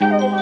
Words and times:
Hello, 0.00 0.32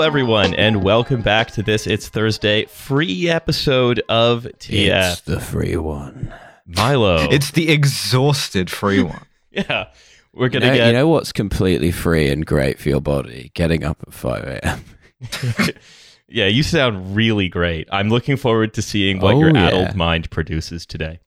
everyone, 0.00 0.54
and 0.54 0.82
welcome 0.82 1.20
back 1.20 1.50
to 1.50 1.62
this 1.62 1.86
It's 1.86 2.08
Thursday 2.08 2.64
free 2.64 3.28
episode 3.28 4.02
of 4.08 4.44
TF. 4.44 5.12
It's 5.12 5.20
the 5.20 5.40
free 5.40 5.76
one. 5.76 6.32
Milo. 6.64 7.28
It's 7.30 7.50
the 7.50 7.68
exhausted 7.68 8.70
free 8.70 9.02
one. 9.02 9.26
yeah. 9.50 9.88
We're 10.32 10.48
gonna 10.48 10.68
know, 10.68 10.74
get 10.74 10.86
you 10.86 10.92
know 10.94 11.08
what's 11.08 11.30
completely 11.30 11.90
free 11.90 12.30
and 12.30 12.46
great 12.46 12.78
for 12.78 12.88
your 12.88 13.02
body? 13.02 13.50
Getting 13.52 13.84
up 13.84 13.98
at 14.06 14.14
5 14.14 14.44
a.m. 14.44 14.84
Yeah, 16.28 16.46
you 16.46 16.62
sound 16.62 17.16
really 17.16 17.48
great. 17.48 17.88
I'm 17.90 18.08
looking 18.10 18.36
forward 18.36 18.74
to 18.74 18.82
seeing 18.82 19.20
what 19.20 19.34
Oh, 19.34 19.40
your 19.40 19.50
yeah. 19.54 19.68
adult 19.68 19.94
mind 19.94 20.30
produces 20.30 20.84
today. 20.86 21.20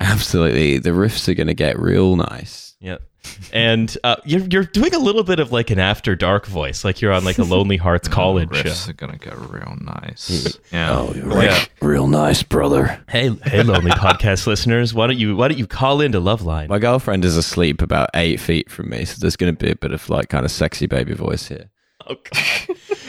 Absolutely. 0.00 0.78
The 0.78 0.90
riffs 0.90 1.28
are 1.28 1.34
going 1.34 1.46
to 1.48 1.54
get 1.54 1.78
real 1.78 2.16
nice. 2.16 2.74
Yeah. 2.80 2.98
And 3.52 3.96
uh, 4.04 4.16
you're 4.24 4.42
you're 4.52 4.62
doing 4.64 4.94
a 4.94 5.00
little 5.00 5.24
bit 5.24 5.40
of 5.40 5.50
like 5.50 5.70
an 5.70 5.80
after 5.80 6.14
dark 6.14 6.46
voice, 6.46 6.84
like 6.84 7.00
you're 7.02 7.12
on 7.12 7.24
like 7.24 7.38
a 7.38 7.42
Lonely 7.42 7.76
Hearts 7.76 8.06
College 8.20 8.50
The 8.50 8.54
riffs 8.62 8.84
show. 8.84 8.90
are 8.90 8.92
gonna 8.94 9.18
get 9.18 9.36
real 9.36 9.76
nice. 9.80 10.56
Yeah. 10.72 10.92
Oh, 10.96 11.12
you're 11.12 11.42
Yeah. 11.42 11.64
real 11.82 12.06
nice, 12.06 12.44
brother. 12.44 13.02
Hey, 13.08 13.30
hey, 13.44 13.64
Lonely 13.64 13.90
podcast 13.90 14.46
listeners, 14.46 14.94
why 14.94 15.08
don't 15.08 15.18
you 15.18 15.34
why 15.36 15.48
don't 15.48 15.58
you 15.58 15.66
call 15.66 16.00
into 16.00 16.20
Loveline? 16.20 16.68
My 16.68 16.78
girlfriend 16.78 17.24
is 17.24 17.36
asleep 17.36 17.82
about 17.82 18.10
eight 18.14 18.38
feet 18.38 18.70
from 18.70 18.90
me, 18.90 19.04
so 19.04 19.16
there's 19.20 19.34
going 19.36 19.52
to 19.56 19.64
be 19.64 19.72
a 19.72 19.76
bit 19.76 19.90
of 19.90 20.08
like 20.08 20.28
kind 20.28 20.44
of 20.44 20.52
sexy 20.52 20.86
baby 20.86 21.14
voice 21.14 21.48
here. 21.48 21.68
Oh 22.08 22.14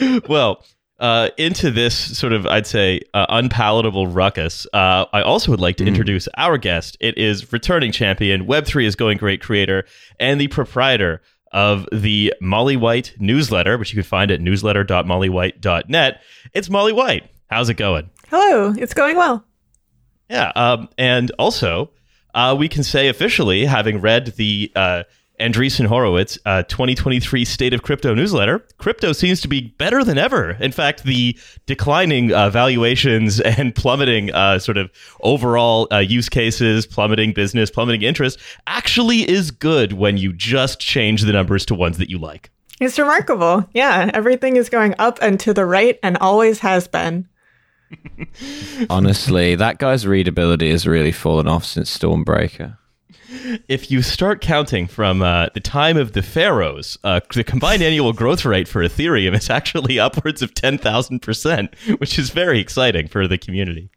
God. 0.00 0.22
well, 0.28 0.64
uh, 0.98 1.30
into 1.36 1.70
this 1.70 2.18
sort 2.18 2.32
of, 2.32 2.46
I'd 2.46 2.66
say, 2.66 3.00
uh, 3.14 3.26
unpalatable 3.28 4.08
ruckus. 4.08 4.66
Uh, 4.72 5.06
I 5.12 5.22
also 5.22 5.50
would 5.50 5.60
like 5.60 5.76
to 5.76 5.86
introduce 5.86 6.28
our 6.36 6.58
guest. 6.58 6.96
It 7.00 7.16
is 7.16 7.52
returning 7.52 7.92
champion, 7.92 8.46
Web3 8.46 8.84
is 8.84 8.96
going 8.96 9.18
great 9.18 9.40
creator, 9.40 9.84
and 10.18 10.40
the 10.40 10.48
proprietor 10.48 11.22
of 11.52 11.86
the 11.92 12.34
Molly 12.40 12.76
White 12.76 13.14
newsletter, 13.18 13.78
which 13.78 13.92
you 13.92 13.96
can 13.96 14.08
find 14.08 14.30
at 14.30 14.40
newsletter.mollywhite.net. 14.40 16.20
It's 16.52 16.68
Molly 16.68 16.92
White. 16.92 17.30
How's 17.48 17.68
it 17.70 17.74
going? 17.74 18.10
Hello, 18.28 18.74
it's 18.76 18.92
going 18.92 19.16
well. 19.16 19.44
Yeah. 20.28 20.52
Um, 20.54 20.90
and 20.98 21.30
also, 21.38 21.90
uh, 22.34 22.54
we 22.58 22.68
can 22.68 22.82
say 22.82 23.08
officially, 23.08 23.64
having 23.64 24.00
read 24.00 24.26
the 24.36 24.70
uh, 24.76 25.04
Andreessen 25.40 25.86
Horowitz 25.86 26.38
uh, 26.46 26.62
2023 26.64 27.44
State 27.44 27.72
of 27.72 27.82
Crypto 27.82 28.14
newsletter, 28.14 28.64
crypto 28.78 29.12
seems 29.12 29.40
to 29.40 29.48
be 29.48 29.60
better 29.78 30.04
than 30.04 30.18
ever. 30.18 30.52
In 30.60 30.72
fact, 30.72 31.04
the 31.04 31.38
declining 31.66 32.32
uh, 32.32 32.50
valuations 32.50 33.40
and 33.58 33.74
plummeting 33.74 34.32
uh, 34.32 34.58
sort 34.58 34.76
of 34.76 34.90
overall 35.22 35.88
uh, 35.92 35.98
use 35.98 36.28
cases, 36.28 36.86
plummeting 36.86 37.32
business, 37.32 37.70
plummeting 37.70 38.02
interest 38.02 38.38
actually 38.66 39.28
is 39.28 39.50
good 39.50 39.92
when 39.94 40.16
you 40.16 40.32
just 40.32 40.80
change 40.80 41.22
the 41.22 41.32
numbers 41.32 41.64
to 41.66 41.74
ones 41.74 41.98
that 41.98 42.10
you 42.10 42.18
like. 42.18 42.50
It's 42.80 42.98
remarkable. 42.98 43.68
Yeah, 43.72 44.10
everything 44.14 44.56
is 44.56 44.68
going 44.68 44.94
up 44.98 45.18
and 45.20 45.38
to 45.40 45.52
the 45.52 45.66
right 45.66 45.98
and 46.02 46.16
always 46.18 46.60
has 46.60 46.86
been. 46.86 47.28
Honestly, 48.90 49.54
that 49.54 49.78
guy's 49.78 50.06
readability 50.06 50.70
has 50.70 50.86
really 50.86 51.12
fallen 51.12 51.48
off 51.48 51.64
since 51.64 51.96
Stormbreaker. 51.96 52.76
If 53.68 53.90
you 53.90 54.02
start 54.02 54.40
counting 54.40 54.86
from 54.86 55.22
uh, 55.22 55.48
the 55.54 55.60
time 55.60 55.96
of 55.96 56.12
the 56.12 56.22
pharaohs, 56.22 56.96
uh, 57.04 57.20
the 57.34 57.44
combined 57.44 57.82
annual 57.82 58.12
growth 58.12 58.44
rate 58.44 58.68
for 58.68 58.82
Ethereum 58.82 59.34
is 59.34 59.50
actually 59.50 59.98
upwards 60.00 60.42
of 60.42 60.54
10,000%, 60.54 62.00
which 62.00 62.18
is 62.18 62.30
very 62.30 62.58
exciting 62.60 63.08
for 63.08 63.28
the 63.28 63.38
community. 63.38 63.90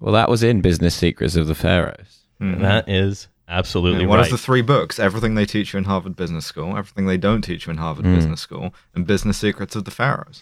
Well, 0.00 0.12
that 0.14 0.28
was 0.28 0.42
in 0.42 0.60
Business 0.60 0.94
Secrets 0.94 1.34
of 1.36 1.46
the 1.46 1.54
Pharaohs. 1.54 2.20
And 2.40 2.62
that 2.62 2.88
is 2.88 3.26
absolutely 3.48 4.06
What 4.06 4.18
right. 4.18 4.28
are 4.28 4.30
the 4.30 4.38
three 4.38 4.62
books? 4.62 4.98
Everything 5.00 5.34
they 5.34 5.46
teach 5.46 5.72
you 5.72 5.78
in 5.78 5.84
Harvard 5.84 6.14
Business 6.14 6.46
School, 6.46 6.76
everything 6.76 7.06
they 7.06 7.16
don't 7.16 7.42
teach 7.42 7.66
you 7.66 7.72
in 7.72 7.78
Harvard 7.78 8.04
Hmm. 8.04 8.14
Business 8.14 8.40
School, 8.40 8.72
and 8.94 9.06
Business 9.06 9.38
Secrets 9.38 9.74
of 9.74 9.84
the 9.84 9.90
Pharaohs. 9.90 10.40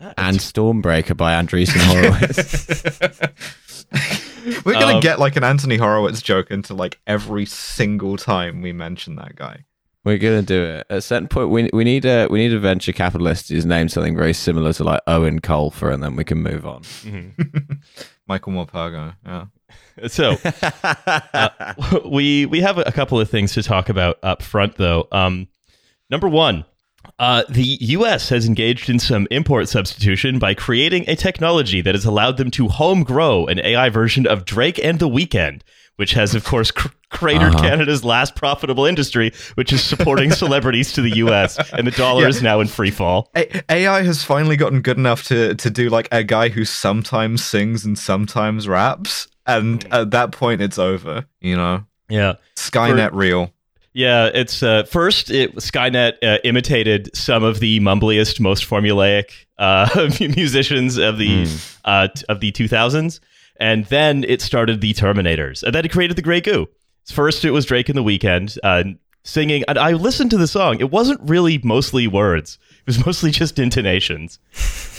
And 0.00 0.38
Stormbreaker 0.38 1.16
by 1.16 1.32
Andreessen 1.32 1.80
Horowitz. 1.80 2.68
We're 4.64 4.74
gonna 4.74 4.96
Um, 4.96 5.00
get 5.00 5.18
like 5.18 5.36
an 5.36 5.44
Anthony 5.44 5.76
Horowitz 5.76 6.22
joke 6.22 6.50
into 6.50 6.74
like 6.74 6.98
every 7.06 7.44
single 7.46 8.16
time 8.16 8.62
we 8.62 8.72
mention 8.72 9.16
that 9.16 9.36
guy. 9.36 9.64
We're 10.04 10.18
gonna 10.18 10.42
do 10.42 10.62
it. 10.64 10.86
At 10.88 10.98
a 10.98 11.00
certain 11.02 11.28
point, 11.28 11.50
we 11.50 11.68
we 11.72 11.84
need 11.84 12.04
a 12.04 12.26
we 12.30 12.38
need 12.38 12.52
a 12.52 12.58
venture 12.58 12.92
capitalist 12.92 13.48
who's 13.50 13.66
named 13.66 13.92
something 13.92 14.16
very 14.16 14.32
similar 14.32 14.72
to 14.74 14.84
like 14.84 15.00
Eoin 15.06 15.40
Colfer, 15.40 15.92
and 15.92 16.02
then 16.02 16.16
we 16.16 16.24
can 16.24 16.38
move 16.42 16.64
on. 16.66 16.82
Michael 18.26 18.52
Morpurgo. 18.52 19.14
Yeah. 19.26 19.46
so 20.08 20.36
uh, 21.34 21.74
we 22.08 22.46
we 22.46 22.60
have 22.60 22.78
a 22.78 22.92
couple 22.92 23.20
of 23.20 23.28
things 23.28 23.52
to 23.54 23.62
talk 23.62 23.88
about 23.88 24.18
up 24.22 24.42
front, 24.42 24.76
though. 24.76 25.08
Um, 25.12 25.48
number 26.10 26.28
one, 26.28 26.64
uh, 27.18 27.42
the 27.48 27.78
U.S. 27.80 28.28
has 28.28 28.46
engaged 28.46 28.88
in 28.88 28.98
some 28.98 29.26
import 29.30 29.68
substitution 29.68 30.38
by 30.38 30.54
creating 30.54 31.04
a 31.08 31.16
technology 31.16 31.80
that 31.80 31.94
has 31.94 32.04
allowed 32.04 32.36
them 32.36 32.50
to 32.52 32.68
home 32.68 33.02
grow 33.02 33.46
an 33.46 33.58
AI 33.60 33.88
version 33.88 34.26
of 34.26 34.44
Drake 34.44 34.78
and 34.84 34.98
the 34.98 35.08
Weeknd, 35.08 35.62
which 35.96 36.12
has, 36.12 36.34
of 36.34 36.44
course, 36.44 36.70
cr- 36.70 36.88
cratered 37.10 37.54
Uh-huh. 37.54 37.62
Canada's 37.62 38.04
last 38.04 38.36
profitable 38.36 38.84
industry, 38.86 39.32
which 39.54 39.72
is 39.72 39.82
supporting 39.82 40.30
celebrities 40.44 40.92
to 40.92 41.02
the 41.02 41.16
U.S. 41.16 41.58
And 41.72 41.86
the 41.86 41.90
dollar 41.90 42.22
Yeah. 42.22 42.28
is 42.28 42.42
now 42.42 42.60
in 42.60 42.68
free 42.68 42.90
fall. 42.92 43.30
A- 43.36 43.62
AI 43.72 44.02
has 44.02 44.22
finally 44.22 44.56
gotten 44.56 44.80
good 44.82 44.98
enough 44.98 45.24
to 45.24 45.54
to 45.56 45.70
do 45.70 45.88
like 45.88 46.06
a 46.12 46.22
guy 46.22 46.50
who 46.50 46.64
sometimes 46.64 47.42
sings 47.44 47.84
and 47.84 47.98
sometimes 47.98 48.68
raps, 48.68 49.26
and 49.46 49.82
Hmm. 49.84 49.92
at 49.92 50.10
that 50.12 50.30
point, 50.32 50.60
it's 50.60 50.78
over. 50.78 51.24
You 51.40 51.56
know, 51.56 51.84
Yeah. 52.08 52.34
Skynet 52.56 53.10
real. 53.12 53.52
Yeah, 53.98 54.30
it's 54.32 54.62
uh, 54.62 54.84
first 54.84 55.28
it 55.28 55.56
Skynet 55.56 56.22
uh, 56.22 56.38
imitated 56.44 57.10
some 57.16 57.42
of 57.42 57.58
the 57.58 57.80
mumbliest, 57.80 58.38
most 58.38 58.62
formulaic 58.62 59.32
uh, 59.58 59.88
musicians 60.36 60.98
of 60.98 61.18
the 61.18 61.48
uh, 61.84 62.06
t- 62.06 62.24
of 62.28 62.38
the 62.38 62.52
2000s, 62.52 63.18
and 63.58 63.86
then 63.86 64.22
it 64.28 64.40
started 64.40 64.80
the 64.80 64.94
Terminators, 64.94 65.64
and 65.64 65.74
then 65.74 65.84
it 65.84 65.90
created 65.90 66.16
the 66.16 66.22
Grey 66.22 66.40
Goo. 66.40 66.68
First, 67.12 67.44
it 67.44 67.50
was 67.50 67.64
Drake 67.64 67.88
in 67.88 67.96
the 67.96 68.04
Weeknd 68.04 68.56
uh, 68.62 68.84
singing, 69.24 69.64
and 69.66 69.76
I 69.76 69.94
listened 69.94 70.30
to 70.30 70.36
the 70.38 70.46
song. 70.46 70.78
It 70.78 70.92
wasn't 70.92 71.20
really 71.28 71.58
mostly 71.64 72.06
words; 72.06 72.56
it 72.78 72.86
was 72.86 73.04
mostly 73.06 73.32
just 73.32 73.58
intonations. 73.58 74.38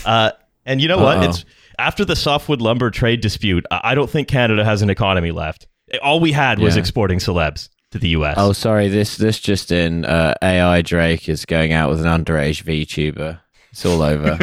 Uh, 0.04 0.32
and 0.66 0.78
you 0.82 0.88
know 0.88 0.98
what? 0.98 1.16
Uh-oh. 1.16 1.30
It's 1.30 1.46
after 1.78 2.04
the 2.04 2.16
softwood 2.16 2.60
lumber 2.60 2.90
trade 2.90 3.22
dispute. 3.22 3.64
I 3.70 3.80
I 3.82 3.94
don't 3.94 4.10
think 4.10 4.28
Canada 4.28 4.62
has 4.62 4.82
an 4.82 4.90
economy 4.90 5.30
left. 5.30 5.68
All 6.02 6.20
we 6.20 6.32
had 6.32 6.58
was 6.58 6.76
Yeah. 6.76 6.80
exporting 6.80 7.18
celebs 7.18 7.70
to 7.90 7.98
the 7.98 8.08
U.S. 8.10 8.34
Oh, 8.38 8.52
sorry. 8.52 8.88
This 8.88 9.16
this 9.16 9.38
just 9.40 9.72
in. 9.72 10.04
Uh, 10.04 10.34
AI 10.42 10.82
Drake 10.82 11.28
is 11.28 11.44
going 11.44 11.72
out 11.72 11.90
with 11.90 12.04
an 12.04 12.06
underage 12.06 12.62
VTuber. 12.64 13.40
It's 13.72 13.86
all 13.86 14.02
over. 14.02 14.38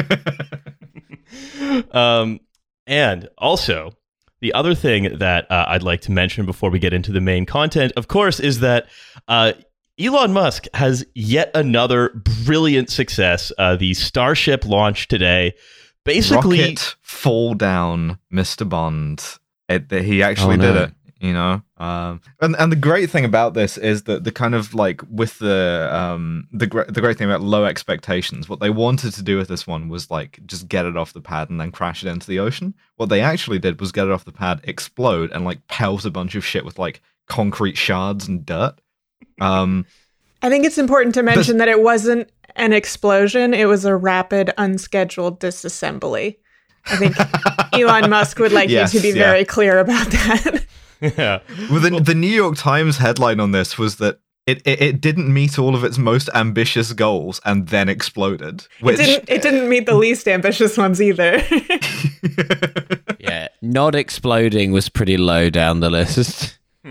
um, 1.92 2.40
and 2.86 3.30
also, 3.38 3.92
the 4.42 4.54
other 4.54 4.76
thing 4.76 5.18
that 5.20 5.50
uh, 5.52 5.66
I'd 5.68 5.84
like 5.84 6.02
to 6.02 6.12
mention 6.12 6.46
before 6.46 6.70
we 6.70 6.80
get 6.80 6.94
into 6.94 7.12
the 7.12 7.22
main 7.22 7.46
content, 7.46 7.92
of 7.98 8.08
course, 8.08 8.40
is 8.40 8.60
that 8.62 8.88
uh, 9.28 9.54
Elon 10.00 10.32
Musk 10.34 10.66
has 10.74 11.06
yet 11.16 11.52
another 11.56 12.10
brilliant 12.46 12.90
success. 12.90 13.52
Uh, 13.58 13.76
the 13.76 13.94
Starship 13.94 14.66
launch 14.66 15.08
today. 15.08 15.54
Basically, 16.06 16.60
Rocket 16.62 16.96
fall 17.02 17.54
down, 17.54 18.18
Mr. 18.32 18.68
Bond. 18.68 19.22
It, 19.68 19.90
that 19.90 20.04
he 20.04 20.24
actually 20.24 20.54
Oh, 20.54 20.58
no. 20.60 20.74
did 20.74 20.82
it. 20.84 20.94
You 21.20 21.34
know, 21.34 21.64
um, 21.78 22.22
and 22.42 22.56
and 22.60 22.72
the 22.72 22.76
great 22.76 23.10
thing 23.10 23.26
about 23.26 23.56
this 23.56 23.78
is 23.78 24.04
that 24.04 24.24
the 24.24 24.32
kind 24.32 24.54
of 24.54 24.76
like 24.76 25.02
with 25.10 25.40
the 25.40 25.90
um 25.92 26.48
the 26.52 26.68
gr- 26.68 26.84
the 26.84 27.02
great 27.02 27.18
thing 27.18 27.28
about 27.28 27.42
low 27.42 27.66
expectations, 27.66 28.48
what 28.48 28.60
they 28.60 28.70
wanted 28.70 29.14
to 29.14 29.24
do 29.24 29.36
with 29.38 29.48
this 29.48 29.66
one 29.66 29.90
was 29.90 30.12
like 30.12 30.40
just 30.46 30.68
get 30.68 30.86
it 30.86 30.96
off 30.96 31.14
the 31.14 31.22
pad 31.22 31.50
and 31.50 31.60
then 31.60 31.72
crash 31.72 32.04
it 32.04 32.10
into 32.10 32.28
the 32.28 32.38
ocean. 32.38 32.76
What 32.98 33.10
they 33.10 33.22
actually 33.22 33.58
did 33.58 33.80
was 33.80 33.92
get 33.92 34.06
it 34.06 34.12
off 34.12 34.26
the 34.26 34.32
pad, 34.32 34.62
explode, 34.66 35.32
and 35.32 35.44
like 35.44 35.66
pelt 35.68 36.06
a 36.06 36.12
bunch 36.12 36.36
of 36.36 36.46
shit 36.46 36.64
with 36.64 36.78
like 36.78 37.02
concrete 37.28 37.78
shards 37.78 38.28
and 38.28 38.46
dirt. 38.46 38.76
Um, 39.42 39.86
I 40.44 40.50
think 40.50 40.66
it's 40.66 40.78
important 40.78 41.16
to 41.16 41.24
mention 41.24 41.58
that 41.58 41.68
it 41.68 41.82
wasn't 41.82 42.30
an 42.56 42.74
explosion, 42.74 43.54
it 43.54 43.66
was 43.66 43.86
a 43.86 43.96
rapid, 43.96 44.52
unscheduled 44.58 45.40
disassembly. 45.40 46.38
I 46.86 46.96
think 46.96 47.16
Elon 47.74 48.10
Musk 48.10 48.40
would 48.40 48.52
like 48.52 48.70
Yes, 48.70 48.94
you 48.94 49.00
to 49.00 49.04
be 49.12 49.18
yeah. 49.18 49.26
very 49.26 49.46
clear 49.46 49.80
about 49.80 50.08
that. 50.08 50.66
yeah, 51.02 51.40
Well, 51.70 51.80
the, 51.80 52.02
the 52.04 52.16
New 52.16 52.28
York 52.28 52.58
Times 52.58 52.98
headline 52.98 53.40
on 53.40 53.52
this 53.52 53.78
was 53.78 53.98
that 53.98 54.20
it, 54.48 54.62
it, 54.66 54.82
it 54.82 55.02
didn't 55.02 55.32
meet 55.32 55.60
all 55.60 55.76
of 55.76 55.84
its 55.84 55.98
most 55.98 56.30
ambitious 56.34 56.94
goals 56.94 57.42
and 57.44 57.68
then 57.68 57.90
exploded. 57.90 58.66
Which 58.80 59.00
it, 59.00 59.06
didn't, 59.06 59.30
it 59.30 59.42
didn't 59.42 59.70
meet 59.70 59.86
the 59.86 59.96
least 59.96 60.28
ambitious 60.28 60.78
ones 60.78 61.02
either. 61.02 61.44
yeah, 63.20 63.50
not 63.62 63.94
exploding 63.94 64.72
was 64.72 64.88
pretty 64.88 65.18
low 65.18 65.50
down 65.50 65.82
the 65.82 65.90
list. 65.90 66.58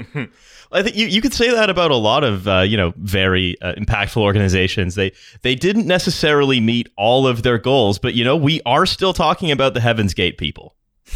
I 0.73 0.83
think 0.83 0.97
you, 0.97 1.07
you 1.07 1.23
could 1.23 1.33
say 1.33 1.51
that 1.51 1.71
about 1.71 1.91
a 1.91 1.97
lot 1.97 2.25
of 2.25 2.47
uh, 2.47 2.61
you 2.61 2.77
know 2.77 2.93
very 2.97 3.59
uh, 3.63 3.75
impactful 3.75 4.21
organizations. 4.21 4.95
They 4.95 5.13
they 5.43 5.55
didn't 5.55 5.87
necessarily 5.87 6.61
meet 6.61 6.89
all 6.97 7.27
of 7.27 7.43
their 7.43 7.57
goals, 7.57 7.99
but 7.99 8.15
you 8.15 8.25
know 8.25 8.37
we 8.37 8.61
are 8.67 8.85
still 8.85 9.15
talking 9.15 9.51
about 9.51 9.75
the 9.75 9.81
Heaven's 9.81 10.15
Gate 10.15 10.39
people. 10.39 10.75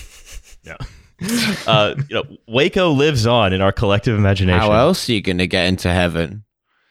Yeah, 0.63 0.77
uh, 1.67 1.95
you 2.09 2.15
know 2.15 2.25
Waco 2.47 2.91
lives 2.91 3.27
on 3.27 3.53
in 3.53 3.61
our 3.61 3.73
collective 3.73 4.17
imagination. 4.17 4.61
How 4.61 4.73
else 4.73 5.09
are 5.09 5.13
you 5.13 5.23
going 5.23 5.39
to 5.39 5.47
get 5.47 5.67
into 5.67 5.93
heaven? 5.93 6.45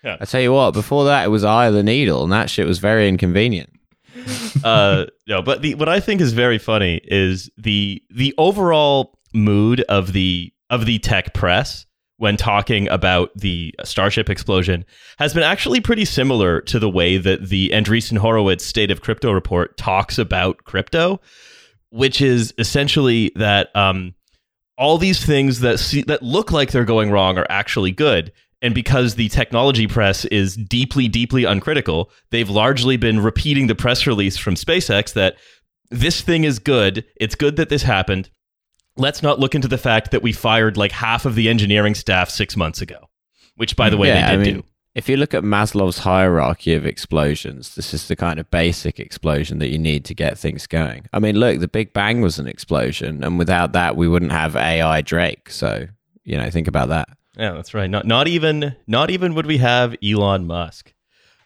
Yeah. 0.03 0.17
I 0.19 0.25
tell 0.25 0.41
you 0.41 0.53
what, 0.53 0.71
before 0.71 1.05
that 1.05 1.25
it 1.25 1.29
was 1.29 1.43
Eye 1.43 1.67
of 1.67 1.73
the 1.73 1.83
Needle, 1.83 2.23
and 2.23 2.31
that 2.31 2.49
shit 2.49 2.65
was 2.65 2.79
very 2.79 3.09
inconvenient. 3.09 3.69
uh, 4.63 5.05
no, 5.27 5.41
but 5.41 5.61
the 5.61 5.75
what 5.75 5.89
I 5.89 5.99
think 5.99 6.21
is 6.21 6.33
very 6.33 6.57
funny 6.57 7.01
is 7.03 7.49
the 7.57 8.01
the 8.09 8.33
overall 8.37 9.19
mood 9.33 9.81
of 9.81 10.13
the 10.13 10.53
of 10.69 10.85
the 10.85 10.99
tech 10.99 11.33
press 11.33 11.85
when 12.17 12.35
talking 12.35 12.89
about 12.89 13.31
the 13.35 13.73
Starship 13.83 14.29
explosion 14.29 14.85
has 15.19 15.33
been 15.33 15.43
actually 15.43 15.79
pretty 15.79 16.03
similar 16.03 16.59
to 16.61 16.77
the 16.77 16.89
way 16.89 17.17
that 17.17 17.47
the 17.47 17.69
Andreessen 17.69 18.17
Horowitz 18.17 18.65
State 18.65 18.91
of 18.91 19.01
Crypto 19.01 19.31
report 19.31 19.77
talks 19.77 20.17
about 20.17 20.65
crypto, 20.65 21.21
which 21.91 22.21
is 22.21 22.53
essentially 22.57 23.31
that 23.35 23.73
um, 23.73 24.13
all 24.79 24.97
these 24.97 25.23
things 25.23 25.59
that 25.59 25.79
see, 25.79 26.01
that 26.03 26.23
look 26.23 26.51
like 26.51 26.71
they're 26.71 26.85
going 26.85 27.11
wrong 27.11 27.37
are 27.37 27.47
actually 27.49 27.91
good. 27.91 28.31
And 28.61 28.73
because 28.73 29.15
the 29.15 29.29
technology 29.29 29.87
press 29.87 30.25
is 30.25 30.55
deeply, 30.55 31.07
deeply 31.07 31.45
uncritical, 31.45 32.11
they've 32.31 32.49
largely 32.49 32.97
been 32.97 33.19
repeating 33.19 33.67
the 33.67 33.75
press 33.75 34.07
release 34.07 34.37
from 34.37 34.55
SpaceX 34.55 35.13
that 35.13 35.35
this 35.91 36.21
thing 36.21 36.43
is 36.43 36.59
good. 36.59 37.05
It's 37.15 37.35
good 37.35 37.55
that 37.57 37.69
this 37.69 37.83
happened 37.83 38.29
let's 38.99 39.23
not 39.23 39.39
look 39.39 39.55
into 39.55 39.67
the 39.67 39.77
fact 39.77 40.11
that 40.11 40.21
we 40.21 40.33
fired 40.33 40.77
like 40.77 40.91
half 40.91 41.25
of 41.25 41.35
the 41.35 41.49
engineering 41.49 41.95
staff 41.95 42.29
six 42.29 42.55
months 42.55 42.81
ago, 42.81 43.09
which, 43.55 43.75
by 43.75 43.89
the 43.89 43.97
way, 43.97 44.09
Yeah, 44.09 44.27
they 44.27 44.33
I 44.33 44.35
did 44.35 44.45
mean, 44.45 44.61
do. 44.61 44.63
If 44.95 45.07
you 45.07 45.17
look 45.17 45.33
at 45.33 45.43
Maslow's 45.43 45.99
hierarchy 45.99 46.73
of 46.73 46.85
explosions, 46.85 47.75
this 47.75 47.93
is 47.93 48.07
the 48.07 48.15
kind 48.15 48.39
of 48.39 48.49
basic 48.49 48.99
explosion 48.99 49.59
that 49.59 49.69
you 49.69 49.77
need 49.77 50.03
to 50.05 50.15
get 50.15 50.37
things 50.37 50.65
going. 50.67 51.07
I 51.13 51.19
mean, 51.19 51.35
look, 51.35 51.59
the 51.59 51.67
Big 51.67 51.93
Bang 51.93 52.21
was 52.21 52.39
an 52.39 52.47
explosion, 52.47 53.23
and 53.23 53.37
without 53.37 53.73
that, 53.73 53.95
we 53.95 54.07
wouldn't 54.07 54.31
have 54.31 54.55
AI 54.55 55.01
Drake. 55.01 55.51
So, 55.51 55.85
you 56.23 56.37
know, 56.37 56.49
think 56.49 56.67
about 56.67 56.89
that. 56.89 57.07
Yeah, 57.37 57.51
that's 57.53 57.73
right. 57.73 57.89
Not 57.89 58.05
not 58.05 58.27
even 58.27 58.75
not 58.87 59.09
even 59.11 59.35
would 59.35 59.45
we 59.45 59.59
have 59.59 59.95
Elon 60.03 60.47
Musk. 60.47 60.93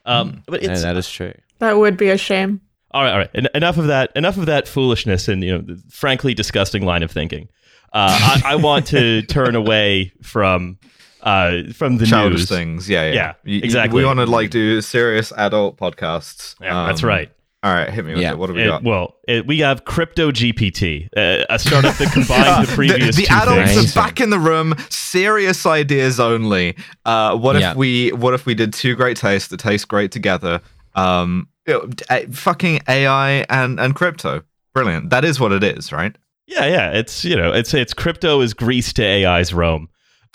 Um, 0.05 0.43
but 0.47 0.63
Yeah, 0.63 0.71
it's 0.71 0.81
that 0.81 0.97
is 0.97 1.09
true. 1.09 1.33
That 1.59 1.77
would 1.77 1.97
be 1.97 2.09
a 2.09 2.17
shame. 2.17 2.61
all 2.91 3.03
right. 3.03 3.11
All 3.11 3.17
right. 3.19 3.29
En- 3.35 3.47
enough 3.53 3.77
of 3.77 3.87
that. 3.87 4.11
Enough 4.15 4.37
of 4.37 4.47
that 4.47 4.67
foolishness 4.67 5.27
and 5.27 5.43
you 5.43 5.51
know, 5.51 5.61
the 5.61 5.81
frankly 5.89 6.33
disgusting 6.33 6.83
line 6.85 7.03
of 7.03 7.11
thinking. 7.11 7.49
Uh, 7.93 8.39
I, 8.43 8.53
I 8.53 8.55
want 8.55 8.87
to 8.87 9.21
turn 9.27 9.55
away 9.55 10.11
from 10.23 10.79
uh, 11.23 11.63
from 11.73 11.97
the 11.97 12.05
Childish 12.05 12.39
news. 12.41 12.49
things. 12.49 12.89
Yeah, 12.89 13.07
yeah. 13.07 13.13
Yeah, 13.13 13.33
You- 13.43 13.55
you- 13.57 13.61
exactly. 13.63 13.97
We 14.01 14.05
want 14.05 14.19
to 14.19 14.25
like 14.25 14.49
do 14.49 14.81
serious 14.81 15.31
adult 15.37 15.77
podcasts. 15.77 16.55
Yeah, 16.61 16.85
that's 16.87 17.03
Um, 17.03 17.09
right. 17.09 17.31
All 17.63 17.73
right, 17.73 17.89
hit 17.89 18.03
me 18.05 18.11
with 18.11 18.21
Yeah. 18.21 18.31
it. 18.31 18.37
What 18.37 18.49
have 18.49 18.57
we 18.57 18.63
It- 18.63 18.67
got? 18.67 18.83
well, 18.83 19.15
it, 19.25 19.47
we 19.47 19.59
have 19.59 19.85
Crypto 19.85 20.31
GPT, 20.31 21.07
uh, 21.15 21.45
a 21.49 21.57
startup 21.57 21.95
that 21.97 22.11
combines 22.11 22.67
the 22.67 22.75
previous 22.75 23.15
the, 23.15 23.23
two 23.23 23.33
adults 23.33 23.73
things. 23.73 23.95
Are 23.97 24.03
back 24.03 24.19
in 24.19 24.31
the 24.31 24.39
room. 24.39 24.75
Serious 24.89 25.65
ideas 25.65 26.19
only. 26.19 26.75
Uh, 27.05 27.37
what 27.37 27.57
Yeah. 27.57 27.71
if 27.71 27.77
we? 27.77 28.09
What 28.11 28.33
if 28.33 28.45
we 28.45 28.53
did 28.53 28.73
two 28.73 28.95
great 28.95 29.15
tastes 29.15 29.47
that 29.47 29.61
taste 29.61 29.87
great 29.87 30.11
together? 30.11 30.59
Um, 30.95 31.47
you 31.65 31.73
know, 31.75 31.85
d- 31.87 32.31
fucking 32.33 32.81
AI 32.89 33.45
and 33.49 33.79
and 33.79 33.95
crypto. 33.95 34.41
Brilliant. 34.73 35.09
That 35.11 35.23
is 35.23 35.39
what 35.39 35.53
it 35.53 35.63
is, 35.63 35.93
right? 35.93 36.13
Yeah, 36.47 36.65
yeah. 36.65 36.89
It's 36.91 37.23
you 37.23 37.37
know, 37.37 37.53
it's 37.53 37.73
it's 37.73 37.93
crypto 37.93 38.41
is 38.41 38.53
Greece 38.53 38.91
to 38.93 39.03
AI's 39.05 39.53
Rome. 39.53 39.87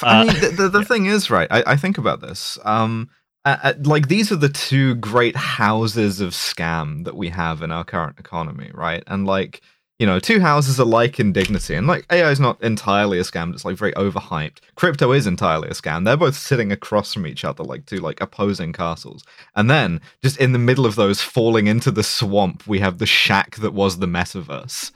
I 0.07 0.15
Uh, 0.15 0.27
mean, 0.27 0.41
the, 0.41 0.51
the, 0.51 0.69
the 0.71 0.85
thing 0.85 1.07
is, 1.07 1.31
right? 1.31 1.49
I, 1.51 1.65
I 1.69 1.77
think 1.77 1.99
about 1.99 2.21
this. 2.21 2.59
Um, 2.65 3.11
uh, 3.45 3.75
like 3.85 4.09
these 4.09 4.33
are 4.33 4.37
the 4.37 4.49
two 4.51 4.97
great 4.97 5.37
houses 5.37 6.21
of 6.21 6.33
scam 6.33 7.05
that 7.05 7.17
we 7.17 7.31
have 7.31 7.63
in 7.63 7.73
our 7.73 7.85
current 7.85 8.19
economy, 8.19 8.71
right? 8.75 9.03
And 9.07 9.27
like, 9.27 9.63
you 9.99 10.07
know, 10.07 10.21
two 10.21 10.41
houses 10.41 10.79
alike 10.79 11.21
in 11.21 11.33
dignity. 11.33 11.75
And 11.75 11.87
like, 11.87 12.07
AI 12.13 12.31
is 12.31 12.41
not 12.41 12.63
entirely 12.63 13.19
a 13.19 13.23
scam; 13.23 13.53
it's 13.55 13.65
like 13.65 13.77
very 13.79 13.93
overhyped. 13.95 14.59
Crypto 14.77 15.13
is 15.13 15.27
entirely 15.27 15.69
a 15.69 15.73
scam. 15.73 16.05
They're 16.05 16.17
both 16.17 16.37
sitting 16.37 16.73
across 16.73 17.15
from 17.15 17.27
each 17.27 17.45
other, 17.45 17.65
like 17.65 17.87
two 17.87 17.99
like 17.99 18.21
opposing 18.21 18.73
castles. 18.75 19.25
And 19.57 19.71
then, 19.71 20.01
just 20.23 20.39
in 20.39 20.53
the 20.53 20.59
middle 20.61 20.87
of 20.87 20.97
those, 20.97 21.23
falling 21.23 21.67
into 21.69 21.91
the 21.91 22.05
swamp, 22.05 22.67
we 22.67 22.81
have 22.81 22.99
the 22.99 23.07
shack 23.07 23.57
that 23.57 23.75
was 23.75 23.99
the 23.99 24.07
metaverse. 24.09 24.93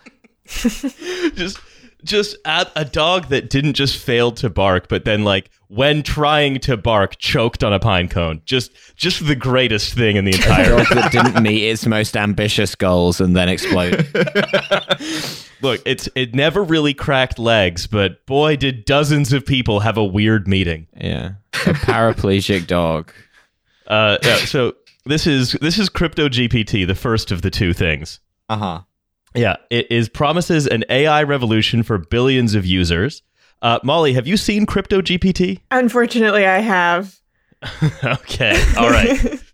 just 1.37 1.61
just 2.05 2.37
at 2.45 2.71
a 2.77 2.85
dog 2.85 3.29
that 3.29 3.51
didn't 3.51 3.75
just 3.75 3.97
fail 3.97 4.33
to 4.33 4.51
bark, 4.51 4.89
but 4.89 5.05
then 5.05 5.25
like 5.25 5.51
when 5.69 6.03
trying 6.03 6.59
to 6.61 6.77
bark, 6.77 7.17
choked 7.19 7.65
on 7.65 7.73
a 7.73 7.79
pine 7.79 8.09
cone. 8.09 8.43
Just 8.45 8.73
just 8.95 9.27
the 9.27 9.35
greatest 9.35 9.95
thing 9.95 10.17
in 10.17 10.25
the 10.25 10.33
entire. 10.35 10.77
Dog 10.77 10.87
that 10.89 11.13
didn't 11.13 11.43
meet 11.43 11.63
its 11.69 11.87
most 11.87 12.17
ambitious 12.17 12.75
goals 12.75 13.21
and 13.21 13.35
then 13.35 13.49
exploded. 13.49 14.07
Look, 15.63 15.81
it's 15.85 16.09
it 16.15 16.35
never 16.35 16.63
really 16.63 16.93
cracked 16.93 17.39
legs, 17.39 17.87
but 17.87 18.25
boy, 18.27 18.57
did 18.57 18.85
dozens 18.85 19.33
of 19.33 19.47
people 19.47 19.81
have 19.81 19.97
a 19.97 20.05
weird 20.05 20.47
meeting. 20.47 20.89
Yeah. 20.95 21.33
A 21.55 21.75
paraplegic 21.75 22.67
dog. 22.67 23.13
Uh, 23.87 24.19
yeah, 24.23 24.37
so 24.37 24.75
this 25.05 25.27
is 25.27 25.53
this 25.61 25.79
is 25.79 25.89
Crypto 25.89 26.29
GPT, 26.29 26.87
the 26.87 26.95
first 26.95 27.31
of 27.31 27.43
the 27.43 27.51
two 27.51 27.73
things. 27.73 28.21
Uh 28.49 28.57
huh. 28.57 28.81
Yeah, 29.35 29.57
it 29.71 29.91
is 29.91 30.09
promises 30.09 30.67
an 30.67 30.85
AI 30.89 31.23
revolution 31.23 31.83
for 31.83 31.99
billions 31.99 32.55
of 32.55 32.67
users. 32.67 33.23
Uh, 33.63 33.79
Molly, 33.85 34.13
have 34.15 34.27
you 34.27 34.37
seen 34.37 34.67
Crypto 34.67 35.01
GPT? 35.01 35.61
Unfortunately, 35.71 36.47
I 36.47 36.59
have. 36.59 37.21
okay, 38.05 38.63
all 38.77 38.91
right. 38.91 39.41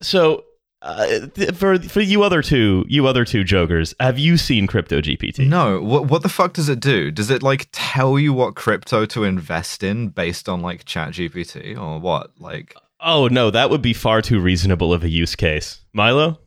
So, 0.00 0.44
uh, 0.80 1.26
th- 1.34 1.56
for 1.56 1.76
for 1.80 2.00
you 2.00 2.22
other 2.22 2.40
two, 2.40 2.84
you 2.88 3.08
other 3.08 3.24
two 3.24 3.42
jokers, 3.42 3.96
have 3.98 4.16
you 4.16 4.36
seen 4.36 4.68
Crypto 4.68 5.00
GPT? 5.00 5.48
No, 5.48 5.82
what 5.82 6.06
what 6.06 6.22
the 6.22 6.28
fuck 6.28 6.52
does 6.52 6.68
it 6.68 6.78
do? 6.78 7.10
Does 7.10 7.30
it 7.30 7.42
like 7.42 7.68
tell 7.72 8.16
you 8.16 8.32
what 8.32 8.54
crypto 8.54 9.06
to 9.06 9.24
invest 9.24 9.82
in 9.82 10.10
based 10.10 10.48
on 10.48 10.62
like 10.62 10.84
Chat 10.84 11.14
GPT 11.14 11.76
or 11.76 11.98
what? 11.98 12.30
Like 12.38 12.76
Oh 13.00 13.26
no, 13.26 13.50
that 13.50 13.70
would 13.70 13.82
be 13.82 13.92
far 13.92 14.22
too 14.22 14.38
reasonable 14.38 14.92
of 14.92 15.02
a 15.02 15.08
use 15.08 15.34
case. 15.34 15.80
Milo? 15.92 16.38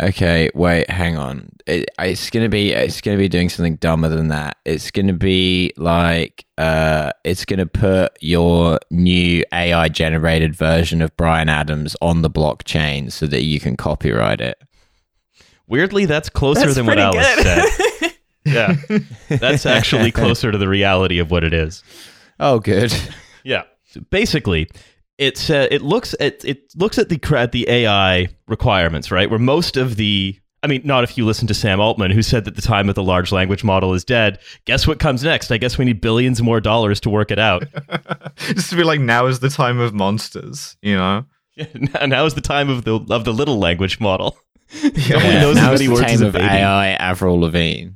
Okay, 0.00 0.48
wait, 0.54 0.88
hang 0.88 1.18
on. 1.18 1.50
It, 1.66 1.90
it's 1.98 2.30
gonna 2.30 2.48
be 2.48 2.72
it's 2.72 3.00
gonna 3.02 3.18
be 3.18 3.28
doing 3.28 3.50
something 3.50 3.76
dumber 3.76 4.08
than 4.08 4.28
that. 4.28 4.56
It's 4.64 4.90
gonna 4.90 5.12
be 5.12 5.72
like 5.76 6.46
uh, 6.56 7.12
it's 7.24 7.44
gonna 7.44 7.66
put 7.66 8.16
your 8.22 8.78
new 8.90 9.44
AI 9.52 9.88
generated 9.90 10.56
version 10.56 11.02
of 11.02 11.14
Bryan 11.18 11.50
Adams 11.50 11.94
on 12.00 12.22
the 12.22 12.30
blockchain 12.30 13.12
so 13.12 13.26
that 13.26 13.42
you 13.42 13.60
can 13.60 13.76
copyright 13.76 14.40
it. 14.40 14.58
Weirdly, 15.68 16.06
that's 16.06 16.28
closer 16.30 16.60
That's 16.62 16.74
than 16.74 16.86
what 16.86 16.96
pretty 16.96 17.02
Alice 17.02 17.34
good. 17.36 17.44
said. 17.44 18.12
Yeah, 18.44 18.74
that's 19.28 19.66
actually 19.66 20.10
closer 20.12 20.50
to 20.50 20.58
the 20.58 20.68
reality 20.68 21.20
of 21.20 21.30
what 21.30 21.44
it 21.44 21.52
is. 21.52 21.84
Oh, 22.40 22.58
good. 22.58 22.92
Yeah. 23.44 23.62
So 23.84 24.00
basically, 24.10 24.68
it's 25.22 25.50
uh, 25.50 25.68
it 25.70 25.82
looks 25.82 26.14
at 26.20 26.44
it 26.44 26.72
looks 26.76 26.98
at 26.98 27.08
the 27.08 27.20
at 27.36 27.52
the 27.52 27.68
AI 27.68 28.28
requirements, 28.48 29.10
right? 29.10 29.30
Where 29.30 29.38
most 29.38 29.76
of 29.76 29.96
the 29.96 30.38
I 30.64 30.68
mean, 30.68 30.82
not 30.84 31.02
if 31.02 31.18
you 31.18 31.24
listen 31.26 31.48
to 31.48 31.54
Sam 31.54 31.80
Altman, 31.80 32.12
who 32.12 32.22
said 32.22 32.44
that 32.44 32.54
the 32.54 32.62
time 32.62 32.88
of 32.88 32.94
the 32.94 33.02
large 33.02 33.32
language 33.32 33.64
model 33.64 33.94
is 33.94 34.04
dead. 34.04 34.38
Guess 34.64 34.86
what 34.86 35.00
comes 35.00 35.24
next? 35.24 35.50
I 35.50 35.56
guess 35.58 35.76
we 35.76 35.84
need 35.84 36.00
billions 36.00 36.40
more 36.40 36.60
dollars 36.60 37.00
to 37.00 37.10
work 37.10 37.30
it 37.32 37.38
out. 37.38 37.64
just 38.36 38.70
to 38.70 38.76
be 38.76 38.84
like 38.84 39.00
now 39.00 39.26
is 39.26 39.40
the 39.40 39.48
time 39.48 39.78
of 39.80 39.92
monsters, 39.92 40.76
you 40.82 40.96
know? 40.96 41.24
now 41.74 42.06
now 42.06 42.24
is 42.26 42.34
the 42.34 42.40
time 42.40 42.68
of 42.68 42.84
the 42.84 42.94
of 43.10 43.24
the 43.24 43.32
little 43.32 43.58
language 43.58 44.00
model. 44.00 44.36
Yeah. 44.82 45.16
Only 45.16 45.28
Yeah, 45.28 45.40
knows 45.42 45.56
as 45.58 45.62
now 45.62 45.72
many 45.72 45.84
it's 45.84 46.00
the 46.00 46.06
time 46.06 46.22
of. 46.22 46.36
AI 46.36 46.88
Avril 46.92 47.38
Lavigne. 47.38 47.90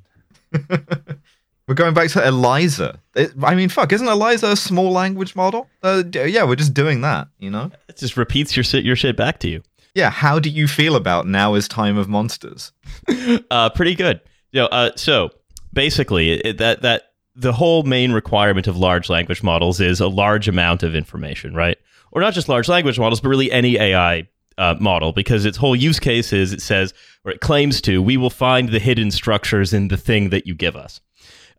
We're 1.69 1.75
going 1.75 1.95
back 1.95 2.11
to 2.11 2.27
Eliza. 2.27 3.01
It- 3.15 3.33
I 3.43 3.55
mean, 3.55 3.69
fuck, 3.69 3.93
isn't 3.93 4.07
Eliza 4.07 4.49
a 4.53 4.57
small 4.57 4.93
language 4.93 5.35
model? 5.35 5.69
Uh, 5.83 6.05
yeah, 6.13 6.45
we're 6.45 6.55
just 6.57 6.75
doing 6.75 7.01
that, 7.01 7.29
you 7.39 7.51
know? 7.51 7.71
It 7.89 7.97
just 7.97 8.17
repeats 8.17 8.57
your 8.57 8.63
shit 8.65 8.85
your 8.85 8.97
shit 8.97 9.17
back 9.17 9.39
to 9.41 9.49
you. 9.49 9.63
Yeah, 9.95 10.11
how 10.11 10.39
do 10.39 10.51
you 10.51 10.69
feel 10.69 10.95
about 10.95 11.27
now 11.27 11.55
is 11.55 11.67
time 11.67 11.97
of 11.97 12.09
monsters? 12.09 12.73
uh, 13.51 13.71
pretty 13.71 13.95
good. 13.95 14.21
You 14.53 14.61
know, 14.61 14.67
uh, 14.67 14.91
so 14.95 15.31
basically, 15.73 16.33
it, 16.33 16.59
that 16.59 16.83
that 16.83 17.13
the 17.35 17.53
whole 17.53 17.83
main 17.83 18.13
requirement 18.13 18.67
of 18.67 18.77
large 18.77 19.09
language 19.11 19.43
models 19.43 19.81
is 19.81 20.01
a 20.01 20.09
large 20.09 20.49
amount 20.49 20.83
of 20.83 20.95
information, 20.95 21.55
right? 21.55 21.79
Or 22.13 22.21
not 22.21 22.33
just 22.35 22.49
large 22.49 22.69
language 22.69 22.99
models, 22.99 23.21
but 23.21 23.29
really 23.29 23.51
any 23.51 23.77
AI 23.79 24.29
uh, 24.57 24.75
model, 24.81 25.13
because 25.13 25.45
its 25.45 25.57
whole 25.59 25.75
use 25.77 25.99
case 25.99 26.33
is 26.33 26.53
it 26.53 26.63
says 26.63 26.95
or 27.25 27.33
it 27.33 27.41
claims 27.41 27.81
to 27.83 28.01
we 28.01 28.17
will 28.17 28.31
find 28.31 28.69
the 28.69 28.79
hidden 28.79 29.11
structures 29.11 29.73
in 29.73 29.89
the 29.89 29.97
thing 29.97 30.31
that 30.31 30.47
you 30.47 30.55
give 30.55 30.77
us. 30.77 31.01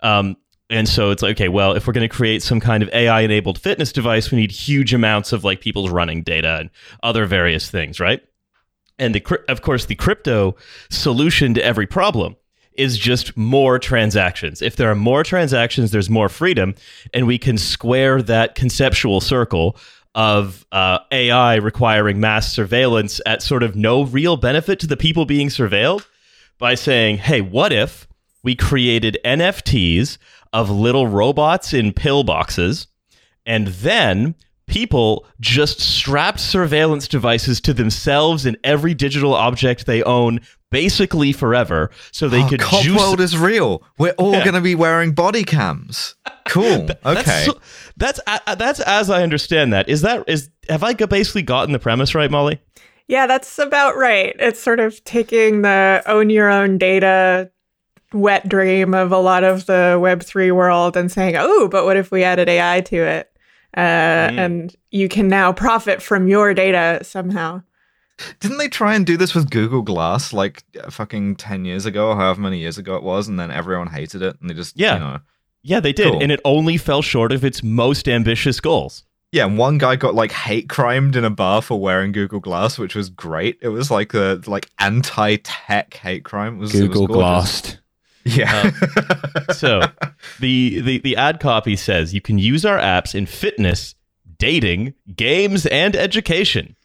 Um, 0.02 0.38
and 0.70 0.88
so 0.88 1.12
it's 1.12 1.22
like, 1.22 1.38
okay, 1.38 1.48
well, 1.48 1.74
if 1.74 1.88
we're 1.88 1.94
going 1.94 2.08
to 2.08 2.14
create 2.14 2.44
some 2.44 2.60
kind 2.60 2.84
of 2.84 2.90
AI 2.90 3.22
enabled 3.22 3.58
fitness 3.58 3.94
device, 3.94 4.32
we 4.32 4.38
need 4.38 4.52
huge 4.52 4.94
amounts 4.94 5.32
of 5.32 5.44
like 5.44 5.62
people's 5.62 5.90
running 5.90 6.24
data 6.24 6.58
and 6.60 6.70
other 7.04 7.26
various 7.26 7.70
things, 7.72 8.00
right? 8.00 8.22
And 9.00 9.16
the, 9.16 9.40
of 9.48 9.62
course, 9.62 9.86
the 9.86 9.96
crypto 9.96 10.56
solution 10.90 11.54
to 11.54 11.64
every 11.64 11.88
problem 11.88 12.36
is 12.74 12.98
just 12.98 13.36
more 13.36 13.80
transactions. 13.80 14.62
If 14.62 14.76
there 14.76 14.92
are 14.92 14.96
more 14.96 15.24
transactions, 15.24 15.92
there's 15.92 16.10
more 16.10 16.30
freedom, 16.30 16.76
and 17.14 17.26
we 17.26 17.38
can 17.38 17.58
square 17.58 18.22
that 18.24 18.56
conceptual 18.56 19.22
circle 19.22 19.78
of 20.14 20.66
uh, 20.72 21.00
AI 21.12 21.56
requiring 21.56 22.20
mass 22.20 22.52
surveillance 22.52 23.22
at 23.26 23.42
sort 23.42 23.64
of 23.64 23.76
no 23.76 24.04
real 24.04 24.38
benefit 24.38 24.80
to 24.80 24.88
the 24.88 24.98
people 24.98 25.26
being 25.26 25.48
surveilled 25.50 26.06
by 26.60 26.76
saying, 26.76 27.18
hey, 27.18 27.42
what 27.42 27.72
if 27.72 28.07
we 28.48 28.56
created 28.56 29.18
NFTs 29.26 30.18
of 30.54 30.70
little 30.70 31.06
robots 31.06 31.74
in 31.74 31.92
pillboxes 31.92 32.88
and 33.46 33.68
then 33.68 34.36
people 34.68 35.28
just 35.42 35.82
strapped 35.82 36.40
surveillance 36.40 37.10
devices 37.10 37.60
to 37.60 37.74
themselves 37.74 38.46
and 38.46 38.58
every 38.64 38.94
digital 38.94 39.34
object 39.34 39.86
they 39.86 40.02
own 40.04 40.40
basically 40.72 41.34
forever 41.34 41.92
so 42.14 42.30
they 42.30 42.42
oh, 42.42 42.48
could 42.48 42.62
Cop 42.62 42.84
juice 42.84 42.98
World 42.98 43.20
is 43.20 43.38
real. 43.38 43.84
We're 43.98 44.14
all 44.14 44.32
Yeah. 44.32 44.46
going 44.46 44.56
to 44.56 44.62
be 44.62 44.76
wearing 44.76 45.12
body 45.12 45.44
cams. 45.44 46.16
Cool. 46.48 46.86
That's 47.04 47.06
okay. 47.06 47.44
so- 47.48 47.60
That's 47.98 48.22
that's 48.58 48.80
as 48.80 49.10
I 49.10 49.24
understand 49.24 49.74
that. 49.74 49.90
Is 49.90 50.04
that 50.04 50.24
is 50.26 50.50
have 50.70 50.84
I 50.84 50.94
basically 50.94 51.42
gotten 51.42 51.74
the 51.74 51.80
premise 51.80 52.16
right, 52.16 52.32
Molly? 52.32 52.62
Yeah, 53.10 53.28
that's 53.28 53.60
about 53.60 53.98
right. 53.98 54.34
It's 54.40 54.60
sort 54.62 54.80
of 54.80 55.04
taking 55.04 55.64
the 55.64 56.02
own 56.08 56.30
your 56.30 56.50
own 56.50 56.78
data 56.78 57.52
wet 58.14 58.48
dream 58.48 58.94
of 58.94 59.12
a 59.12 59.18
lot 59.20 59.44
of 59.44 59.66
the 59.66 59.98
Web3 60.02 60.56
world 60.56 60.96
and 60.98 61.12
saying, 61.12 61.36
oh, 61.38 61.68
but 61.68 61.86
what 61.86 61.98
if 61.98 62.10
we 62.12 62.24
added 62.24 62.48
AI 62.50 62.82
to 62.82 62.96
it? 62.96 63.32
Uh, 63.76 63.80
And 63.80 64.76
you 64.92 65.08
can 65.10 65.28
now 65.28 65.52
profit 65.54 66.02
from 66.02 66.28
your 66.28 66.54
data 66.54 67.00
somehow. 67.04 67.62
Didn't 68.40 68.58
they 68.58 68.70
try 68.70 68.96
and 68.96 69.06
do 69.06 69.16
this 69.18 69.36
with 69.36 69.52
Google 69.52 69.84
Glass 69.84 70.34
like 70.34 70.64
fucking 70.90 71.36
10 71.36 71.66
years 71.66 71.86
ago 71.86 72.08
or 72.10 72.16
however 72.16 72.42
many 72.42 72.58
years 72.58 72.78
ago 72.80 72.96
it 72.96 73.04
was 73.04 73.28
and 73.28 73.40
then 73.40 73.52
everyone 73.52 73.88
hated 73.88 74.24
it 74.24 74.38
and 74.42 74.50
they 74.50 74.56
just 74.56 74.80
Yeah. 74.80 74.94
you 74.96 75.00
know 75.00 75.20
Yeah, 75.62 75.80
they 75.82 75.94
did, 75.94 76.12
Cool. 76.14 76.22
and 76.24 76.32
it 76.32 76.40
only 76.44 76.78
fell 76.78 77.02
short 77.04 77.32
of 77.32 77.46
its 77.46 77.62
most 77.62 78.08
ambitious 78.08 78.60
goals. 78.60 79.04
Yeah, 79.34 79.46
and 79.46 79.58
one 79.58 79.78
guy 79.78 79.98
got 79.98 80.16
like 80.16 80.32
hate 80.32 80.70
crimed 80.70 81.16
in 81.18 81.26
a 81.26 81.30
bar 81.30 81.62
for 81.62 81.80
wearing 81.80 82.12
Google 82.14 82.40
Glass, 82.40 82.80
which 82.80 82.96
was 82.96 83.10
great. 83.10 83.60
It 83.62 83.68
was 83.70 83.92
like 83.92 84.14
a 84.16 84.42
like 84.48 84.70
anti-tech 84.80 85.94
hate 85.96 86.24
crime. 86.24 86.56
It 86.56 86.60
was, 86.60 86.74
it 86.76 86.82
was 86.82 86.88
Google 86.90 87.08
gorgeous. 87.08 87.62
glassed. 87.62 87.80
Yeah. 88.36 88.72
So 89.54 89.82
the, 90.40 90.82
the 90.82 90.98
the 91.00 91.16
ad 91.16 91.40
copy 91.40 91.76
says 91.76 92.14
you 92.14 92.22
can 92.22 92.38
use 92.38 92.66
our 92.66 92.78
apps 92.78 93.16
in 93.16 93.26
fitness, 93.26 93.96
dating, 94.38 94.94
games, 95.16 95.66
and 95.66 95.96
education. 95.96 96.76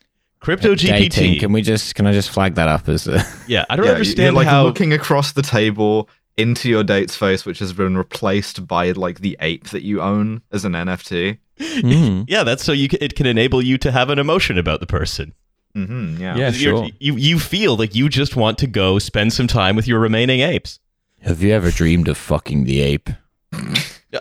Crypto 0.41 0.75
Dating. 0.75 1.11
GPT. 1.37 1.41
Can 1.41 1.53
we 1.53 1.63
just? 1.63 1.95
Can 1.95 2.07
I 2.07 2.13
just 2.13 2.31
flag 2.31 2.55
that 2.57 2.69
up 2.69 2.89
as 2.89 3.07
a? 3.07 3.25
yeah, 3.47 3.65
I 3.71 3.77
don't 3.77 3.87
Yeah, 3.87 3.93
understand 3.93 4.25
you're 4.27 4.33
like 4.33 4.47
how. 4.49 4.65
looking 4.65 4.93
across 4.93 5.33
the 5.33 5.43
table 5.43 6.09
into 6.37 6.69
your 6.69 6.83
date's 6.83 7.15
face, 7.17 7.45
which 7.45 7.59
has 7.61 7.73
been 7.73 7.97
replaced 7.97 8.67
by 8.67 8.91
like 8.93 9.21
the 9.21 9.37
ape 9.41 9.69
that 9.71 9.83
you 9.85 10.01
own 10.03 10.43
as 10.51 10.65
an 10.65 10.73
NFT. 10.73 11.39
Mm. 11.61 12.25
yeah, 12.29 12.43
that's 12.43 12.65
so 12.65 12.73
you 12.73 12.89
can, 12.89 12.99
it 13.01 13.15
can 13.15 13.27
enable 13.27 13.63
you 13.63 13.79
to 13.79 13.93
have 13.93 14.11
an 14.11 14.19
emotion 14.19 14.59
about 14.59 14.81
the 14.81 14.87
person. 14.87 15.33
hmm 15.75 16.17
yeah. 16.19 16.35
Yeah, 16.37 16.51
You're- 16.51 16.53
sure. 16.55 16.89
You 16.99 17.17
you 17.17 17.39
feel 17.39 17.77
like 17.77 17.95
you 17.95 18.09
just 18.09 18.35
want 18.35 18.59
to 18.59 18.67
go 18.67 18.99
spend 18.99 19.33
some 19.33 19.47
time 19.47 19.77
with 19.77 19.87
your 19.87 20.01
remaining 20.01 20.41
apes. 20.41 20.81
Have 21.25 21.41
you 21.41 21.53
ever 21.53 21.71
dreamed 21.71 22.09
of 22.09 22.19
fucking 22.19 22.65
the 22.65 22.81
ape? 22.81 23.09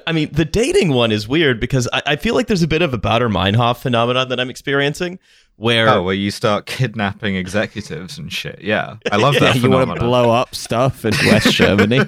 I 0.06 0.12
mean, 0.12 0.30
the 0.32 0.46
dating 0.46 0.94
one 0.94 1.12
is 1.12 1.28
weird 1.28 1.60
because 1.60 1.88
I, 1.92 2.02
I 2.06 2.16
feel 2.16 2.36
like 2.36 2.46
there's 2.46 2.62
a 2.62 2.68
bit 2.68 2.84
of 2.84 2.94
a 2.94 2.98
Baader 2.98 3.32
Meinhof 3.32 3.78
phenomenon 3.78 4.30
that 4.30 4.40
I'm 4.40 4.50
experiencing, 4.52 5.18
where 5.58 5.88
Oh, 5.90 6.02
where 6.04 6.16
you 6.16 6.32
start 6.32 6.66
kidnapping 6.78 7.36
executives 7.36 8.18
and 8.18 8.32
shit. 8.34 8.62
Yeah, 8.62 8.96
I 9.12 9.18
love 9.18 9.36
that. 9.40 9.56
you 9.56 9.70
want 9.70 9.90
to 9.94 10.00
blow 10.00 10.32
up 10.32 10.56
stuff 10.56 11.06
in 11.06 11.12
West 11.28 11.52
Germany? 11.54 12.00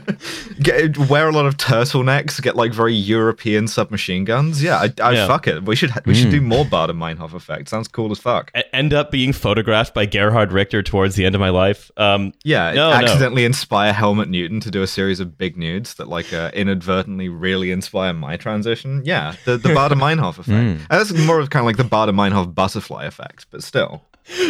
Get, 0.62 0.98
wear 0.98 1.30
a 1.30 1.32
lot 1.32 1.46
of 1.46 1.58
turtlenecks, 1.58 2.42
get 2.42 2.56
like 2.56 2.74
very 2.74 2.94
European 2.94 3.68
submachine 3.68 4.26
guns. 4.26 4.64
Yeah, 4.64 4.78
I, 4.78 4.94
I 5.04 5.12
Yeah. 5.14 5.28
fuck 5.28 5.48
it. 5.48 5.64
We 5.64 5.76
should 5.76 5.92
we 6.06 6.14
should 6.16 6.32
do 6.32 6.42
more 6.42 6.66
Baader 6.66 6.92
Meinhof 6.98 7.34
effect. 7.34 7.70
Sounds 7.70 7.88
cool 7.88 8.12
as 8.12 8.20
fuck. 8.20 8.52
e- 8.58 8.62
end 8.74 8.94
up 8.94 9.12
being 9.12 9.34
photographed 9.34 9.94
by 9.94 10.06
Gerhard 10.06 10.52
Richter 10.52 10.82
towards 10.82 11.16
the 11.16 11.26
end 11.26 11.36
of 11.36 11.42
my 11.42 11.50
life. 11.50 11.92
Um, 11.98 12.34
Yeah, 12.44 12.72
No, 12.74 12.90
no. 12.90 12.96
accidentally 12.96 13.46
inspire 13.46 13.94
Helmut 13.94 14.30
Newton 14.30 14.60
to 14.62 14.72
do 14.72 14.82
a 14.82 14.88
series 14.88 15.20
of 15.20 15.38
big 15.38 15.58
nudes 15.58 15.94
that 15.96 16.08
like 16.08 16.32
uh, 16.34 16.52
inadvertently 16.54 17.30
really 17.30 17.72
inspire 17.72 18.14
my 18.14 18.38
transition. 18.38 19.02
Yeah, 19.06 19.36
the 19.46 19.58
the 19.58 19.70
Baader 19.70 19.94
Meinhof 20.00 20.40
effect. 20.40 20.48
Mm. 20.50 20.88
That's 20.90 21.14
more 21.14 21.40
of 21.40 21.50
kind 21.50 21.62
of 21.62 21.66
like 21.68 21.78
the 21.78 21.84
Baader 21.84 22.14
Meinhof 22.14 22.54
butterfly 22.54 23.06
effect, 23.06 23.33
but 23.50 23.64
still. 23.64 24.04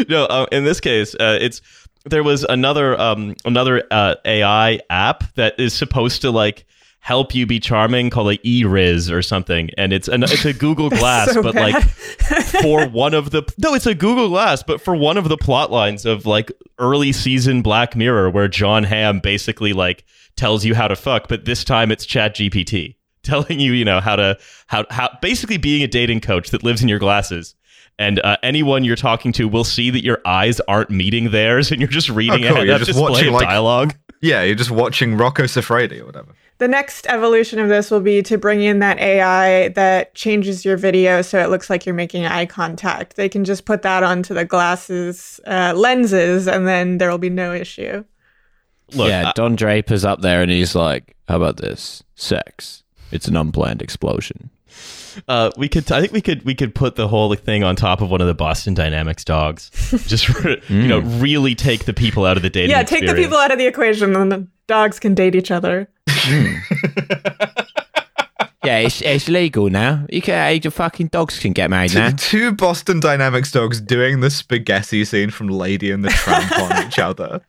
no, 0.09 0.25
uh, 0.25 0.45
in 0.51 0.63
this 0.63 0.79
case, 0.79 1.15
uh, 1.15 1.37
it's 1.39 1.61
there 2.05 2.23
was 2.23 2.43
another 2.43 2.99
um, 2.99 3.35
another 3.45 3.83
uh, 3.91 4.15
AI 4.25 4.79
app 4.89 5.23
that 5.35 5.59
is 5.59 5.73
supposed 5.73 6.21
to 6.21 6.31
like 6.31 6.65
help 6.99 7.35
you 7.35 7.45
be 7.45 7.59
charming 7.59 8.09
called 8.09 8.27
like 8.27 8.41
eRiz 8.43 9.11
or 9.11 9.21
something, 9.21 9.69
and 9.77 9.91
it's 9.91 10.07
an, 10.07 10.23
it's 10.23 10.45
a 10.45 10.53
Google 10.53 10.89
Glass, 11.01 11.33
so 11.33 11.43
but 11.43 11.53
bad. 11.53 11.73
like 11.73 11.83
for 12.61 12.87
one 12.89 13.13
of 13.13 13.31
the 13.31 13.43
no, 13.57 13.73
it's 13.73 13.85
a 13.85 13.95
Google 13.95 14.29
Glass, 14.29 14.63
but 14.63 14.81
for 14.81 14.95
one 14.95 15.17
of 15.17 15.29
the 15.29 15.37
plot 15.37 15.71
lines 15.71 16.05
of 16.05 16.25
like 16.25 16.51
early 16.79 17.11
season 17.11 17.61
Black 17.61 17.95
Mirror, 17.95 18.29
where 18.31 18.47
Jon 18.47 18.83
Hamm 18.83 19.19
basically 19.19 19.73
like 19.73 20.05
tells 20.35 20.65
you 20.65 20.75
how 20.75 20.87
to 20.87 20.95
fuck, 20.95 21.27
but 21.27 21.45
this 21.45 21.63
time 21.63 21.91
it's 21.91 22.05
Chat 22.05 22.35
GPT 22.35 22.95
telling 23.23 23.59
you, 23.59 23.73
you 23.73 23.85
know, 23.85 23.99
how 23.99 24.15
to 24.15 24.37
how 24.67 24.85
how 24.89 25.09
basically 25.21 25.57
being 25.57 25.83
a 25.83 25.87
dating 25.87 26.21
coach 26.21 26.49
that 26.51 26.63
lives 26.63 26.81
in 26.81 26.89
your 26.89 26.99
glasses. 26.99 27.55
And 27.99 28.19
uh, 28.23 28.37
anyone 28.41 28.83
you're 28.83 28.95
talking 28.95 29.31
to 29.33 29.47
will 29.47 29.63
see 29.63 29.89
that 29.91 30.03
your 30.03 30.19
eyes 30.25 30.59
aren't 30.67 30.89
meeting 30.89 31.29
theirs, 31.31 31.71
and 31.71 31.79
you're 31.79 31.87
just 31.87 32.09
reading 32.09 32.45
Oh, 32.45 32.49
cool. 32.49 32.57
a 32.61 32.65
You're 32.65 32.73
heads-up 32.73 32.87
just 32.87 32.97
display 32.97 33.11
watching, 33.11 33.27
of 33.29 33.33
like- 33.35 33.47
dialogue. 33.47 33.95
Yeah, 34.21 34.41
you're 34.43 34.55
just 34.55 34.71
watching 34.71 35.17
Rocco 35.17 35.43
Siffredi 35.43 35.99
or 35.99 36.05
whatever. 36.05 36.33
The 36.59 36.67
next 36.69 37.05
evolution 37.07 37.59
of 37.59 37.67
this 37.67 37.91
will 37.91 37.99
be 37.99 38.21
to 38.23 38.37
bring 38.37 38.61
in 38.61 38.79
that 38.79 38.97
AI 38.97 39.67
that 39.69 40.15
changes 40.15 40.63
your 40.63 40.77
video 40.77 41.21
so 41.21 41.39
it 41.43 41.49
looks 41.49 41.69
like 41.69 41.85
you're 41.85 41.93
making 41.95 42.25
eye 42.25 42.45
contact. 42.45 43.17
They 43.17 43.27
can 43.27 43.43
just 43.43 43.65
put 43.65 43.81
that 43.81 44.01
onto 44.01 44.33
the 44.33 44.45
glasses 44.45 45.41
uh, 45.45 45.73
lenses, 45.75 46.47
and 46.47 46.65
then 46.67 46.99
there 46.99 47.09
will 47.11 47.17
be 47.17 47.29
no 47.29 47.53
issue. 47.53 48.05
Look, 48.93 49.09
yeah, 49.09 49.29
I- 49.29 49.31
Don 49.35 49.55
Draper's 49.57 50.05
up 50.05 50.21
there 50.21 50.41
and 50.41 50.49
he's 50.49 50.73
like, 50.73 51.15
"How 51.27 51.35
about 51.35 51.57
this? 51.57 52.01
Sex. 52.15 52.83
It's 53.11 53.27
an 53.27 53.35
unplanned 53.35 53.81
explosion." 53.81 54.49
Uh, 55.27 55.51
we 55.57 55.67
could. 55.69 55.91
I 55.91 56.01
think 56.01 56.13
we 56.13 56.21
could. 56.21 56.43
We 56.43 56.55
could 56.55 56.73
put 56.75 56.95
the 56.95 57.07
whole 57.07 57.33
thing 57.35 57.63
on 57.63 57.75
top 57.75 58.01
of 58.01 58.09
one 58.09 58.21
of 58.21 58.27
the 58.27 58.33
Boston 58.33 58.73
Dynamics 58.73 59.23
dogs. 59.23 59.69
Just 60.07 60.27
you 60.69 60.87
know, 60.87 60.99
really 61.19 61.55
take 61.55 61.85
the 61.85 61.93
people 61.93 62.25
out 62.25 62.37
of 62.37 62.43
the 62.43 62.49
dating. 62.49 62.71
yeah, 62.71 62.83
take 62.83 63.05
the 63.05 63.13
people 63.15 63.37
out 63.37 63.51
of 63.51 63.57
the 63.57 63.67
equation, 63.67 64.15
and 64.15 64.31
the 64.31 64.47
dogs 64.67 64.99
can 64.99 65.13
date 65.13 65.35
each 65.35 65.51
other. 65.51 65.89
Yeah, 68.63 68.77
it's, 68.77 69.01
it's 69.01 69.27
legal 69.27 69.69
now. 69.69 70.05
You 70.09 70.21
can, 70.21 70.61
your 70.63 70.71
fucking 70.71 71.07
dogs 71.07 71.37
can 71.37 71.51
get 71.51 71.69
married 71.69 71.93
now. 71.93 72.11
Two 72.15 72.53
Boston 72.53 73.01
Dynamics 73.01 73.51
dogs 73.51 73.81
doing 73.81 74.21
the 74.21 74.29
spaghetti 74.29 75.03
scene 75.03 75.31
from 75.31 75.49
Lady 75.49 75.91
and 75.91 76.03
the 76.03 76.09
Tramp 76.09 76.57
on 76.57 76.87
each 76.87 76.97
other. 76.97 77.41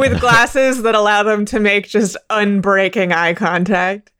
with 0.00 0.18
glasses 0.20 0.82
that 0.82 0.96
allow 0.96 1.22
them 1.22 1.44
to 1.44 1.60
make 1.60 1.86
just 1.88 2.16
unbreaking 2.28 3.12
eye 3.12 3.34
contact. 3.34 4.10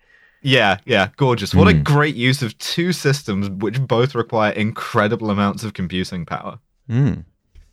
Yeah, 0.42 0.78
yeah, 0.84 1.08
gorgeous. 1.16 1.54
What 1.54 1.68
a 1.68 1.74
great 1.74 2.16
use 2.16 2.42
of 2.42 2.56
two 2.58 2.92
systems 2.92 3.48
which 3.48 3.80
both 3.80 4.14
require 4.14 4.52
incredible 4.52 5.30
amounts 5.30 5.62
of 5.64 5.74
computing 5.74 6.26
power. 6.26 6.58
Mm. 6.90 7.24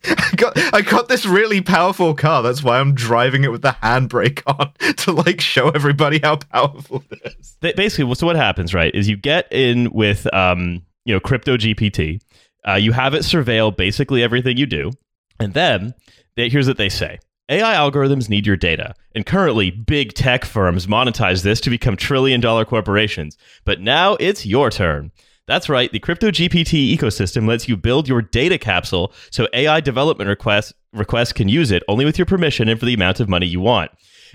I 0.05 0.31
got 0.35 0.73
I 0.73 0.81
got 0.81 1.09
this 1.09 1.25
really 1.25 1.61
powerful 1.61 2.13
car. 2.13 2.41
That's 2.41 2.63
why 2.63 2.79
I'm 2.79 2.93
driving 2.93 3.43
it 3.43 3.51
with 3.51 3.63
the 3.63 3.75
handbrake 3.83 4.41
on 4.47 4.71
to 4.95 5.11
like 5.11 5.41
show 5.41 5.69
everybody 5.69 6.19
how 6.23 6.37
powerful 6.37 7.03
it 7.11 7.35
is. 7.39 7.57
Basically 7.75 8.13
so 8.15 8.25
what 8.25 8.35
happens 8.35 8.73
right 8.73 8.93
is 8.95 9.09
you 9.09 9.17
get 9.17 9.51
in 9.51 9.91
with 9.91 10.31
um 10.33 10.83
you 11.05 11.13
know 11.13 11.19
crypto 11.19 11.57
gpt 11.57 12.21
uh, 12.67 12.75
you 12.75 12.91
have 12.91 13.13
it 13.13 13.23
surveil 13.23 13.75
basically 13.75 14.21
everything 14.21 14.57
you 14.57 14.65
do 14.65 14.91
and 15.39 15.53
then 15.53 15.93
they, 16.35 16.49
here's 16.49 16.67
what 16.67 16.77
they 16.77 16.89
say 16.89 17.19
ai 17.49 17.73
algorithms 17.73 18.29
need 18.29 18.45
your 18.45 18.55
data 18.55 18.93
and 19.15 19.25
currently 19.25 19.71
big 19.71 20.13
tech 20.13 20.45
firms 20.45 20.87
monetize 20.87 21.43
this 21.43 21.59
to 21.61 21.69
become 21.69 21.95
trillion 21.95 22.39
dollar 22.39 22.65
corporations. 22.65 23.37
But 23.65 23.81
now 23.81 24.15
it's 24.19 24.45
your 24.45 24.69
turn. 24.69 25.11
That's 25.47 25.67
right 25.67 25.91
the 25.91 25.99
crypto 25.99 26.29
gpt 26.29 26.95
ecosystem 26.95 27.47
lets 27.47 27.67
you 27.67 27.75
build 27.75 28.07
your 28.07 28.21
data 28.21 28.57
capsule 28.57 29.11
so 29.31 29.47
ai 29.53 29.81
development 29.81 30.29
requests 30.29 30.73
requests 30.93 31.33
can 31.33 31.49
use 31.49 31.71
it 31.71 31.83
only 31.87 32.05
with 32.05 32.17
your 32.17 32.25
permission 32.25 32.67
and 32.69 32.79
for 32.79 32.85
the 32.85 32.93
amount 32.93 33.19
of 33.19 33.29
money 33.29 33.45
you 33.45 33.59
want. 33.59 33.91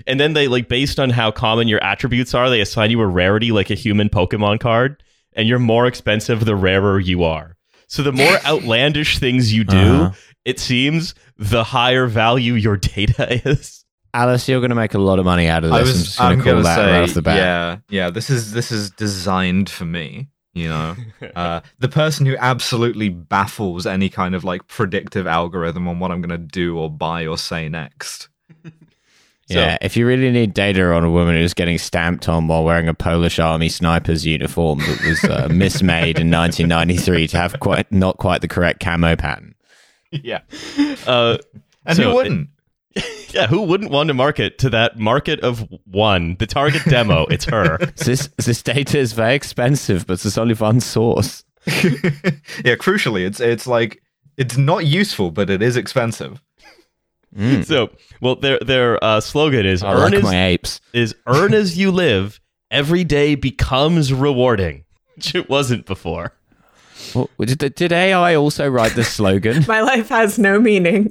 And 0.07 0.19
then 0.19 0.33
they 0.33 0.47
like 0.47 0.67
based 0.67 0.99
on 0.99 1.09
how 1.09 1.31
common 1.31 1.67
your 1.67 1.83
attributes 1.83 2.33
are, 2.33 2.49
they 2.49 2.61
assign 2.61 2.91
you 2.91 3.01
a 3.01 3.07
rarity 3.07 3.51
like 3.51 3.69
a 3.69 3.75
human 3.75 4.09
Pokemon 4.09 4.59
card, 4.59 5.01
and 5.33 5.47
you're 5.47 5.59
more 5.59 5.85
expensive 5.85 6.43
the 6.43 6.55
rarer 6.55 6.99
you 6.99 7.23
are. 7.23 7.54
So 7.87 8.03
the 8.03 8.11
more 8.11 8.37
outlandish 8.45 9.19
things 9.19 9.53
you 9.53 9.63
do, 9.63 9.77
Uh-huh. 9.77 10.11
it 10.43 10.59
seems 10.59 11.15
the 11.37 11.63
higher 11.63 12.07
value 12.07 12.53
your 12.53 12.77
data 12.77 13.41
is. 13.49 13.83
Alice, 14.13 14.47
you're 14.47 14.61
going 14.61 14.69
to 14.69 14.75
make 14.75 14.93
a 14.93 14.97
lot 14.99 15.19
of 15.19 15.25
money 15.25 15.47
out 15.47 15.65
of 15.65 15.71
this. 15.71 15.77
I 15.77 15.79
I'm 15.81 15.85
just 15.85 16.17
going 16.17 16.37
to 16.39 16.43
call 16.53 16.63
that 16.63 16.75
say 16.77 16.91
right 16.91 17.03
off 17.09 17.13
the 17.13 17.21
bat. 17.21 17.37
yeah, 17.37 17.77
yeah. 17.89 18.09
This 18.09 18.29
is 18.29 18.53
this 18.53 18.71
is 18.71 18.89
designed 18.91 19.69
for 19.69 19.83
me. 19.85 20.29
You 20.53 20.69
know, 20.69 20.95
uh, 21.35 21.59
the 21.79 21.89
person 21.89 22.25
who 22.25 22.37
absolutely 22.37 23.09
baffles 23.09 23.85
any 23.85 24.07
kind 24.07 24.33
of 24.33 24.45
like 24.45 24.67
predictive 24.67 25.27
algorithm 25.27 25.85
on 25.89 25.99
what 25.99 26.11
I'm 26.11 26.21
going 26.21 26.29
to 26.29 26.37
do 26.47 26.77
or 26.77 26.89
buy 26.89 27.27
or 27.27 27.37
say 27.37 27.67
next. 27.67 28.29
So- 29.47 29.59
Yeah, 29.59 29.77
if 29.81 29.95
you 29.95 30.07
really 30.07 30.31
need 30.31 30.53
data 30.53 30.91
on 30.93 31.03
a 31.03 31.11
woman 31.11 31.35
who's 31.35 31.53
getting 31.53 31.77
stamped 31.77 32.27
on 32.27 32.47
while 32.47 32.63
wearing 32.63 32.87
a 32.87 32.93
Polish 32.95 33.37
Army 33.37 33.69
sniper's 33.69 34.25
uniform 34.25 34.79
that 34.79 35.01
was 35.07 35.23
uh, 35.23 35.47
mismade 35.51 36.17
in 36.19 36.31
1993 36.31 37.27
to 37.27 37.37
have 37.37 37.59
quite 37.59 37.91
not 37.91 38.17
quite 38.17 38.41
the 38.41 38.47
correct 38.47 38.79
camo 38.79 39.15
pattern. 39.15 39.53
Yeah. 40.11 40.39
Uh, 41.05 41.37
And 41.85 41.97
So 41.97 42.09
who 42.09 42.15
wouldn't? 42.15 42.49
yeah, 43.33 43.47
who 43.47 43.61
wouldn't 43.63 43.91
want 43.91 44.07
to 44.07 44.13
market 44.13 44.57
to 44.59 44.69
that 44.69 44.97
market 44.97 45.41
of 45.41 45.67
one? 45.85 46.37
The 46.39 46.47
target 46.47 46.83
demo, 46.85 47.25
it's 47.25 47.43
her. 47.45 47.77
This 47.97 48.29
this 48.37 48.63
data 48.63 48.97
is 48.97 49.11
very 49.11 49.35
expensive, 49.35 50.07
but 50.07 50.21
there's 50.21 50.37
only 50.37 50.53
one 50.55 50.79
source. 50.79 51.43
yeah, 51.67 52.75
crucially, 52.75 53.25
it's 53.25 53.39
it's 53.41 53.67
like 53.67 54.01
it's 54.37 54.55
not 54.57 54.85
useful, 54.85 55.31
but 55.31 55.49
it 55.49 55.61
is 55.61 55.75
expensive. 55.75 56.41
Mm. 57.37 57.65
So, 57.65 57.89
well, 58.21 58.35
their 58.35 58.59
their 58.59 59.03
uh, 59.03 59.19
slogan 59.21 59.65
is 59.65 59.83
I 59.83 59.93
"Earn 59.93 59.99
like 59.99 60.13
as 60.15 60.23
my 60.23 60.45
apes. 60.47 60.81
is 60.93 61.15
earn 61.27 61.53
as 61.53 61.77
you 61.77 61.91
live. 61.91 62.39
Every 62.71 63.03
day 63.03 63.35
becomes 63.35 64.13
rewarding." 64.13 64.85
Which 65.15 65.35
it 65.35 65.49
wasn't 65.49 65.85
before. 65.85 66.33
Well, 67.13 67.29
did, 67.39 67.75
did 67.75 67.91
AI 67.91 68.35
also 68.35 68.67
write 68.67 68.93
this 68.93 69.09
slogan? 69.09 69.63
My 69.67 69.81
life 69.81 70.09
has 70.09 70.37
no 70.39 70.59
meaning. 70.59 71.09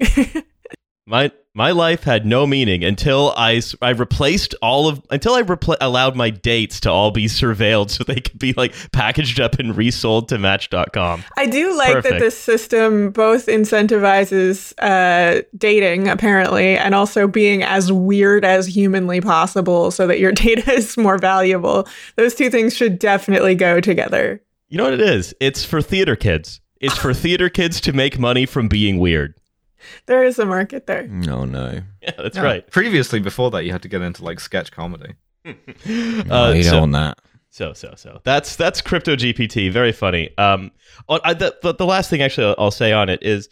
My 1.06 1.30
my 1.56 1.70
life 1.70 2.02
had 2.02 2.26
no 2.26 2.46
meaning 2.48 2.82
until 2.82 3.32
I, 3.36 3.62
I 3.80 3.90
replaced 3.90 4.56
all 4.60 4.88
of 4.88 5.00
until 5.10 5.34
I 5.34 5.42
repl- 5.42 5.76
allowed 5.80 6.16
my 6.16 6.30
dates 6.30 6.80
to 6.80 6.90
all 6.90 7.12
be 7.12 7.26
surveilled 7.26 7.90
so 7.90 8.02
they 8.02 8.20
could 8.20 8.38
be 8.40 8.52
like 8.54 8.74
packaged 8.90 9.38
up 9.38 9.60
and 9.60 9.76
resold 9.76 10.28
to 10.30 10.38
Match.com. 10.38 11.22
I 11.36 11.46
do 11.46 11.76
like 11.76 11.92
Perfect. 11.92 12.14
that 12.14 12.18
this 12.18 12.36
system 12.36 13.12
both 13.12 13.46
incentivizes 13.46 14.74
uh, 14.78 15.42
dating, 15.56 16.08
apparently, 16.08 16.76
and 16.76 16.92
also 16.94 17.28
being 17.28 17.62
as 17.62 17.92
weird 17.92 18.44
as 18.44 18.66
humanly 18.66 19.20
possible 19.20 19.92
so 19.92 20.08
that 20.08 20.18
your 20.18 20.32
data 20.44 20.72
is 20.72 20.96
more 20.96 21.18
valuable. 21.18 21.86
Those 22.16 22.34
two 22.34 22.50
things 22.50 22.76
should 22.76 22.98
definitely 22.98 23.54
go 23.54 23.80
together. 23.80 24.42
You 24.68 24.78
know 24.78 24.84
what 24.84 24.94
it 24.94 25.00
is? 25.00 25.32
It's 25.38 25.64
for 25.64 25.80
theater 25.80 26.16
kids. 26.16 26.60
It's 26.80 26.98
for 26.98 27.14
theater 27.14 27.48
kids 27.48 27.80
to 27.82 27.92
make 27.92 28.18
money 28.18 28.44
from 28.44 28.66
being 28.66 28.98
weird. 28.98 29.34
There 30.06 30.24
is 30.24 30.38
a 30.38 30.46
market 30.46 30.86
there. 30.86 31.06
No, 31.08 31.44
no. 31.44 31.80
Yeah, 32.02 32.10
that's 32.18 32.36
Yeah. 32.36 32.42
right. 32.42 32.70
Previously, 32.70 33.20
before 33.20 33.50
that, 33.52 33.64
you 33.64 33.72
had 33.72 33.82
to 33.82 33.88
get 33.88 34.02
into 34.02 34.24
like 34.24 34.40
sketch 34.40 34.70
comedy. 34.72 35.14
No, 35.44 35.52
Uh, 36.46 36.52
you 36.52 36.62
don't 36.62 36.70
so- 36.70 36.80
want 36.80 36.92
that. 36.92 37.18
So 37.50 37.72
so 37.72 37.94
so 37.96 38.20
that's 38.24 38.56
that's 38.56 38.80
crypto 38.80 39.14
GPT. 39.14 39.70
Very 39.70 39.92
funny. 39.92 40.36
Um, 40.38 40.72
on- 41.08 41.20
I, 41.22 41.34
the, 41.34 41.54
the 41.62 41.72
the 41.74 41.86
last 41.86 42.10
thing 42.10 42.20
actually 42.20 42.48
I'll, 42.48 42.54
I'll 42.58 42.70
say 42.72 42.92
on 42.92 43.08
it 43.08 43.22
is, 43.22 43.48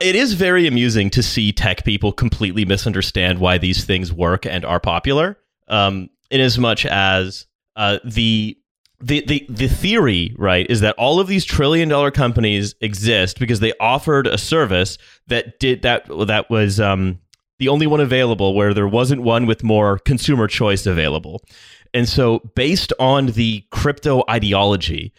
it 0.00 0.14
is 0.14 0.34
very 0.34 0.68
amusing 0.68 1.10
to 1.10 1.24
see 1.24 1.50
tech 1.50 1.84
people 1.84 2.12
completely 2.12 2.64
misunderstand 2.64 3.40
why 3.40 3.58
these 3.58 3.84
things 3.84 4.12
work 4.12 4.46
and 4.46 4.64
are 4.64 4.78
popular. 4.78 5.36
Um, 5.66 6.08
in 6.30 6.40
as 6.40 6.56
much 6.56 6.86
as 6.86 7.46
uh, 7.74 7.98
the 8.04 8.56
the, 9.02 9.24
the 9.26 9.46
the 9.48 9.68
theory 9.68 10.34
right 10.38 10.66
is 10.70 10.80
that 10.80 10.94
all 10.96 11.18
of 11.18 11.26
these 11.26 11.44
trillion 11.44 11.88
dollar 11.88 12.10
companies 12.10 12.74
exist 12.80 13.38
because 13.40 13.60
they 13.60 13.72
offered 13.80 14.26
a 14.26 14.38
service 14.38 14.96
that 15.26 15.58
did 15.58 15.82
that 15.82 16.06
that 16.26 16.48
was 16.48 16.78
um, 16.78 17.18
the 17.58 17.68
only 17.68 17.86
one 17.86 18.00
available 18.00 18.54
where 18.54 18.72
there 18.72 18.88
wasn't 18.88 19.22
one 19.22 19.46
with 19.46 19.64
more 19.64 19.98
consumer 19.98 20.46
choice 20.46 20.86
available. 20.86 21.42
And 21.92 22.08
so 22.08 22.38
based 22.54 22.92
on 22.98 23.26
the 23.26 23.64
crypto 23.70 24.22
ideology, 24.30 25.12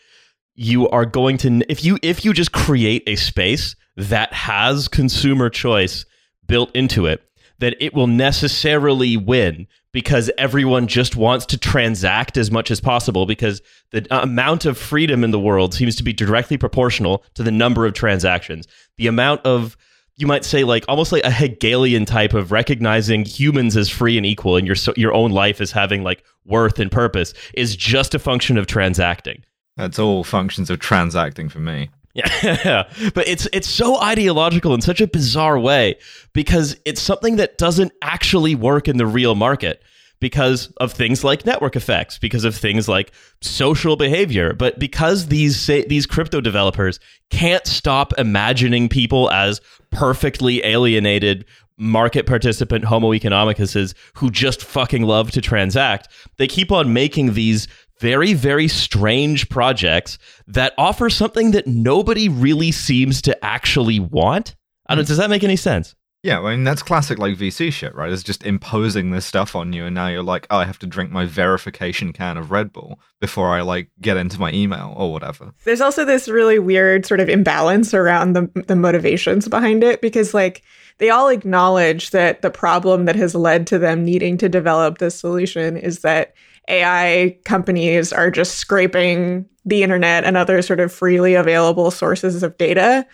you 0.56 0.90
are 0.90 1.06
going 1.06 1.38
to 1.40 1.62
if 1.70 1.84
you 1.84 2.00
if 2.02 2.24
you 2.24 2.34
just 2.34 2.54
create 2.54 3.04
a 3.06 3.16
space 3.16 3.76
that 3.98 4.34
has 4.34 4.88
consumer 4.88 5.50
choice 5.50 6.06
built 6.48 6.74
into 6.76 7.06
it, 7.06 7.22
that 7.60 7.76
it 7.80 7.94
will 7.94 8.08
necessarily 8.08 9.18
win 9.18 9.68
because 9.94 10.30
everyone 10.38 10.88
just 10.88 11.16
wants 11.16 11.46
to 11.46 11.58
transact 11.58 12.36
as 12.36 12.52
much 12.52 12.72
as 12.72 12.82
possible 12.82 13.26
because 13.26 13.62
the 13.92 14.06
amount 14.10 14.66
of 14.66 14.78
freedom 14.78 15.24
in 15.24 15.32
the 15.32 15.40
world 15.40 15.74
seems 15.74 15.96
to 15.96 16.04
be 16.04 16.12
directly 16.12 16.58
proportional 16.58 17.24
to 17.36 17.44
the 17.44 17.52
number 17.52 17.86
of 17.86 17.94
transactions. 17.94 18.68
The 18.98 19.08
amount 19.08 19.42
of 19.46 19.78
you 20.16 20.28
might 20.28 20.46
say 20.46 20.64
like 20.64 20.86
almost 20.88 21.12
like 21.12 21.24
a 21.24 21.32
Hegelian 21.32 22.06
type 22.06 22.34
of 22.34 22.52
recognizing 22.52 23.26
humans 23.26 23.78
as 23.78 23.90
free 23.90 24.18
and 24.18 24.26
equal 24.26 24.58
and 24.58 24.68
your 24.68 24.76
your 24.96 25.14
own 25.14 25.32
life 25.32 25.62
as 25.62 25.72
having 25.72 26.04
like 26.04 26.24
worth 26.46 26.80
and 26.80 26.92
purpose 26.92 27.34
is 27.54 27.76
just 27.76 28.14
a 28.14 28.20
function 28.20 28.58
of 28.58 28.68
transacting. 28.68 29.44
That's 29.78 29.98
all 29.98 30.24
functions 30.24 30.70
of 30.70 30.80
transacting 30.80 31.50
for 31.50 31.60
me. 31.60 31.90
Yeah, 32.14 32.88
but 33.16 33.28
it's 33.28 33.48
it's 33.54 33.68
so 33.68 34.00
ideological 34.00 34.74
in 34.76 34.82
such 34.82 35.02
a 35.02 35.08
bizarre 35.08 35.58
way 35.58 35.96
because 36.34 36.78
it's 36.86 37.02
something 37.02 37.38
that 37.38 37.58
doesn't 37.58 37.92
actually 38.04 38.54
work 38.54 38.88
in 38.88 38.98
the 38.98 39.08
real 39.08 39.34
market 39.34 39.82
because 40.24 40.68
of 40.78 40.94
things 40.94 41.22
like 41.26 41.46
network 41.46 41.76
effects, 41.76 42.18
because 42.18 42.46
of 42.46 42.56
things 42.56 42.88
like 42.88 43.12
social 43.42 43.98
behavior, 43.98 44.54
but 44.54 44.80
because 44.80 45.28
these 45.28 45.60
say, 45.60 45.84
these 45.84 46.06
crypto 46.06 46.40
developers 46.40 46.98
can't 47.30 47.68
stop 47.68 48.14
imagining 48.18 48.88
people 48.88 49.30
as 49.32 49.60
perfectly 49.92 50.64
alienated 50.64 51.44
market 51.78 52.26
participant 52.26 52.86
homo 52.86 53.12
economicuses 53.12 53.94
who 54.14 54.32
just 54.32 54.64
fucking 54.64 55.02
love 55.02 55.30
to 55.32 55.42
transact, 55.42 56.08
they 56.38 56.48
keep 56.48 56.72
on 56.72 56.94
making 56.94 57.34
these 57.34 57.68
very, 58.00 58.34
very 58.34 58.70
strange 58.70 59.50
projects 59.50 60.18
that 60.48 60.74
offer 60.78 61.10
something 61.10 61.52
that 61.52 61.68
nobody 61.68 62.30
really 62.30 62.72
seems 62.72 63.22
to 63.24 63.44
actually 63.44 64.00
want. 64.00 64.56
I 64.88 64.96
don't. 64.96 65.04
Mm. 65.04 65.08
Does 65.10 65.18
that 65.18 65.30
make 65.30 65.44
any 65.44 65.58
sense? 65.58 65.96
Yeah, 66.24 66.40
I 66.40 66.52
mean 66.52 66.64
that's 66.64 66.82
classic 66.82 67.20
like 67.20 67.36
VC 67.36 67.72
shit, 67.72 67.94
right? 67.94 68.10
It's 68.10 68.24
just 68.24 68.46
imposing 68.46 69.12
this 69.12 69.26
stuff 69.26 69.58
on 69.58 69.74
you, 69.74 69.86
and 69.86 69.94
now 69.94 70.08
you're 70.08 70.24
like, 70.24 70.48
oh, 70.50 70.58
I 70.58 70.64
have 70.66 70.80
to 70.80 70.88
drink 70.88 71.12
my 71.12 71.26
verification 71.26 72.14
can 72.14 72.38
of 72.38 72.50
Red 72.50 72.72
Bull 72.72 72.98
before 73.20 73.50
I 73.50 73.60
like 73.62 73.92
get 74.00 74.16
into 74.16 74.40
my 74.40 74.50
email 74.54 74.94
or 74.96 75.12
whatever. 75.12 75.54
There's 75.66 75.82
also 75.82 76.06
this 76.06 76.30
really 76.30 76.60
weird 76.60 77.06
sort 77.06 77.20
of 77.20 77.28
imbalance 77.28 77.94
around 77.94 78.34
the 78.34 78.50
the 78.68 78.78
motivations 78.78 79.50
behind 79.50 79.84
it 79.84 80.00
because 80.00 80.34
like 80.34 80.64
they 81.00 81.10
all 81.10 81.28
acknowledge 81.28 82.12
that 82.12 82.42
the 82.42 82.52
problem 82.52 83.04
that 83.04 83.18
has 83.18 83.36
led 83.36 83.68
to 83.68 83.78
them 83.78 84.06
needing 84.06 84.38
to 84.38 84.48
develop 84.48 85.00
this 85.00 85.20
solution 85.20 85.76
is 85.76 86.00
that 86.00 86.34
AI 86.70 87.38
companies 87.44 88.14
are 88.14 88.32
just 88.32 88.56
scraping 88.56 89.46
the 89.66 89.84
internet 89.84 90.24
and 90.24 90.38
other 90.38 90.62
sort 90.62 90.80
of 90.80 90.94
freely 90.94 91.34
available 91.36 91.92
sources 91.92 92.44
of 92.44 92.58
data. 92.58 93.06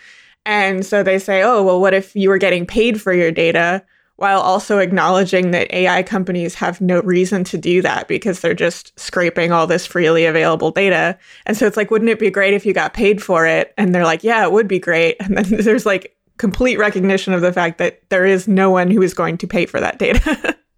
And 0.46 0.86
so 0.86 1.04
they 1.04 1.20
say, 1.20 1.44
oh, 1.44 1.64
well, 1.64 1.80
what 1.80 1.94
if 1.94 2.16
you 2.16 2.30
were 2.30 2.38
getting 2.38 2.66
paid 2.66 3.02
for 3.02 3.14
your 3.14 3.32
data 3.32 3.84
while 4.20 4.42
also 4.42 4.80
acknowledging 4.80 5.52
that 5.52 5.72
AI 5.74 6.04
companies 6.04 6.54
have 6.56 6.82
no 6.82 7.02
reason 7.02 7.46
to 7.46 7.58
do 7.58 7.82
that 7.82 8.10
because 8.10 8.42
they're 8.42 8.54
just 8.54 8.98
scraping 9.00 9.54
all 9.54 9.66
this 9.66 9.86
freely 9.86 10.26
available 10.26 10.72
data. 10.72 11.18
And 11.46 11.56
so 11.56 11.66
it's 11.66 11.78
like, 11.78 11.90
wouldn't 11.90 12.10
it 12.10 12.20
be 12.20 12.30
great 12.30 12.54
if 12.54 12.66
you 12.66 12.74
got 12.74 12.94
paid 12.94 13.24
for 13.24 13.48
it? 13.48 13.74
And 13.78 13.96
they're 13.96 14.04
like, 14.04 14.22
yeah, 14.24 14.44
it 14.44 14.52
would 14.52 14.68
be 14.68 14.80
great. 14.80 15.16
And 15.22 15.38
then 15.38 15.46
there's 15.64 15.86
like 15.86 16.18
complete 16.38 16.78
recognition 16.78 17.32
of 17.34 17.40
the 17.40 17.54
fact 17.54 17.78
that 17.78 18.02
there 18.10 18.26
is 18.26 18.46
no 18.46 18.70
one 18.70 18.92
who 18.92 19.02
is 19.02 19.14
going 19.14 19.38
to 19.38 19.48
pay 19.48 19.66
for 19.66 19.80
that 19.80 20.00
data. 20.00 20.58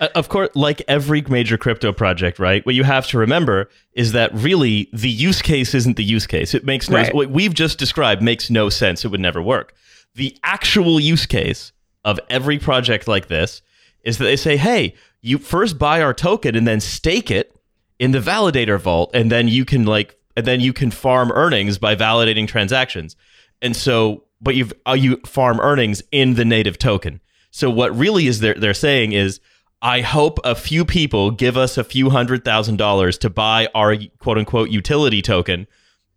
Uh, 0.00 0.08
Of 0.14 0.28
course, 0.28 0.48
like 0.54 0.82
every 0.88 1.22
major 1.22 1.58
crypto 1.58 1.92
project, 1.92 2.38
right? 2.38 2.64
What 2.64 2.74
you 2.74 2.84
have 2.84 3.06
to 3.08 3.18
remember 3.18 3.68
is 3.92 4.12
that 4.12 4.30
really 4.34 4.88
the 4.92 5.10
use 5.10 5.42
case 5.42 5.74
isn't 5.74 5.96
the 5.96 6.04
use 6.04 6.26
case. 6.26 6.54
It 6.54 6.64
makes 6.64 6.88
no 6.88 6.96
Right. 6.96 7.14
what 7.14 7.30
we've 7.30 7.54
just 7.54 7.78
described 7.78 8.22
makes 8.22 8.50
no 8.50 8.68
sense. 8.68 9.04
It 9.04 9.08
would 9.08 9.20
never 9.20 9.42
work. 9.42 9.74
The 10.14 10.36
actual 10.42 10.98
use 10.98 11.26
case 11.26 11.72
of 12.04 12.18
every 12.28 12.58
project 12.58 13.06
like 13.06 13.28
this 13.28 13.62
is 14.02 14.16
that 14.18 14.24
they 14.24 14.36
say, 14.36 14.56
"Hey, 14.56 14.94
you 15.20 15.36
first 15.38 15.78
buy 15.78 16.00
our 16.00 16.14
token 16.14 16.56
and 16.56 16.66
then 16.66 16.80
stake 16.80 17.30
it 17.30 17.54
in 17.98 18.12
the 18.12 18.20
validator 18.20 18.80
vault 18.80 19.10
and 19.12 19.30
then 19.30 19.46
you 19.48 19.64
can 19.66 19.84
like 19.84 20.16
and 20.36 20.46
then 20.46 20.60
you 20.60 20.72
can 20.72 20.90
farm 20.90 21.30
earnings 21.32 21.76
by 21.78 21.94
validating 21.94 22.48
transactions." 22.48 23.16
And 23.60 23.76
so, 23.76 24.24
but 24.40 24.54
you've 24.54 24.72
uh, 24.88 24.94
you 24.94 25.18
farm 25.26 25.60
earnings 25.60 26.02
in 26.10 26.34
the 26.34 26.44
native 26.46 26.78
token. 26.78 27.20
So 27.50 27.68
what 27.68 27.94
really 27.94 28.26
is 28.26 28.40
they're 28.40 28.54
they're 28.54 28.72
saying 28.72 29.12
is 29.12 29.40
I 29.82 30.02
hope 30.02 30.38
a 30.44 30.54
few 30.54 30.84
people 30.84 31.30
give 31.30 31.56
us 31.56 31.78
a 31.78 31.84
few 31.84 32.10
hundred 32.10 32.44
thousand 32.44 32.76
dollars 32.76 33.16
to 33.18 33.30
buy 33.30 33.68
our 33.74 33.96
quote 34.18 34.38
unquote 34.38 34.70
utility 34.70 35.22
token 35.22 35.66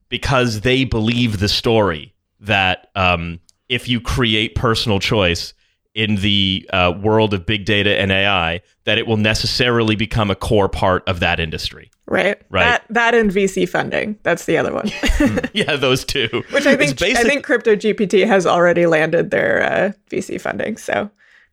because 0.09 0.61
they 0.61 0.83
believe 0.83 1.39
the 1.39 1.47
story 1.47 2.13
that 2.41 2.89
um, 2.95 3.39
if 3.69 3.87
you 3.87 4.01
create 4.01 4.55
personal 4.55 4.99
choice 4.99 5.53
in 5.95 6.15
the 6.17 6.67
uh, 6.73 6.93
world 7.01 7.33
of 7.33 7.45
big 7.45 7.65
data 7.65 7.99
and 7.99 8.11
AI, 8.11 8.61
that 8.85 8.97
it 8.97 9.07
will 9.07 9.17
necessarily 9.17 9.95
become 9.95 10.29
a 10.31 10.35
core 10.35 10.67
part 10.67 11.07
of 11.07 11.19
that 11.19 11.39
industry. 11.39 11.91
right? 12.07 12.41
Right. 12.49 12.63
That, 12.63 12.85
that 12.89 13.15
and 13.15 13.31
VC 13.31 13.69
funding. 13.69 14.17
That's 14.23 14.45
the 14.45 14.57
other 14.57 14.73
one. 14.73 14.89
yeah, 15.53 15.75
those 15.75 16.03
two. 16.03 16.43
Which 16.49 16.65
I 16.65 16.75
think 16.75 16.99
basic- 16.99 17.17
I 17.17 17.23
think 17.23 17.45
Crypto 17.45 17.75
GPT 17.75 18.25
has 18.25 18.45
already 18.45 18.87
landed 18.87 19.31
their 19.31 19.63
uh, 19.63 19.91
VC 20.09 20.41
funding. 20.41 20.77
So 20.77 21.09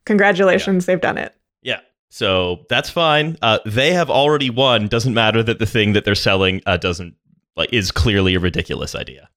congratulations, 0.07 0.87
they've 0.87 1.01
done 1.01 1.19
it. 1.19 1.35
Yeah. 1.63 1.81
So 2.11 2.67
that's 2.69 2.91
fine. 2.91 3.39
Uh, 3.41 3.61
they 3.65 3.93
have 3.93 4.11
already 4.11 4.51
won. 4.51 4.89
Doesn't 4.89 5.15
matter 5.15 5.43
that 5.43 5.59
the 5.59 5.67
thing 5.67 5.93
that 5.95 6.05
they're 6.05 6.15
selling 6.15 6.61
uh, 6.67 6.77
doesn't 6.77 7.15
like 7.57 7.73
is 7.73 7.91
clearly 7.91 8.35
a 8.35 8.41
ridiculous 8.41 8.95
idea. 8.95 9.29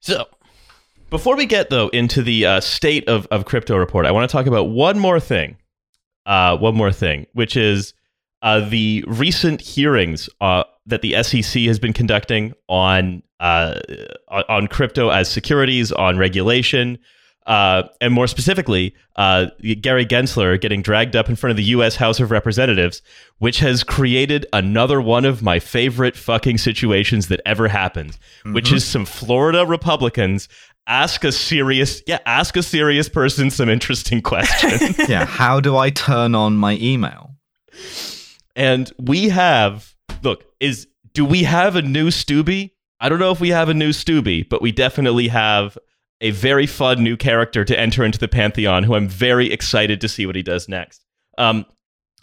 So 0.00 0.26
before 1.10 1.36
we 1.36 1.44
get 1.44 1.68
though 1.70 1.88
into 1.88 2.22
the 2.22 2.46
uh, 2.46 2.60
state 2.60 3.08
of, 3.08 3.26
of 3.32 3.44
crypto 3.44 3.76
report, 3.76 4.06
I 4.06 4.12
want 4.12 4.30
to 4.30 4.32
talk 4.32 4.46
about 4.46 4.68
one 4.70 4.98
more 4.98 5.20
thing. 5.20 5.56
uh, 6.26 6.56
one 6.56 6.74
more 6.74 6.92
thing, 6.92 7.26
which 7.32 7.56
is 7.56 7.94
uh, 8.42 8.60
the 8.68 9.04
recent 9.06 9.60
hearings 9.60 10.28
uh, 10.40 10.64
that 10.86 11.02
the 11.02 11.22
SEC 11.22 11.62
has 11.62 11.78
been 11.78 11.92
conducting 11.92 12.52
on 12.68 13.22
on 13.40 14.66
crypto 14.68 15.10
as 15.10 15.28
securities, 15.30 15.92
on 15.92 16.16
regulation, 16.16 16.98
uh, 17.46 17.84
and 18.00 18.12
more 18.12 18.26
specifically, 18.26 18.94
uh, 19.16 19.46
Gary 19.80 20.04
Gensler 20.04 20.60
getting 20.60 20.82
dragged 20.82 21.16
up 21.16 21.28
in 21.28 21.36
front 21.36 21.52
of 21.52 21.56
the 21.56 21.64
U.S. 21.64 21.96
House 21.96 22.20
of 22.20 22.30
Representatives, 22.30 23.02
which 23.38 23.60
has 23.60 23.82
created 23.82 24.46
another 24.52 25.00
one 25.00 25.24
of 25.24 25.42
my 25.42 25.58
favorite 25.58 26.16
fucking 26.16 26.58
situations 26.58 27.28
that 27.28 27.40
ever 27.46 27.68
happened, 27.68 28.12
mm-hmm. 28.12 28.54
which 28.54 28.72
is 28.72 28.84
some 28.84 29.04
Florida 29.04 29.64
Republicans 29.66 30.48
ask 30.88 31.24
a 31.24 31.32
serious 31.32 32.00
yeah 32.06 32.20
ask 32.26 32.56
a 32.56 32.62
serious 32.62 33.08
person 33.08 33.50
some 33.50 33.68
interesting 33.68 34.22
questions 34.22 34.96
yeah 35.08 35.24
how 35.24 35.58
do 35.58 35.76
i 35.76 35.90
turn 35.90 36.32
on 36.32 36.56
my 36.56 36.78
email 36.80 37.34
and 38.54 38.92
we 38.96 39.28
have 39.28 39.96
look 40.22 40.44
is 40.60 40.86
do 41.16 41.24
we 41.24 41.44
have 41.44 41.76
a 41.76 41.82
new 41.82 42.08
Stewie? 42.08 42.72
I 43.00 43.08
don't 43.08 43.18
know 43.18 43.30
if 43.30 43.40
we 43.40 43.48
have 43.48 43.70
a 43.70 43.74
new 43.74 43.88
Stewie, 43.88 44.46
but 44.46 44.60
we 44.60 44.70
definitely 44.70 45.28
have 45.28 45.78
a 46.20 46.30
very 46.30 46.66
fun 46.66 47.02
new 47.02 47.16
character 47.16 47.64
to 47.64 47.78
enter 47.78 48.04
into 48.04 48.18
the 48.18 48.28
pantheon 48.28 48.82
who 48.82 48.94
I'm 48.94 49.08
very 49.08 49.52
excited 49.52 50.00
to 50.00 50.08
see 50.08 50.26
what 50.26 50.36
he 50.36 50.42
does 50.42 50.68
next. 50.68 51.04
Um, 51.38 51.66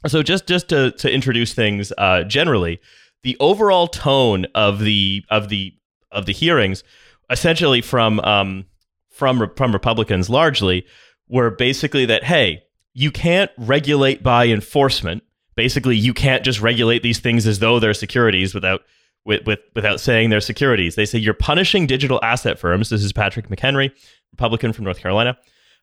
so 0.07 0.23
just 0.23 0.47
just 0.47 0.69
to 0.69 0.91
to 0.91 1.11
introduce 1.11 1.53
things 1.53 1.93
uh, 1.97 2.23
generally, 2.23 2.79
the 3.23 3.37
overall 3.39 3.87
tone 3.87 4.45
of 4.55 4.79
the 4.79 5.23
of 5.29 5.49
the 5.49 5.73
of 6.11 6.25
the 6.25 6.33
hearings 6.33 6.83
essentially 7.29 7.81
from 7.81 8.19
um, 8.21 8.65
from 9.09 9.51
from 9.55 9.71
Republicans 9.71 10.29
largely 10.29 10.85
were 11.29 11.51
basically 11.51 12.05
that 12.05 12.23
hey, 12.23 12.63
you 12.93 13.11
can't 13.11 13.51
regulate 13.57 14.23
by 14.23 14.47
enforcement. 14.47 15.23
Basically, 15.55 15.95
you 15.95 16.13
can't 16.13 16.43
just 16.43 16.61
regulate 16.61 17.03
these 17.03 17.19
things 17.19 17.45
as 17.45 17.59
though 17.59 17.79
they're 17.79 17.93
securities 17.93 18.55
without 18.55 18.81
with, 19.25 19.45
with 19.45 19.59
without 19.75 19.99
saying 19.99 20.29
they're 20.29 20.41
securities. 20.41 20.95
They 20.95 21.05
say 21.05 21.19
you're 21.19 21.33
punishing 21.33 21.87
digital 21.87 22.19
asset 22.23 22.59
firms. 22.59 22.89
This 22.89 23.03
is 23.03 23.13
Patrick 23.13 23.47
McHenry, 23.49 23.91
Republican 24.31 24.73
from 24.73 24.85
North 24.85 24.99
Carolina. 24.99 25.37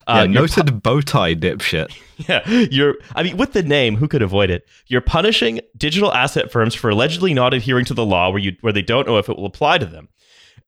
Uh, 0.06 0.24
yeah, 0.26 0.26
noted 0.26 0.66
pu- 0.66 0.72
bow 0.72 1.00
tie 1.00 1.34
dipshit. 1.34 1.94
Yeah, 2.28 2.46
you're. 2.46 2.96
I 3.14 3.22
mean, 3.22 3.38
with 3.38 3.54
the 3.54 3.62
name, 3.62 3.96
who 3.96 4.06
could 4.06 4.20
avoid 4.20 4.50
it? 4.50 4.68
You're 4.88 5.00
punishing 5.00 5.60
digital 5.74 6.12
asset 6.12 6.52
firms 6.52 6.74
for 6.74 6.90
allegedly 6.90 7.32
not 7.32 7.54
adhering 7.54 7.86
to 7.86 7.94
the 7.94 8.04
law, 8.04 8.28
where 8.28 8.38
you 8.38 8.56
where 8.60 8.74
they 8.74 8.82
don't 8.82 9.06
know 9.06 9.16
if 9.16 9.30
it 9.30 9.38
will 9.38 9.46
apply 9.46 9.78
to 9.78 9.86
them. 9.86 10.10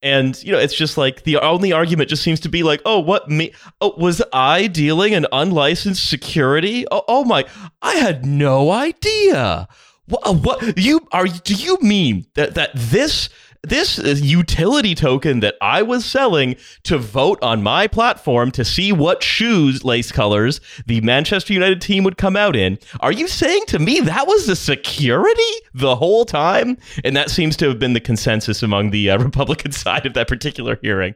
And 0.03 0.43
you 0.43 0.51
know, 0.51 0.59
it's 0.59 0.75
just 0.75 0.97
like 0.97 1.25
the 1.25 1.37
only 1.37 1.71
argument 1.71 2.09
just 2.09 2.23
seems 2.23 2.41
to 2.41 2.49
be 2.49 2.63
like, 2.63 2.81
oh, 2.87 3.01
what 3.01 3.29
me? 3.29 3.53
Oh, 3.83 3.95
was 3.99 4.23
I 4.33 4.67
dealing 4.67 5.15
an 5.15 5.27
unlicensed 5.31 6.09
security? 6.09 6.87
Oh, 6.91 7.05
oh 7.07 7.25
my, 7.25 7.45
I 7.83 7.97
had 7.97 8.25
no 8.25 8.71
idea. 8.71 9.69
What, 10.13 10.37
what 10.37 10.79
you 10.79 11.01
are? 11.13 11.27
Do 11.27 11.55
you 11.55 11.79
mean 11.81 12.27
that 12.35 12.55
that 12.55 12.71
this 12.75 13.31
this 13.63 13.99
utility 14.21 14.93
token 14.95 15.39
that 15.41 15.55
I 15.61 15.83
was 15.83 16.05
selling 16.05 16.57
to 16.83 16.99
vote 16.99 17.39
on 17.43 17.63
my 17.63 17.87
platform 17.87 18.51
to 18.53 18.65
see 18.65 18.93
what 18.93 19.23
shoes 19.23 19.85
lace 19.85 20.11
colors 20.11 20.61
the 20.87 21.01
Manchester 21.01 21.53
United 21.53 21.81
team 21.81 22.03
would 22.03 22.19
come 22.19 22.37
out 22.37 22.57
in. 22.57 22.77
Are 22.99 23.13
you 23.13 23.29
saying 23.29 23.67
to 23.67 23.79
me 23.79 24.01
that 24.01 24.27
was 24.27 24.47
the 24.47 24.57
security 24.57 25.43
the 25.75 25.95
whole 25.95 26.25
time? 26.25 26.77
And 27.05 27.17
that 27.17 27.31
seems 27.31 27.57
to 27.59 27.69
have 27.69 27.79
been 27.79 27.93
the 27.93 28.01
consensus 28.01 28.65
among 28.65 28.91
the 28.91 29.11
uh, 29.11 29.19
Republican 29.23 29.71
side 29.71 30.07
of 30.07 30.15
that 30.15 30.27
particular 30.27 30.79
hearing 30.83 31.15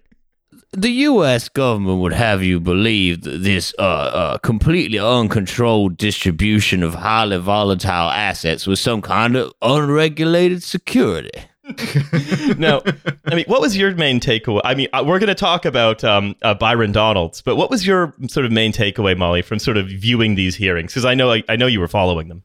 the 0.77 0.91
U.S. 0.91 1.49
government 1.49 2.01
would 2.01 2.12
have 2.12 2.43
you 2.43 2.61
believe 2.61 3.23
that 3.23 3.39
this 3.43 3.75
uh, 3.79 3.83
uh, 3.83 4.39
completely 4.39 4.99
uncontrolled 4.99 5.97
distribution 5.97 6.83
of 6.83 6.95
highly 6.95 7.39
volatile 7.39 8.11
assets 8.11 8.67
was 8.67 8.79
some 8.79 9.01
kind 9.01 9.37
of 9.37 9.53
unregulated 9.62 10.62
security. 10.62 11.31
no, 12.59 12.81
I 13.25 13.35
mean, 13.35 13.45
what 13.47 13.61
was 13.61 13.77
your 13.77 13.93
main 13.95 14.21
takeaway? 14.21 14.61
I 14.65 14.75
mean, 14.75 14.89
uh, 14.93 15.03
we're 15.05 15.19
going 15.19 15.29
to 15.29 15.35
talk 15.35 15.65
about 15.65 16.05
um, 16.05 16.37
uh, 16.43 16.55
Byron 16.55 16.93
Donalds, 16.93 17.43
but 17.43 17.57
what 17.57 17.71
was 17.71 17.85
your 17.85 18.15
sort 18.29 18.47
of 18.47 18.53
main 18.53 18.73
takeaway, 18.73 19.17
Molly, 19.17 19.43
from 19.43 19.59
sort 19.59 19.77
of 19.77 19.89
viewing 19.89 20.37
these 20.37 20.55
hearings? 20.55 20.93
Because 20.93 21.05
I 21.05 21.15
know 21.15 21.33
I, 21.33 21.43
I 21.49 21.57
know 21.57 21.67
you 21.67 21.81
were 21.81 21.89
following 21.89 22.29
them. 22.29 22.45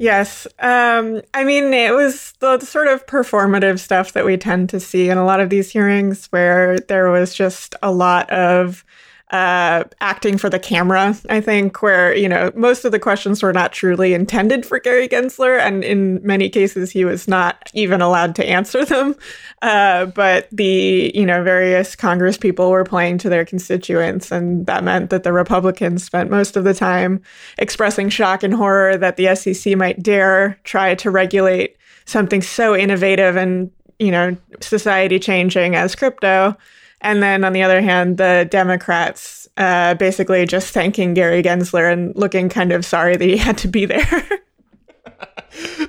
Yes. 0.00 0.46
Um, 0.60 1.20
I 1.34 1.44
mean, 1.44 1.74
it 1.74 1.92
was 1.92 2.32
the 2.38 2.58
sort 2.60 2.88
of 2.88 3.04
performative 3.04 3.78
stuff 3.78 4.12
that 4.12 4.24
we 4.24 4.38
tend 4.38 4.70
to 4.70 4.80
see 4.80 5.10
in 5.10 5.18
a 5.18 5.26
lot 5.26 5.40
of 5.40 5.50
these 5.50 5.70
hearings 5.70 6.24
where 6.28 6.78
there 6.78 7.10
was 7.10 7.34
just 7.34 7.74
a 7.82 7.92
lot 7.92 8.30
of 8.30 8.82
uh, 9.30 9.84
acting 10.00 10.36
for 10.36 10.50
the 10.50 10.58
camera, 10.58 11.16
I 11.28 11.40
think, 11.40 11.82
where, 11.82 12.14
you 12.14 12.28
know, 12.28 12.50
most 12.56 12.84
of 12.84 12.90
the 12.90 12.98
questions 12.98 13.42
were 13.42 13.52
not 13.52 13.72
truly 13.72 14.12
intended 14.12 14.66
for 14.66 14.80
Gary 14.80 15.08
Gensler. 15.08 15.60
And 15.60 15.84
in 15.84 16.20
many 16.24 16.48
cases, 16.48 16.90
he 16.90 17.04
was 17.04 17.28
not 17.28 17.70
even 17.72 18.00
allowed 18.00 18.34
to 18.36 18.44
answer 18.44 18.84
them. 18.84 19.14
Uh, 19.62 20.06
but 20.06 20.48
the, 20.50 21.12
you 21.14 21.24
know, 21.24 21.44
various 21.44 21.94
Congress 21.94 22.36
people 22.36 22.70
were 22.70 22.82
playing 22.82 23.18
to 23.18 23.28
their 23.28 23.44
constituents. 23.44 24.32
And 24.32 24.66
that 24.66 24.82
meant 24.82 25.10
that 25.10 25.22
the 25.22 25.32
Republicans 25.32 26.02
spent 26.02 26.28
most 26.28 26.56
of 26.56 26.64
the 26.64 26.74
time 26.74 27.22
expressing 27.56 28.08
shock 28.08 28.42
and 28.42 28.52
horror 28.52 28.96
that 28.96 29.16
the 29.16 29.36
SEC 29.36 29.76
might 29.76 30.02
dare 30.02 30.58
try 30.64 30.96
to 30.96 31.10
regulate 31.10 31.76
something 32.04 32.42
so 32.42 32.74
innovative 32.74 33.36
and, 33.36 33.70
you 34.00 34.10
know, 34.10 34.36
society 34.60 35.20
changing 35.20 35.76
as 35.76 35.94
crypto. 35.94 36.56
And 37.00 37.22
then 37.22 37.44
on 37.44 37.52
the 37.52 37.62
other 37.62 37.80
hand, 37.80 38.18
the 38.18 38.46
Democrats 38.50 39.48
uh, 39.56 39.94
basically 39.94 40.44
just 40.46 40.72
thanking 40.72 41.14
Gary 41.14 41.42
Gensler 41.42 41.90
and 41.90 42.14
looking 42.14 42.48
kind 42.48 42.72
of 42.72 42.84
sorry 42.84 43.16
that 43.16 43.24
he 43.24 43.36
had 43.38 43.58
to 43.58 43.68
be 43.68 43.86
there. 43.86 44.02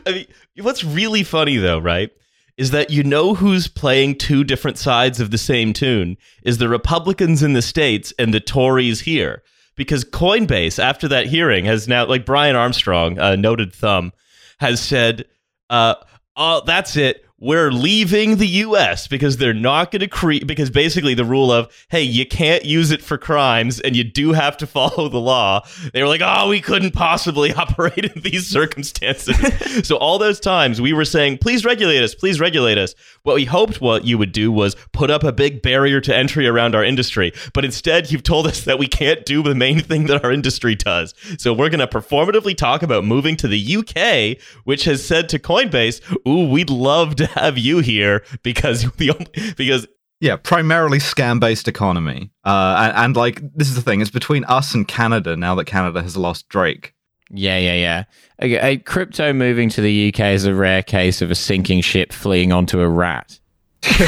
I 0.05 0.11
mean, 0.11 0.27
what's 0.61 0.83
really 0.83 1.23
funny 1.23 1.57
though, 1.57 1.79
right? 1.79 2.11
Is 2.57 2.71
that 2.71 2.89
you 2.89 3.03
know 3.03 3.33
who's 3.33 3.67
playing 3.67 4.17
two 4.17 4.43
different 4.43 4.77
sides 4.77 5.19
of 5.19 5.31
the 5.31 5.37
same 5.37 5.73
tune 5.73 6.17
is 6.43 6.57
the 6.57 6.69
Republicans 6.69 7.41
in 7.41 7.53
the 7.53 7.61
States 7.61 8.13
and 8.19 8.33
the 8.33 8.39
Tories 8.39 9.01
here. 9.01 9.41
Because 9.75 10.03
Coinbase, 10.03 10.77
after 10.77 11.07
that 11.07 11.27
hearing, 11.27 11.65
has 11.65 11.87
now, 11.87 12.05
like 12.05 12.25
Brian 12.25 12.55
Armstrong, 12.55 13.17
a 13.17 13.37
noted 13.37 13.73
thumb, 13.73 14.11
has 14.59 14.79
said, 14.81 15.25
uh, 15.69 15.95
oh, 16.35 16.61
that's 16.65 16.97
it 16.97 17.25
we're 17.41 17.71
leaving 17.71 18.37
the 18.37 18.47
US 18.47 19.07
because 19.07 19.37
they're 19.37 19.51
not 19.51 19.89
going 19.89 20.01
to 20.01 20.07
create 20.07 20.45
because 20.45 20.69
basically 20.69 21.15
the 21.15 21.25
rule 21.25 21.51
of 21.51 21.73
hey 21.89 22.03
you 22.03 22.23
can't 22.23 22.65
use 22.65 22.91
it 22.91 23.01
for 23.01 23.17
crimes 23.17 23.79
and 23.79 23.95
you 23.95 24.03
do 24.03 24.31
have 24.33 24.55
to 24.57 24.67
follow 24.71 25.09
the 25.09 25.19
law. 25.19 25.61
They 25.91 26.03
were 26.03 26.07
like 26.07 26.21
oh 26.23 26.49
we 26.49 26.61
couldn't 26.61 26.91
possibly 26.91 27.51
operate 27.55 28.05
in 28.05 28.21
these 28.21 28.47
circumstances. 28.47 29.35
So 29.83 29.95
all 29.95 30.19
those 30.19 30.39
times 30.39 30.79
we 30.79 30.93
were 30.93 31.05
saying 31.05 31.39
please 31.39 31.65
regulate 31.65 32.03
us 32.03 32.13
please 32.13 32.39
regulate 32.39 32.77
us. 32.77 32.93
What 33.23 33.35
we 33.35 33.45
hoped 33.45 33.81
what 33.81 34.05
you 34.05 34.17
would 34.17 34.31
do 34.31 34.51
was 34.51 34.75
put 34.91 35.09
up 35.09 35.23
a 35.23 35.31
big 35.31 35.61
barrier 35.61 35.99
to 36.01 36.15
entry 36.15 36.47
around 36.47 36.75
our 36.75 36.83
industry 36.83 37.33
but 37.53 37.65
instead 37.65 38.11
you've 38.11 38.21
told 38.21 38.45
us 38.45 38.61
that 38.65 38.77
we 38.77 38.87
can't 38.87 39.25
do 39.25 39.41
the 39.41 39.55
main 39.55 39.79
thing 39.79 40.05
that 40.05 40.23
our 40.23 40.31
industry 40.31 40.75
does. 40.75 41.15
So 41.39 41.53
we're 41.53 41.69
going 41.69 41.79
to 41.79 41.87
performatively 41.87 42.55
talk 42.55 42.83
about 42.83 43.03
moving 43.03 43.35
to 43.37 43.47
the 43.47 43.77
UK 43.77 44.39
which 44.65 44.83
has 44.83 45.03
said 45.03 45.27
to 45.29 45.39
Coinbase 45.39 46.01
ooh 46.27 46.47
we'd 46.47 46.69
love 46.69 47.15
to 47.15 47.30
have 47.33 47.57
you 47.57 47.79
here 47.79 48.23
because 48.43 48.89
the 48.93 49.11
only, 49.11 49.53
because 49.55 49.87
yeah, 50.19 50.35
primarily 50.35 50.99
scam 50.99 51.39
based 51.39 51.67
economy. 51.67 52.31
Uh, 52.45 52.75
and, 52.77 53.05
and, 53.05 53.15
like 53.15 53.41
this 53.55 53.67
is 53.67 53.75
the 53.75 53.81
thing, 53.81 54.01
it's 54.01 54.11
between 54.11 54.45
us 54.45 54.73
and 54.73 54.87
Canada 54.87 55.35
now 55.35 55.55
that 55.55 55.65
Canada 55.65 56.01
has 56.01 56.15
lost 56.15 56.47
Drake. 56.47 56.93
Yeah, 57.33 57.57
yeah, 57.57 57.73
yeah. 57.73 58.03
Okay, 58.41 58.59
a 58.59 58.77
crypto 58.77 59.33
moving 59.33 59.69
to 59.69 59.81
the 59.81 60.09
UK 60.09 60.19
is 60.33 60.45
a 60.45 60.53
rare 60.53 60.83
case 60.83 61.21
of 61.21 61.31
a 61.31 61.35
sinking 61.35 61.81
ship 61.81 62.13
fleeing 62.13 62.51
onto 62.51 62.79
a 62.81 62.89
rat. 62.89 63.39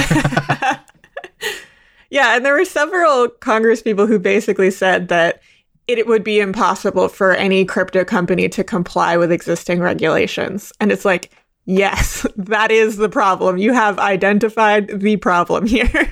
yeah, 2.10 2.36
and 2.36 2.46
there 2.46 2.54
were 2.54 2.66
several 2.66 3.30
Congress 3.30 3.82
people 3.82 4.06
who 4.06 4.20
basically 4.20 4.70
said 4.70 5.08
that 5.08 5.42
it 5.88 6.06
would 6.08 6.24
be 6.24 6.40
impossible 6.40 7.10
for 7.10 7.32
any 7.34 7.66
crypto 7.66 8.06
company 8.06 8.48
to 8.50 8.64
comply 8.64 9.18
with 9.18 9.32
existing 9.32 9.80
regulations. 9.80 10.72
And 10.80 10.92
it's 10.92 11.06
like, 11.06 11.32
Yes, 11.66 12.26
that 12.36 12.72
is 12.72 12.98
the 12.98 13.10
problem. 13.10 13.58
You 13.58 13.74
have 13.74 14.00
identified 14.00 15.02
the 15.02 15.18
problem 15.18 15.66
here. 15.66 16.12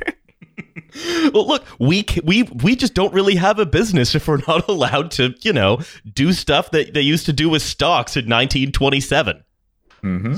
well, 1.33 1.47
look, 1.47 1.65
we 1.79 2.05
we 2.23 2.43
we 2.43 2.75
just 2.75 2.93
don't 2.93 3.13
really 3.13 3.35
have 3.35 3.59
a 3.59 3.65
business 3.65 4.15
if 4.15 4.27
we're 4.27 4.41
not 4.47 4.67
allowed 4.69 5.11
to, 5.11 5.33
you 5.41 5.53
know, 5.53 5.79
do 6.13 6.33
stuff 6.33 6.71
that 6.71 6.93
they 6.93 7.01
used 7.01 7.25
to 7.25 7.33
do 7.33 7.49
with 7.49 7.61
stocks 7.61 8.15
in 8.15 8.25
1927. 8.25 9.43
Mm-hmm. 10.03 10.35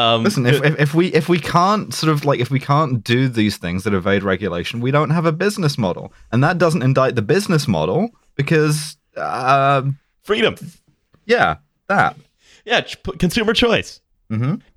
Um, 0.00 0.22
Listen, 0.22 0.46
if, 0.46 0.62
if, 0.62 0.78
if, 0.78 0.94
we 0.94 1.08
if 1.08 1.28
we 1.28 1.40
can't 1.40 1.92
sort 1.92 2.12
of 2.12 2.24
like 2.24 2.38
if 2.38 2.50
we 2.50 2.60
can't 2.60 3.02
do 3.02 3.28
these 3.28 3.56
things 3.56 3.82
that 3.82 3.94
evade 3.94 4.22
regulation, 4.22 4.80
we 4.80 4.92
don't 4.92 5.10
have 5.10 5.26
a 5.26 5.32
business 5.32 5.76
model, 5.76 6.12
and 6.30 6.42
that 6.44 6.58
doesn't 6.58 6.82
indict 6.82 7.16
the 7.16 7.22
business 7.22 7.66
model 7.66 8.10
because 8.36 8.96
uh, 9.16 9.82
freedom. 10.22 10.54
Yeah, 11.26 11.56
that. 11.88 12.16
Yeah, 12.64 12.82
consumer 13.18 13.54
choice. 13.54 14.00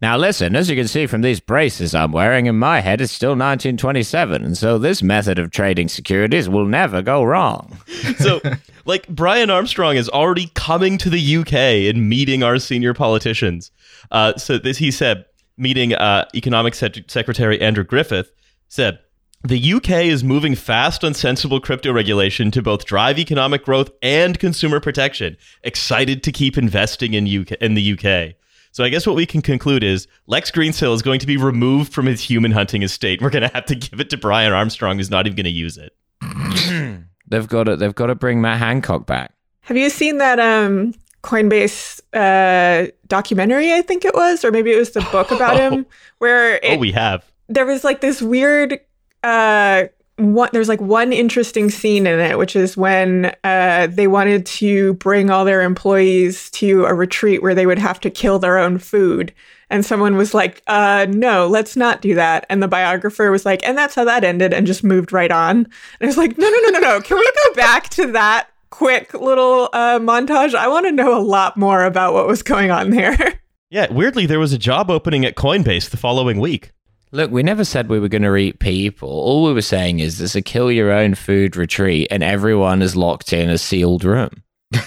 Now, 0.02 0.18
listen, 0.18 0.56
as 0.56 0.70
you 0.70 0.78
can 0.78 0.88
see 0.88 1.08
from 1.08 1.22
these 1.22 1.42
braces 1.42 1.94
I'm 1.94 2.14
wearing, 2.14 2.46
in 2.46 2.58
my 2.58 2.80
head 2.80 3.02
it's 3.02 3.12
still 3.12 3.32
1927, 3.32 4.44
and 4.44 4.58
so 4.58 4.78
this 4.78 5.04
method 5.04 5.38
of 5.38 5.52
trading 5.52 5.90
securities 5.90 6.48
will 6.48 6.66
never 6.66 7.02
go 7.02 7.24
wrong. 7.24 7.78
so 8.18 8.40
like 8.86 9.08
Brian 9.10 9.50
Armstrong 9.50 9.98
is 9.98 10.08
already 10.10 10.50
coming 10.54 10.98
to 11.00 11.10
the 11.10 11.38
UK 11.38 11.54
and 11.94 12.08
meeting 12.08 12.44
our 12.44 12.60
senior 12.60 12.94
politicians. 12.94 13.72
Uh, 14.10 14.38
so 14.38 14.58
this 14.58 14.78
he 14.78 14.90
said, 14.90 15.26
meeting 15.58 15.94
uh, 15.94 16.26
Economic 16.34 16.74
Sec- 16.74 17.10
Secretary 17.10 17.60
Andrew 17.62 17.84
Griffith 17.84 18.32
said. 18.70 19.00
The 19.44 19.74
UK 19.74 20.06
is 20.06 20.24
moving 20.24 20.54
fast 20.54 21.04
on 21.04 21.16
sensible 21.16 21.60
crypto 21.60 21.92
regulation 21.92 22.52
to 22.52 22.62
both 22.62 22.86
drive 22.86 23.18
economic 23.18 23.66
growth 23.66 23.90
and 24.04 24.38
consumer 24.38 24.80
protection. 24.80 25.36
Excited 25.64 26.22
to 26.24 26.32
keep 26.32 26.60
investing 26.60 27.16
in 27.16 27.26
UK 27.26 27.54
in 27.54 27.74
the 27.74 27.94
UK. 27.94 28.36
So 28.72 28.84
I 28.84 28.90
guess 28.90 29.06
what 29.06 29.16
we 29.16 29.26
can 29.26 29.42
conclude 29.42 29.84
is 29.84 30.08
Lex 30.28 30.50
Greensill 30.50 30.94
is 30.96 31.02
going 31.02 31.20
to 31.20 31.28
be 31.28 31.36
removed 31.38 31.92
from 31.92 32.06
his 32.06 32.22
human 32.22 32.52
hunting 32.52 32.84
estate. 32.84 33.22
We're 33.22 33.30
going 33.30 33.42
to 33.48 33.54
have 33.54 33.66
to 33.66 33.76
give 33.76 34.00
it 34.00 34.10
to 34.12 34.18
Brian 34.18 34.54
Armstrong, 34.54 34.98
who's 34.98 35.10
not 35.12 35.28
even 35.28 35.36
going 35.36 35.44
to 35.46 35.50
use 35.50 35.78
it. 35.78 35.94
They've 37.28 37.48
got 37.48 37.64
to. 37.66 37.76
They've 37.78 37.96
got 37.96 38.08
to 38.08 38.16
bring 38.16 38.42
Matt 38.42 38.60
Hancock 38.60 39.06
back. 39.06 39.34
Have 39.62 39.78
you 39.78 39.90
seen 39.90 40.18
that 40.18 40.40
um, 40.40 40.94
Coinbase 41.24 42.02
uh, 42.14 42.92
documentary? 43.08 43.74
I 43.74 43.82
think 43.82 44.06
it 44.06 44.14
was, 44.14 44.44
or 44.44 44.52
maybe 44.52 44.72
it 44.72 44.78
was 44.78 44.92
the 44.92 45.02
book 45.12 45.32
about 45.32 45.58
him, 45.72 45.86
where 46.18 46.56
it, 46.56 46.62
oh, 46.72 46.78
we 46.78 46.92
have. 46.92 47.30
there 47.48 47.66
was 47.66 47.84
like 47.84 48.02
this 48.02 48.22
weird 48.22 48.80
uh 49.24 49.84
one 50.22 50.50
there's 50.54 50.70
like 50.70 50.82
one 50.82 51.12
interesting 51.12 51.70
scene 51.70 52.06
in 52.06 52.20
it 52.20 52.38
which 52.38 52.56
is 52.56 52.78
when 52.78 53.36
uh 53.44 53.88
they 53.88 54.08
wanted 54.08 54.46
to 54.46 54.94
bring 54.96 55.30
all 55.30 55.44
their 55.44 55.62
employees 55.62 56.50
to 56.52 56.86
a 56.86 56.94
retreat 56.94 57.42
where 57.42 57.56
they 57.56 57.66
would 57.66 57.80
have 57.80 58.00
to 58.00 58.10
kill 58.10 58.40
their 58.40 58.58
own 58.58 58.78
food. 58.78 59.34
And 59.70 59.86
someone 59.86 60.16
was 60.16 60.34
like 60.34 60.62
uh 60.68 61.08
no 61.10 61.48
let's 61.48 61.76
not 61.76 62.02
do 62.02 62.16
that. 62.16 62.46
And 62.50 62.62
the 62.62 62.68
biographer 62.68 63.32
was 63.32 63.46
like 63.46 63.66
and 63.68 63.78
that's 63.78 63.96
how 63.96 64.06
that 64.06 64.24
ended 64.24 64.54
and 64.54 64.68
just 64.68 64.84
moved 64.84 65.12
right 65.12 65.32
on. 65.32 65.58
And 65.58 65.68
I 66.02 66.06
was 66.06 66.18
like 66.18 66.38
no 66.38 66.50
no 66.50 66.60
no 66.60 66.70
no 66.70 66.80
no. 66.80 67.02
Can 67.02 67.18
we 67.18 67.32
go 67.48 67.56
back 67.56 67.90
to 67.90 68.12
that 68.12 68.50
quick 68.70 69.14
little 69.14 69.70
uh 69.74 70.00
montage? 70.00 70.54
I 70.54 70.68
want 70.68 70.86
to 70.86 70.92
know 70.92 71.18
a 71.18 71.22
lot 71.22 71.58
more 71.58 71.84
about 71.84 72.14
what 72.14 72.28
was 72.28 72.44
going 72.44 72.72
on 72.72 72.92
there. 72.92 73.40
Yeah, 73.74 73.90
weirdly, 73.90 74.26
there 74.26 74.38
was 74.38 74.52
a 74.52 74.58
job 74.58 74.92
opening 74.92 75.24
at 75.24 75.36
Coinbase 75.36 75.92
the 75.92 75.96
following 75.96 76.42
week. 76.42 76.74
Look, 77.14 77.30
we 77.30 77.44
never 77.44 77.66
said 77.66 77.90
we 77.90 78.00
were 78.00 78.08
going 78.08 78.22
to 78.22 78.36
eat 78.38 78.60
people. 78.60 79.10
All 79.10 79.44
we 79.44 79.54
were 79.54 79.62
saying 79.62 80.00
is 80.00 80.18
there's 80.18 80.36
a 80.36 80.42
kill 80.42 80.72
your 80.72 80.92
own 80.92 81.16
food 81.16 81.58
retreat, 81.58 82.08
and 82.10 82.24
everyone 82.24 82.82
is 82.82 82.96
locked 82.96 83.34
in 83.34 83.50
a 83.50 83.58
sealed 83.58 84.04
room. 84.04 84.44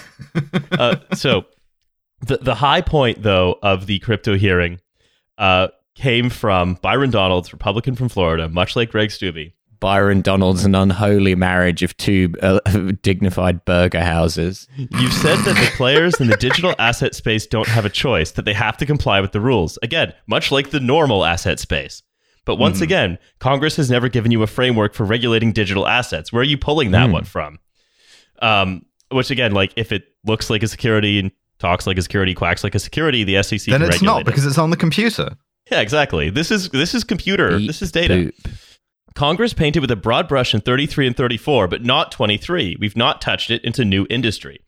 Uh, 0.72 0.96
so, 1.14 1.44
the 2.20 2.38
the 2.38 2.54
high 2.54 2.80
point 2.80 3.22
though 3.22 3.58
of 3.62 3.86
the 3.86 3.98
crypto 4.00 4.36
hearing 4.36 4.80
uh, 5.38 5.68
came 5.94 6.30
from 6.30 6.74
Byron 6.82 7.10
Donalds, 7.10 7.52
Republican 7.52 7.94
from 7.94 8.08
Florida, 8.08 8.48
much 8.48 8.74
like 8.74 8.90
Greg 8.90 9.10
Steube. 9.10 9.52
Byron 9.80 10.22
Donald's 10.22 10.64
an 10.64 10.74
unholy 10.74 11.34
marriage 11.34 11.82
of 11.82 11.96
two 11.96 12.32
uh, 12.42 12.58
dignified 13.02 13.64
burger 13.64 14.02
houses. 14.02 14.66
You've 14.76 15.12
said 15.12 15.36
that 15.40 15.56
the 15.56 15.70
players 15.76 16.20
in 16.20 16.28
the 16.28 16.36
digital 16.36 16.74
asset 16.78 17.14
space 17.14 17.46
don't 17.46 17.68
have 17.68 17.84
a 17.84 17.90
choice; 17.90 18.32
that 18.32 18.44
they 18.44 18.54
have 18.54 18.76
to 18.78 18.86
comply 18.86 19.20
with 19.20 19.32
the 19.32 19.40
rules. 19.40 19.78
Again, 19.82 20.14
much 20.26 20.50
like 20.50 20.70
the 20.70 20.80
normal 20.80 21.24
asset 21.24 21.60
space. 21.60 22.02
But 22.44 22.56
once 22.56 22.80
again, 22.80 23.18
Congress 23.38 23.76
has 23.76 23.90
never 23.90 24.08
given 24.08 24.30
you 24.30 24.42
a 24.42 24.46
framework 24.46 24.94
for 24.94 25.04
regulating 25.04 25.52
digital 25.52 25.86
assets. 25.88 26.32
Where 26.32 26.40
are 26.40 26.44
you 26.44 26.58
pulling 26.58 26.90
that 26.90 27.10
one 27.10 27.24
from? 27.24 27.58
Um, 28.40 28.84
which 29.10 29.30
again, 29.30 29.52
like 29.52 29.72
if 29.76 29.92
it 29.92 30.04
looks 30.26 30.50
like 30.50 30.62
a 30.62 30.68
security 30.68 31.18
and 31.18 31.30
talks 31.58 31.86
like 31.86 31.96
a 31.96 32.02
security, 32.02 32.34
quacks 32.34 32.62
like 32.62 32.74
a 32.74 32.78
security, 32.78 33.24
the 33.24 33.42
SEC 33.42 33.60
then 33.66 33.82
it's 33.82 34.02
not 34.02 34.22
it. 34.22 34.26
because 34.26 34.44
it's 34.44 34.58
on 34.58 34.70
the 34.70 34.76
computer. 34.76 35.36
Yeah, 35.70 35.80
exactly. 35.80 36.28
This 36.28 36.50
is 36.50 36.68
this 36.70 36.94
is 36.94 37.04
computer. 37.04 37.58
This 37.58 37.80
is 37.80 37.90
data. 37.90 38.32
Congress 39.14 39.54
painted 39.54 39.80
with 39.80 39.90
a 39.90 39.96
broad 39.96 40.28
brush 40.28 40.54
in 40.54 40.60
33 40.60 41.06
and 41.06 41.16
34, 41.16 41.68
but 41.68 41.84
not 41.84 42.10
23. 42.10 42.76
We've 42.80 42.96
not 42.96 43.22
touched 43.22 43.50
it 43.50 43.64
into 43.64 43.84
new 43.84 44.06
industry. 44.10 44.60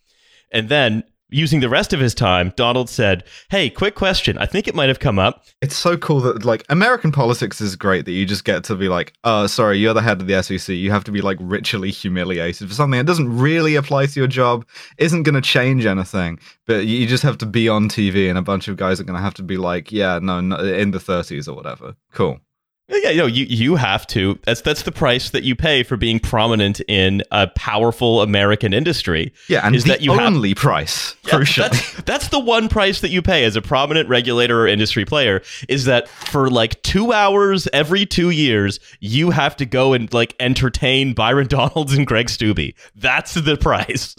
And 0.53 0.69
then, 0.69 1.03
using 1.29 1.61
the 1.61 1.69
rest 1.69 1.93
of 1.93 2.01
his 2.01 2.15
time, 2.15 2.53
Donald 2.57 2.89
said, 2.89 3.25
Hey, 3.51 3.71
quick 3.71 3.95
question. 3.95 4.39
I 4.39 4.47
think 4.47 4.69
it 4.69 4.75
might 4.75 4.89
have 4.89 4.99
come 4.99 5.19
up. 5.19 5.45
It's 5.61 5.77
so 5.77 5.97
cool 5.97 6.21
that 6.21 6.45
like 6.45 6.65
American 6.69 7.13
politics 7.13 7.61
is 7.61 7.77
great 7.77 8.05
that 8.05 8.13
you 8.13 8.27
just 8.27 8.45
get 8.45 8.65
to 8.65 8.75
be 8.75 8.89
like, 8.89 9.13
oh, 9.25 9.47
sorry, 9.47 9.79
you're 9.79 9.95
the 9.95 10.03
head 10.03 10.21
of 10.21 10.27
the 10.27 10.43
SEC. 10.43 10.75
You 10.75 10.91
have 10.91 11.05
to 11.05 11.13
be 11.13 11.21
like 11.21 11.39
ritually 11.41 11.91
humiliated 11.91 12.69
for 12.69 12.75
something 12.75 12.99
that 12.99 13.07
doesn't 13.07 13.37
really 13.37 13.75
apply 13.75 14.07
to 14.07 14.21
your 14.21 14.29
job, 14.29 14.67
isn't 14.99 15.25
going 15.25 15.35
to 15.35 15.41
change 15.41 15.87
anything, 15.87 16.39
but 16.67 16.87
you 16.87 17.07
just 17.07 17.23
have 17.23 17.39
to 17.39 17.47
be 17.47 17.69
on 17.69 17.89
TV, 17.89 18.29
and 18.29 18.39
a 18.39 18.43
bunch 18.43 18.69
of 18.69 18.77
guys 18.77 19.01
are 19.01 19.05
going 19.05 19.17
to 19.17 19.23
have 19.23 19.35
to 19.35 19.43
be 19.43 19.57
like, 19.57 19.91
yeah, 19.93 20.19
no, 20.21 20.41
no 20.41 20.57
in 20.57 20.91
the 20.91 20.99
30s 20.99 21.49
or 21.49 21.55
whatever. 21.55 21.95
Cool. 22.13 22.41
Yeah, 22.89 23.11
you 23.11 23.17
know, 23.17 23.27
you, 23.27 23.47
you 23.47 23.75
have 23.75 24.07
to. 24.09 24.39
That's 24.45 24.61
that's 24.61 24.83
the 24.83 24.93
price 24.93 25.31
that 25.31 25.43
you 25.43 25.57
pay 25.57 25.83
for 25.83 25.97
being 25.97 26.21
prominent 26.21 26.81
in 26.87 27.23
a 27.33 27.49
powerful 27.49 28.23
American 28.23 28.73
industry. 28.73 29.33
Yeah, 29.49 29.67
and 29.67 29.75
is 29.75 29.85
the 29.85 29.91
that 29.91 30.03
you 30.03 30.13
have 30.13 30.35
only 30.35 30.55
price, 30.55 31.17
Yeah, 31.25 31.35
crucially. 31.35 31.71
That's, 31.71 32.03
that's 32.03 32.29
the 32.29 32.39
one 32.39 32.69
price 32.69 33.01
that 33.01 33.09
you 33.09 33.23
pay 33.23 33.45
as 33.45 33.57
a 33.57 33.63
prominent 33.63 34.09
regulator 34.09 34.63
or 34.63 34.67
industry 34.69 35.05
player 35.05 35.43
is 35.69 35.87
that 35.87 36.09
for 36.09 36.49
like 36.49 36.81
two 36.83 37.13
hours 37.13 37.67
every 37.73 38.07
two 38.07 38.31
years, 38.31 38.79
you 39.01 39.31
have 39.31 39.57
to 39.57 39.67
go 39.67 39.93
and 39.93 40.13
like 40.15 40.37
entertain 40.39 41.13
Byron 41.13 41.47
Donalds 41.49 41.93
and 41.93 42.07
Greg 42.07 42.27
Steube. 42.29 42.73
That's 42.95 43.35
the 43.35 43.57
price. 43.57 44.15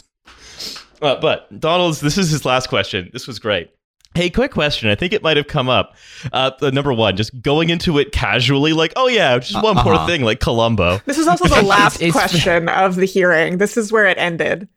Uh, 1.01 1.15
but 1.21 1.57
Donalds, 1.57 2.01
this 2.01 2.17
is 2.17 2.31
his 2.31 2.43
last 2.43 2.67
question. 2.67 3.09
This 3.13 3.27
was 3.27 3.39
great. 3.39 3.71
Hey, 4.15 4.29
quick 4.29 4.51
question. 4.51 4.89
I 4.89 4.95
think 4.95 5.13
it 5.13 5.21
might 5.21 5.37
have 5.37 5.47
come 5.47 5.69
up. 5.69 5.95
Uh, 6.33 6.51
number 6.73 6.91
one, 6.93 7.15
just 7.17 7.39
going 7.41 7.69
into 7.69 7.99
it 7.99 8.11
casually, 8.11 8.73
like, 8.73 8.93
oh 8.95 9.07
yeah, 9.07 9.37
just 9.39 9.61
one 9.63 9.75
more 9.75 9.93
Uh-huh. 9.93 10.07
thing, 10.07 10.23
like 10.23 10.39
Columbo. 10.39 10.99
this 11.05 11.17
is 11.17 11.27
also 11.27 11.47
the 11.47 11.61
last 11.67 11.97
it's- 12.01 12.13
question 12.13 12.67
of 12.69 12.95
the 12.95 13.05
hearing 13.05 13.57
this 13.59 13.77
is 13.77 13.91
where 13.91 14.05
it 14.07 14.17
ended 14.17 14.67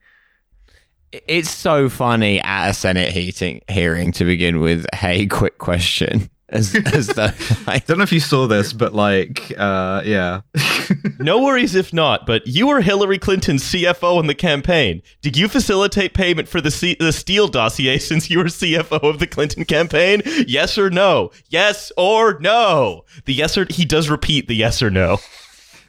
It's 1.12 1.50
so 1.50 1.88
funny 1.88 2.40
at 2.42 2.70
a 2.70 2.74
Senate 2.74 3.12
heating, 3.12 3.62
hearing 3.68 4.12
to 4.12 4.24
begin 4.24 4.60
with. 4.60 4.86
Hey, 4.94 5.26
quick 5.26 5.58
question. 5.58 6.28
As, 6.50 6.74
as 6.74 7.06
though, 7.08 7.30
like, 7.66 7.86
don't 7.86 7.98
know 7.98 8.02
if 8.02 8.12
you 8.12 8.20
saw 8.20 8.46
this, 8.46 8.72
but 8.72 8.92
like, 8.92 9.52
uh, 9.56 10.02
yeah. 10.04 10.42
No 11.20 11.42
worries 11.42 11.74
if 11.74 11.92
not, 11.92 12.26
but 12.26 12.46
you 12.46 12.66
were 12.66 12.80
Hillary 12.80 13.18
Clinton's 13.18 13.62
CFO 13.62 14.18
in 14.18 14.26
the 14.26 14.34
campaign. 14.34 15.02
Did 15.20 15.36
you 15.36 15.48
facilitate 15.48 16.14
payment 16.14 16.48
for 16.48 16.60
the, 16.60 16.70
C- 16.70 16.96
the 16.98 17.12
Steele 17.12 17.46
dossier 17.46 17.98
since 17.98 18.28
you 18.28 18.38
were 18.38 18.46
CFO 18.46 19.02
of 19.02 19.18
the 19.18 19.26
Clinton 19.26 19.64
campaign? 19.64 20.22
Yes 20.48 20.78
or 20.78 20.90
no? 20.90 21.30
Yes 21.48 21.92
or 21.96 22.40
no? 22.40 23.04
The 23.26 23.34
yes 23.34 23.56
or 23.56 23.66
he 23.70 23.84
does 23.84 24.08
repeat 24.08 24.48
the 24.48 24.56
yes 24.56 24.82
or 24.82 24.90
no. 24.90 25.18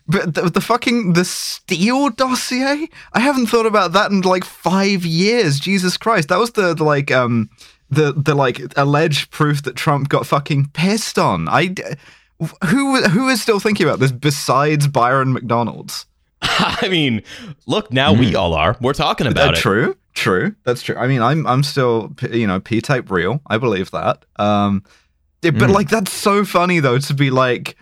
But 0.08 0.36
the, 0.36 0.50
the 0.50 0.62
fucking 0.62 1.14
the 1.14 1.26
Steele 1.26 2.10
dossier, 2.10 2.90
I 3.14 3.20
haven't 3.20 3.48
thought 3.48 3.66
about 3.66 3.94
that 3.94 4.12
in 4.12 4.22
like 4.22 4.44
five 4.44 5.06
years. 5.06 5.60
Jesus 5.60 5.98
Christ, 5.98 6.28
that 6.28 6.40
was 6.40 6.52
the, 6.52 6.74
the 6.74 6.84
like 6.84 7.12
um 7.12 7.50
the 7.92 8.14
the 8.14 8.34
like 8.36 8.62
alleged 8.78 9.30
proof 9.32 9.62
that 9.64 9.76
Trump 9.76 10.10
got 10.10 10.26
fucking 10.26 10.70
pissed 10.74 11.20
on. 11.20 11.48
I 11.50 11.76
who 12.70 13.02
who 13.04 13.30
is 13.30 13.42
still 13.42 13.60
thinking 13.60 13.86
about 13.86 14.00
this 14.00 14.12
besides 14.12 14.88
Byron 14.88 15.34
McDonald's? 15.34 16.06
I 16.42 16.88
mean, 16.90 17.22
look, 17.68 17.92
now 17.92 18.14
we 18.14 18.36
all 18.36 18.54
are. 18.56 18.76
We're 18.82 18.94
talking 18.94 19.28
Uh, 19.28 19.32
about 19.32 19.54
it. 19.54 19.60
true, 19.62 19.96
true, 20.16 20.56
that's 20.64 20.82
true. 20.82 20.96
I 20.96 21.06
mean, 21.08 21.22
I'm 21.22 21.46
I'm 21.46 21.62
still 21.64 22.16
you 22.32 22.48
know 22.48 22.60
P 22.60 22.82
type 22.82 23.12
real. 23.12 23.42
I 23.48 23.58
believe 23.60 23.92
that. 23.92 24.26
Um, 24.38 24.84
yeah, 25.44 25.52
but 25.52 25.70
like 25.70 25.90
that's 25.90 26.12
so 26.14 26.44
funny 26.46 26.80
though 26.80 26.98
to 26.98 27.14
be 27.14 27.30
like. 27.30 27.76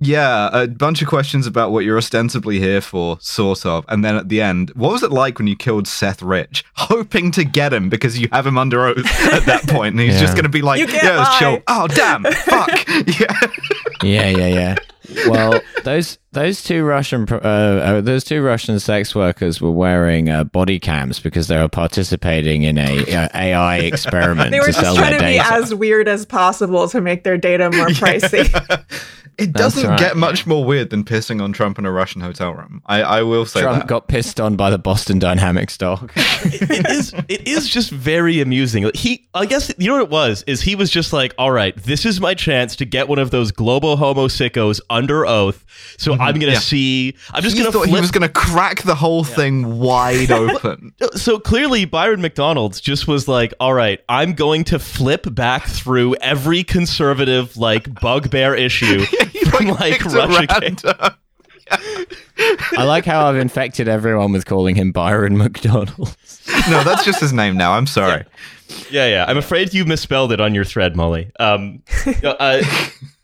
Yeah, 0.00 0.50
a 0.52 0.68
bunch 0.68 1.02
of 1.02 1.08
questions 1.08 1.46
about 1.46 1.72
what 1.72 1.84
you're 1.84 1.96
ostensibly 1.98 2.60
here 2.60 2.80
for, 2.80 3.18
sort 3.20 3.66
of. 3.66 3.84
And 3.88 4.04
then 4.04 4.14
at 4.14 4.28
the 4.28 4.40
end, 4.40 4.70
what 4.76 4.92
was 4.92 5.02
it 5.02 5.10
like 5.10 5.38
when 5.38 5.48
you 5.48 5.56
killed 5.56 5.88
Seth 5.88 6.22
Rich? 6.22 6.64
Hoping 6.74 7.32
to 7.32 7.44
get 7.44 7.72
him 7.72 7.88
because 7.88 8.18
you 8.18 8.28
have 8.30 8.46
him 8.46 8.56
under 8.58 8.86
oath 8.86 8.98
at 9.32 9.44
that 9.46 9.62
point, 9.68 9.94
and 9.94 10.00
he's 10.00 10.14
Yeah. 10.14 10.20
just 10.20 10.34
going 10.34 10.44
to 10.44 10.48
be 10.50 10.62
like, 10.62 10.78
You 10.80 10.86
can't 10.86 11.02
yeah, 11.02 11.22
it's 11.26 11.38
chill. 11.38 11.62
Oh, 11.66 11.88
damn, 11.88 12.22
fuck. 12.24 12.70
Yeah. 13.18 13.40
yeah, 14.02 14.28
yeah, 14.28 14.46
yeah. 14.46 14.76
Well, 15.28 15.60
those 15.84 16.18
those 16.32 16.62
two 16.62 16.84
Russian 16.84 17.26
uh, 17.30 17.36
uh, 17.36 18.00
those 18.02 18.24
two 18.24 18.42
Russian 18.42 18.78
sex 18.78 19.14
workers 19.14 19.60
were 19.60 19.70
wearing 19.70 20.28
uh, 20.28 20.44
body 20.44 20.78
cams 20.78 21.18
because 21.18 21.48
they 21.48 21.56
were 21.56 21.68
participating 21.68 22.62
in 22.64 22.76
a 22.76 23.00
uh, 23.14 23.28
AI 23.34 23.78
experiment 23.78 24.50
they 24.50 24.60
were 24.60 24.66
to 24.66 24.72
just 24.72 24.84
sell 24.84 24.96
trying 24.96 25.12
their 25.12 25.20
to 25.20 25.26
be 25.26 25.38
as 25.38 25.74
weird 25.74 26.08
as 26.08 26.26
possible 26.26 26.88
to 26.90 27.00
make 27.00 27.24
their 27.24 27.38
data 27.38 27.70
more 27.70 27.86
pricey 27.88 28.48
It 29.38 29.52
doesn't 29.52 29.88
right. 29.88 29.98
get 29.98 30.16
much 30.16 30.48
more 30.48 30.64
weird 30.64 30.90
than 30.90 31.04
pissing 31.04 31.40
on 31.40 31.52
Trump 31.52 31.78
in 31.78 31.86
a 31.86 31.92
Russian 31.92 32.20
hotel 32.20 32.54
room. 32.54 32.82
I, 32.86 33.02
I 33.02 33.22
will 33.22 33.46
say 33.46 33.60
Trump 33.60 33.78
that. 33.78 33.86
got 33.86 34.08
pissed 34.08 34.40
on 34.40 34.56
by 34.56 34.68
the 34.68 34.78
Boston 34.78 35.20
Dynamics 35.20 35.78
dog. 35.78 36.10
it 36.16 36.90
is 36.90 37.14
it 37.28 37.46
is 37.46 37.68
just 37.68 37.90
very 37.90 38.40
amusing. 38.40 38.90
He, 38.94 39.28
I 39.34 39.46
guess, 39.46 39.72
you 39.78 39.86
know 39.86 39.94
what 39.94 40.02
it 40.02 40.10
was 40.10 40.42
is 40.48 40.62
he 40.62 40.74
was 40.74 40.90
just 40.90 41.12
like, 41.12 41.34
all 41.38 41.52
right, 41.52 41.76
this 41.76 42.04
is 42.04 42.20
my 42.20 42.34
chance 42.34 42.74
to 42.76 42.84
get 42.84 43.06
one 43.06 43.20
of 43.20 43.30
those 43.30 43.52
global 43.52 43.96
homo 43.96 44.26
sickos 44.26 44.80
under 44.90 45.24
oath. 45.24 45.64
So 45.98 46.12
mm-hmm. 46.12 46.22
I'm 46.22 46.38
gonna 46.40 46.52
yeah. 46.52 46.58
see. 46.58 47.16
I'm 47.32 47.42
just 47.42 47.56
he 47.56 47.62
gonna 47.62 47.72
thought 47.72 47.84
flip. 47.86 47.94
he 47.94 48.00
was 48.00 48.10
going 48.10 48.22
to 48.22 48.28
crack 48.28 48.82
the 48.82 48.96
whole 48.96 49.22
thing 49.22 49.78
wide 49.78 50.30
open. 50.32 50.92
so 51.14 51.38
clearly, 51.38 51.84
Byron 51.84 52.20
McDonald's 52.20 52.80
just 52.80 53.06
was 53.06 53.28
like, 53.28 53.54
all 53.60 53.74
right, 53.74 54.02
I'm 54.08 54.32
going 54.32 54.64
to 54.64 54.80
flip 54.80 55.32
back 55.32 55.66
through 55.66 56.16
every 56.16 56.64
conservative 56.64 57.56
like 57.56 58.00
bugbear 58.00 58.54
issue 58.56 59.04
He, 59.32 59.44
from 59.44 59.66
like 59.68 60.04
Russia. 60.04 60.46
random- 60.60 61.14
I 61.70 62.84
like 62.84 63.04
how 63.04 63.26
I've 63.26 63.36
infected 63.36 63.88
everyone 63.88 64.32
with 64.32 64.46
calling 64.46 64.74
him 64.74 64.92
Byron 64.92 65.36
McDonald. 65.36 66.16
no, 66.70 66.82
that's 66.84 67.04
just 67.04 67.20
his 67.20 67.32
name 67.32 67.56
now. 67.56 67.72
I'm 67.72 67.86
sorry. 67.86 68.24
Yeah, 68.90 69.06
yeah. 69.06 69.24
I'm 69.28 69.36
afraid 69.38 69.74
you 69.74 69.84
misspelled 69.84 70.32
it 70.32 70.40
on 70.40 70.54
your 70.54 70.64
thread, 70.64 70.96
Molly. 70.96 71.30
Um, 71.40 71.82
uh, 72.24 72.62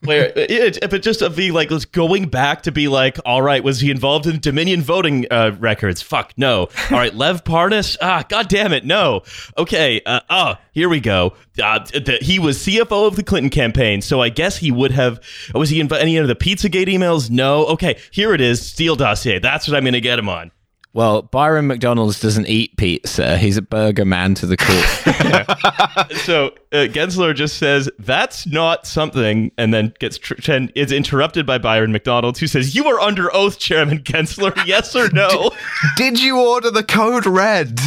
where 0.04 0.32
it, 0.36 0.78
but 0.90 1.02
just 1.02 1.22
of 1.22 1.36
the 1.36 1.50
like, 1.50 1.70
was 1.70 1.84
going 1.84 2.28
back 2.28 2.62
to 2.62 2.72
be 2.72 2.88
like, 2.88 3.18
all 3.24 3.42
right, 3.42 3.62
was 3.62 3.80
he 3.80 3.90
involved 3.90 4.26
in 4.26 4.40
Dominion 4.40 4.82
voting 4.82 5.26
uh, 5.30 5.56
records? 5.58 6.02
Fuck, 6.02 6.32
no. 6.36 6.68
All 6.90 6.98
right, 6.98 7.14
Lev 7.14 7.44
Parnas. 7.44 7.96
Ah, 8.00 8.24
god 8.28 8.48
damn 8.48 8.72
it, 8.72 8.84
no. 8.84 9.22
Okay. 9.56 10.00
Uh, 10.04 10.20
oh, 10.30 10.54
here 10.72 10.88
we 10.88 11.00
go. 11.00 11.34
Uh, 11.62 11.78
the, 11.80 12.18
he 12.20 12.38
was 12.38 12.58
CFO 12.58 13.06
of 13.06 13.16
the 13.16 13.22
Clinton 13.22 13.50
campaign, 13.50 14.00
so 14.00 14.20
I 14.20 14.28
guess 14.28 14.56
he 14.56 14.70
would 14.70 14.90
have. 14.90 15.20
Was 15.54 15.70
he 15.70 15.80
in 15.80 15.92
any 15.92 16.16
of 16.16 16.28
the 16.28 16.36
PizzaGate 16.36 16.88
emails? 16.88 17.30
No. 17.30 17.66
Okay, 17.66 17.98
here 18.10 18.34
it 18.34 18.40
is. 18.40 18.66
Steele 18.66 18.96
dossier. 18.96 19.38
That's 19.38 19.68
what 19.68 19.76
I'm 19.76 19.84
to 19.84 20.00
get 20.00 20.18
him 20.18 20.28
on. 20.28 20.50
Well, 20.94 21.22
Byron 21.22 21.66
McDonald's 21.66 22.20
doesn't 22.20 22.46
eat 22.46 22.76
pizza. 22.76 23.36
He's 23.36 23.56
a 23.56 23.62
burger 23.62 24.04
man 24.04 24.36
to 24.36 24.46
the 24.46 24.56
core. 24.56 24.76
so 26.18 26.54
uh, 26.72 26.86
Gensler 26.86 27.34
just 27.34 27.58
says 27.58 27.90
that's 27.98 28.46
not 28.46 28.86
something, 28.86 29.50
and 29.58 29.74
then 29.74 29.92
gets 29.98 30.18
tr- 30.18 30.34
and 30.46 30.70
is 30.76 30.92
interrupted 30.92 31.46
by 31.46 31.58
Byron 31.58 31.90
McDonald's, 31.90 32.38
who 32.38 32.46
says, 32.46 32.76
"You 32.76 32.86
are 32.86 33.00
under 33.00 33.34
oath, 33.34 33.58
Chairman 33.58 34.04
Gensler. 34.04 34.54
Yes 34.66 34.94
or 34.94 35.10
no?" 35.10 35.50
Did 35.96 36.22
you 36.22 36.40
order 36.40 36.70
the 36.70 36.84
code 36.84 37.26
red? 37.26 37.80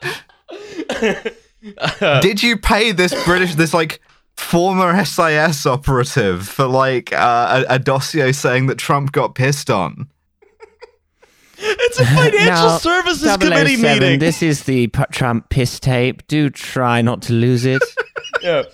Did 2.22 2.42
you 2.42 2.56
pay 2.56 2.92
this 2.92 3.12
British, 3.26 3.54
this 3.54 3.74
like 3.74 4.00
former 4.34 5.04
SIS 5.04 5.66
operative 5.66 6.48
for 6.48 6.66
like 6.66 7.12
uh, 7.12 7.64
a, 7.68 7.74
a 7.74 7.78
dossier 7.78 8.32
saying 8.32 8.68
that 8.68 8.78
Trump 8.78 9.12
got 9.12 9.34
pissed 9.34 9.70
on? 9.70 10.08
It's 11.58 12.00
a 12.00 12.04
financial 12.14 12.46
Now, 12.46 12.78
services 12.78 13.36
committee 13.36 13.76
007, 13.76 13.82
meeting. 13.82 14.18
This 14.18 14.42
is 14.42 14.64
the 14.64 14.88
Trump 15.10 15.48
piss 15.48 15.80
tape. 15.80 16.26
Do 16.26 16.50
try 16.50 17.02
not 17.02 17.22
to 17.22 17.32
lose 17.32 17.64
it. 17.64 17.82
Yeah. 18.42 18.64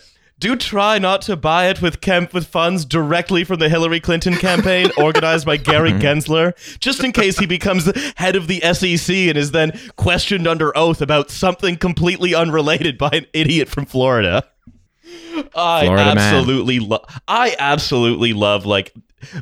Do 0.40 0.56
try 0.56 0.98
not 0.98 1.22
to 1.22 1.36
buy 1.36 1.68
it 1.68 1.80
with 1.80 2.00
Kemp 2.00 2.34
with 2.34 2.48
funds 2.48 2.84
directly 2.84 3.44
from 3.44 3.60
the 3.60 3.68
Hillary 3.68 4.00
Clinton 4.00 4.34
campaign 4.34 4.90
organized 4.98 5.46
by 5.46 5.56
Gary 5.56 5.92
mm-hmm. 5.92 6.00
Gensler, 6.00 6.78
just 6.80 7.04
in 7.04 7.12
case 7.12 7.38
he 7.38 7.46
becomes 7.46 7.84
the 7.84 8.12
head 8.16 8.34
of 8.34 8.48
the 8.48 8.58
SEC 8.72 9.14
and 9.14 9.38
is 9.38 9.52
then 9.52 9.78
questioned 9.94 10.48
under 10.48 10.76
oath 10.76 11.00
about 11.00 11.30
something 11.30 11.76
completely 11.76 12.34
unrelated 12.34 12.98
by 12.98 13.10
an 13.12 13.26
idiot 13.32 13.68
from 13.68 13.86
Florida. 13.86 14.42
I 15.54 15.84
Florida 15.84 16.02
absolutely 16.02 16.80
love. 16.80 17.04
I 17.28 17.54
absolutely 17.56 18.32
love 18.32 18.66
like 18.66 18.92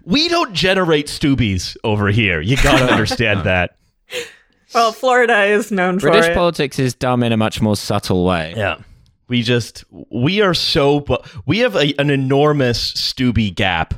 we 0.05 0.29
don't 0.29 0.53
generate 0.53 1.07
Steubes 1.07 1.77
over 1.85 2.09
here. 2.09 2.41
You 2.41 2.57
gotta 2.57 2.93
understand 2.93 3.41
that. 3.45 3.77
Well, 4.75 4.93
Florida 4.93 5.45
is 5.45 5.73
known 5.73 5.99
British 5.99 6.27
for 6.27 6.31
it. 6.33 6.35
politics 6.35 6.79
is 6.79 6.95
dumb 6.95 7.23
in 7.23 7.33
a 7.33 7.37
much 7.37 7.61
more 7.61 7.77
subtle 7.77 8.25
way. 8.25 8.55
Yeah. 8.57 8.79
We 9.29 9.43
just 9.43 9.85
we 10.11 10.41
are 10.41 10.55
so 10.55 11.05
we 11.47 11.59
have 11.61 11.77
a, 11.77 11.95
an 12.01 12.11
enormous 12.11 12.93
Steube 12.95 13.55
gap 13.55 13.95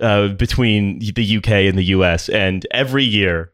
uh, 0.00 0.28
between 0.28 0.98
the 0.98 1.36
UK 1.36 1.48
and 1.48 1.78
the 1.78 1.84
US, 1.84 2.28
and 2.28 2.66
every 2.72 3.04
year, 3.04 3.52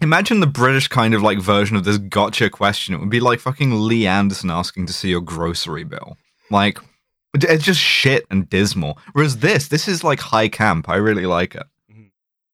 Imagine 0.00 0.38
the 0.38 0.46
British 0.46 0.86
kind 0.86 1.12
of 1.12 1.22
like 1.22 1.40
version 1.40 1.76
of 1.76 1.84
this 1.84 1.98
gotcha 1.98 2.50
question. 2.50 2.94
It 2.94 3.00
would 3.00 3.10
be 3.10 3.20
like 3.20 3.40
fucking 3.40 3.72
Lee 3.72 4.06
Anderson 4.06 4.50
asking 4.50 4.86
to 4.86 4.92
see 4.92 5.08
your 5.08 5.20
grocery 5.20 5.82
bill. 5.82 6.16
Like, 6.50 6.78
it's 7.44 7.64
just 7.64 7.80
shit 7.80 8.26
and 8.30 8.48
dismal. 8.48 8.98
Whereas 9.12 9.38
this, 9.38 9.68
this 9.68 9.88
is 9.88 10.04
like 10.04 10.20
high 10.20 10.48
camp. 10.48 10.88
I 10.88 10.96
really 10.96 11.26
like 11.26 11.54
it. 11.54 11.64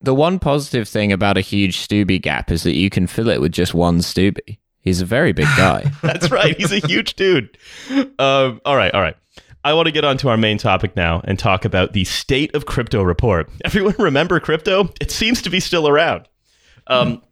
The 0.01 0.15
one 0.15 0.39
positive 0.39 0.87
thing 0.87 1.13
about 1.13 1.39
a 1.39 1.41
huge 1.41 1.79
Steube 1.79 2.21
gap 2.21 2.51
is 2.51 2.63
that 2.65 2.75
you 2.75 2.91
can 2.91 3.07
fill 3.07 3.29
it 3.29 3.41
with 3.41 3.53
just 3.53 3.73
one 3.73 3.99
Steube. 3.99 4.39
He's 4.81 5.01
a 5.01 5.07
very 5.07 5.33
big 5.33 5.47
guy. 5.57 5.91
that's 6.03 6.31
right, 6.31 6.55
he's 6.59 6.73
a 6.73 6.87
huge 6.87 7.15
dude. 7.15 7.57
Um, 8.19 8.61
all 8.67 8.77
right, 8.77 8.93
all 8.93 9.01
right. 9.01 9.17
I 9.65 9.73
want 9.73 9.87
to 9.87 9.93
get 9.93 10.05
on 10.05 10.19
to 10.19 10.29
our 10.29 10.37
main 10.37 10.59
topic 10.59 10.95
now 10.95 11.23
and 11.25 11.39
talk 11.39 11.65
about 11.65 11.95
the 11.95 12.05
state 12.05 12.55
of 12.55 12.67
crypto 12.67 13.03
report. 13.03 13.49
Everyone 13.65 13.95
remember 13.99 14.39
crypto? 14.41 14.91
It 15.01 15.11
seems 15.11 15.41
to 15.41 15.51
be 15.51 15.59
still 15.59 15.89
around. 15.89 16.29
Um, 16.87 17.23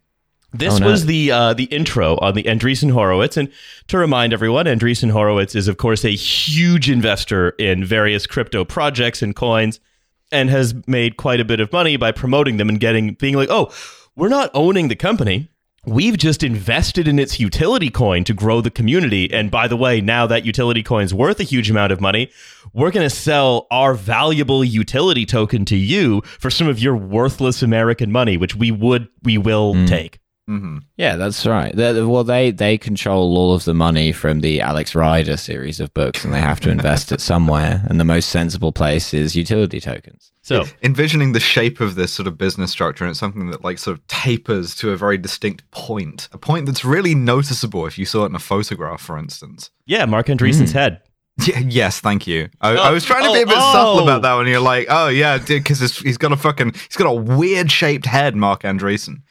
this 0.53 0.79
Oh, 0.79 0.85
was 0.85 1.05
the 1.05 1.31
uh, 1.31 1.53
the 1.53 1.65
intro 1.65 2.17
on 2.17 2.35
the 2.35 2.43
Andreessen 2.43 2.91
Horowitz, 2.91 3.37
and 3.37 3.49
to 3.87 3.97
remind 3.97 4.33
everyone, 4.33 4.65
Andreessen 4.65 5.11
Horowitz 5.11 5.55
is 5.55 5.67
of 5.67 5.77
course 5.77 6.05
a 6.05 6.11
huge 6.15 6.89
investor 6.89 7.49
in 7.51 7.83
various 7.83 8.27
crypto 8.27 8.63
projects 8.63 9.21
and 9.21 9.35
coins, 9.35 9.79
and 10.31 10.49
has 10.49 10.75
made 10.87 11.17
quite 11.17 11.39
a 11.39 11.45
bit 11.45 11.59
of 11.59 11.71
money 11.71 11.97
by 11.97 12.11
promoting 12.11 12.57
them 12.57 12.69
and 12.69 12.79
getting 12.79 13.13
being 13.13 13.35
like, 13.35 13.49
oh, 13.49 13.71
we're 14.15 14.29
not 14.29 14.51
owning 14.53 14.87
the 14.89 14.95
company. 14.95 15.49
We've 15.85 16.15
just 16.17 16.43
invested 16.43 17.09
in 17.09 17.19
its 17.19 17.41
utility 17.41 17.89
coin 17.89 18.23
to 18.23 18.33
grow 18.33 18.61
the 18.61 18.71
community. 18.71 19.29
And 19.33 19.51
by 19.51 19.67
the 19.67 19.75
way, 19.75 19.99
now 19.99 20.25
that 20.27 20.45
utility 20.45 20.81
coin's 20.81 21.13
worth 21.13 21.41
a 21.41 21.43
huge 21.43 21.69
amount 21.69 21.91
of 21.91 21.99
money, 21.99 22.31
we're 22.71 22.89
going 22.89 23.05
to 23.05 23.13
sell 23.13 23.67
our 23.69 23.93
valuable 23.93 24.63
utility 24.63 25.25
token 25.25 25.65
to 25.65 25.75
you 25.75 26.21
for 26.39 26.49
some 26.49 26.69
of 26.69 26.79
your 26.79 26.95
worthless 26.95 27.61
American 27.61 28.13
money, 28.13 28.37
which 28.37 28.55
we 28.55 28.71
would, 28.71 29.09
we 29.23 29.37
will 29.37 29.73
take. 29.85 30.19
Hmm 30.47 30.79
yeah, 30.97 31.15
that's 31.15 31.45
right. 31.45 31.73
They're- 31.75 32.07
well, 32.07 32.23
they 32.25 32.51
they 32.51 32.77
control 32.77 33.37
all 33.37 33.53
of 33.53 33.63
the 33.65 33.73
money 33.73 34.11
from 34.11 34.41
the 34.41 34.59
Alex 34.61 34.93
Rider 34.93 35.37
series 35.37 35.79
of 35.79 35.93
books, 35.93 36.23
and 36.25 36.33
they 36.33 36.39
have 36.41 36.59
to 36.61 36.69
invest 36.69 37.11
it 37.11 37.21
somewhere. 37.21 37.83
And 37.89 37.99
the 37.99 38.03
most 38.05 38.29
sensible 38.29 38.71
place 38.71 39.13
is 39.13 39.35
utility 39.35 39.79
tokens. 39.79 40.31
So 40.41 40.65
Envisioning 40.81 41.31
the 41.31 41.39
shape 41.39 41.79
of 41.79 41.95
this 41.95 42.11
sort 42.11 42.27
of 42.27 42.37
business 42.37 42.71
structure, 42.71 43.05
and 43.05 43.11
it's 43.11 43.19
something 43.19 43.49
that 43.51 43.63
like 43.63 43.77
sort 43.79 43.97
of 43.97 44.05
tapers 44.07 44.75
to 44.75 44.91
a 44.91 44.97
very 44.97 45.17
distinct 45.17 45.69
point, 45.71 46.27
a 46.33 46.37
point 46.37 46.65
that's 46.65 46.83
really 46.83 47.15
noticeable 47.15 47.85
if 47.87 47.97
you 47.97 48.05
saw 48.05 48.23
it 48.23 48.27
in 48.27 48.35
a 48.35 48.39
photograph, 48.39 49.01
for 49.01 49.17
instance. 49.17 49.71
yeah, 49.85 50.05
Marc 50.05 50.27
Andreessen's 50.27 50.73
head. 50.73 50.99
Yeah, 51.47 51.59
yes, 51.59 51.99
thank 51.99 52.27
you. 52.27 52.49
I, 52.61 52.75
I 52.75 52.89
Oh, 52.89 52.93
was 52.93 53.05
trying 53.05 53.23
to 53.23 53.33
be 53.33 53.39
a 53.39 53.43
oh, 53.43 53.45
bit 53.45 53.55
subtle 53.55 53.99
oh. 54.01 54.03
about 54.03 54.21
that 54.21 54.35
when 54.35 54.45
you're 54.45 54.59
like, 54.59 54.85
oh 54.89 55.07
yeah, 55.07 55.39
because 55.39 55.79
he's 55.97 56.17
got 56.17 56.31
a 56.31 56.37
fucking, 56.37 56.73
he's 56.73 56.95
got 56.95 57.07
a 57.07 57.13
weird 57.13 57.71
shaped 57.71 58.05
head, 58.05 58.35
Marc 58.35 58.61
Andreessen, 58.61 59.23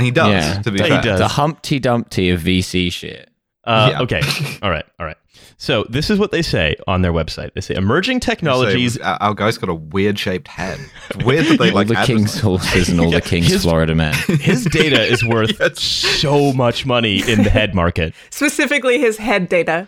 and 0.00 0.04
he 0.06 0.10
does. 0.10 0.30
Yeah. 0.32 0.62
to 0.62 0.70
be 0.70 0.82
He 0.82 0.88
fair. 0.88 1.02
does. 1.02 1.18
The 1.20 1.28
Humpty 1.28 1.78
Dumpty 1.78 2.30
of 2.30 2.40
VC 2.40 2.90
shit. 2.90 3.28
Uh, 3.64 3.90
Yeah. 3.92 4.00
Okay. 4.02 4.22
All 4.62 4.70
right. 4.70 4.84
All 4.98 5.04
right. 5.06 5.16
So 5.58 5.84
this 5.90 6.08
is 6.08 6.18
what 6.18 6.30
they 6.32 6.40
say 6.40 6.74
on 6.86 7.02
their 7.02 7.12
website. 7.12 7.52
They 7.52 7.60
say 7.60 7.74
emerging 7.74 8.20
technologies. 8.20 8.94
So, 8.94 9.02
our 9.02 9.18
our 9.20 9.34
guy's 9.34 9.58
got 9.58 9.68
a 9.68 9.74
weird 9.74 10.18
shaped 10.18 10.48
head. 10.48 10.78
It's 11.10 11.22
weird 11.24 11.44
that 11.46 11.58
they 11.58 11.68
all 11.68 11.74
like 11.74 11.88
the 11.88 11.96
king's 11.96 12.36
advertise- 12.36 12.40
horses 12.40 12.88
and 12.88 12.98
all 13.02 13.12
Yeah, 13.12 13.20
the 13.20 13.28
king's 13.28 13.48
his- 13.48 13.62
Florida 13.62 13.94
men. 13.94 14.14
his 14.40 14.64
data 14.64 15.02
is 15.02 15.22
worth 15.22 15.78
so 15.78 16.54
much 16.54 16.86
money 16.86 17.20
in 17.30 17.42
the 17.42 17.50
head 17.50 17.74
market. 17.74 18.14
Specifically, 18.30 18.98
his 18.98 19.18
head 19.18 19.50
data. 19.50 19.86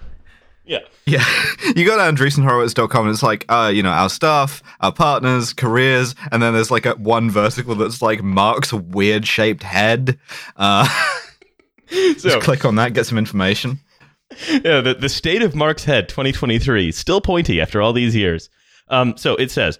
Yeah. 0.64 0.80
Yeah, 1.06 1.24
you 1.76 1.84
go 1.84 1.96
to 1.96 2.02
andreessenhorowitz.com 2.02 3.06
and 3.06 3.12
it's 3.12 3.22
like, 3.22 3.44
uh, 3.48 3.72
you 3.74 3.82
know, 3.82 3.90
our 3.90 4.08
staff, 4.08 4.62
our 4.80 4.92
partners, 4.92 5.52
careers, 5.52 6.14
and 6.30 6.40
then 6.42 6.54
there's 6.54 6.70
like 6.70 6.86
a 6.86 6.92
one 6.94 7.30
vertical 7.30 7.74
that's 7.74 8.00
like 8.00 8.22
Marc's 8.22 8.72
weird 8.72 9.26
shaped 9.26 9.62
head. 9.64 10.18
Uh, 10.56 10.88
So 11.92 12.30
just 12.30 12.40
click 12.40 12.64
on 12.64 12.76
that, 12.76 12.94
get 12.94 13.04
some 13.04 13.18
information. 13.18 13.78
yeah, 14.48 14.80
the, 14.80 14.96
the 14.98 15.10
state 15.10 15.42
of 15.42 15.54
Marc's 15.54 15.84
head 15.84 16.08
2023, 16.08 16.90
still 16.90 17.20
pointy 17.20 17.60
after 17.60 17.82
all 17.82 17.92
these 17.92 18.16
years. 18.16 18.48
Um, 18.88 19.14
so 19.18 19.36
it 19.36 19.50
says 19.50 19.78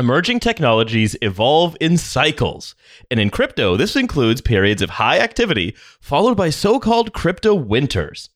emerging 0.00 0.40
technologies 0.40 1.14
evolve 1.22 1.76
in 1.80 1.98
cycles. 1.98 2.74
And 3.12 3.20
in 3.20 3.30
crypto, 3.30 3.76
this 3.76 3.94
includes 3.94 4.40
periods 4.40 4.82
of 4.82 4.90
high 4.90 5.20
activity 5.20 5.76
followed 6.00 6.36
by 6.36 6.50
so 6.50 6.80
called 6.80 7.12
crypto 7.12 7.54
winters. 7.54 8.28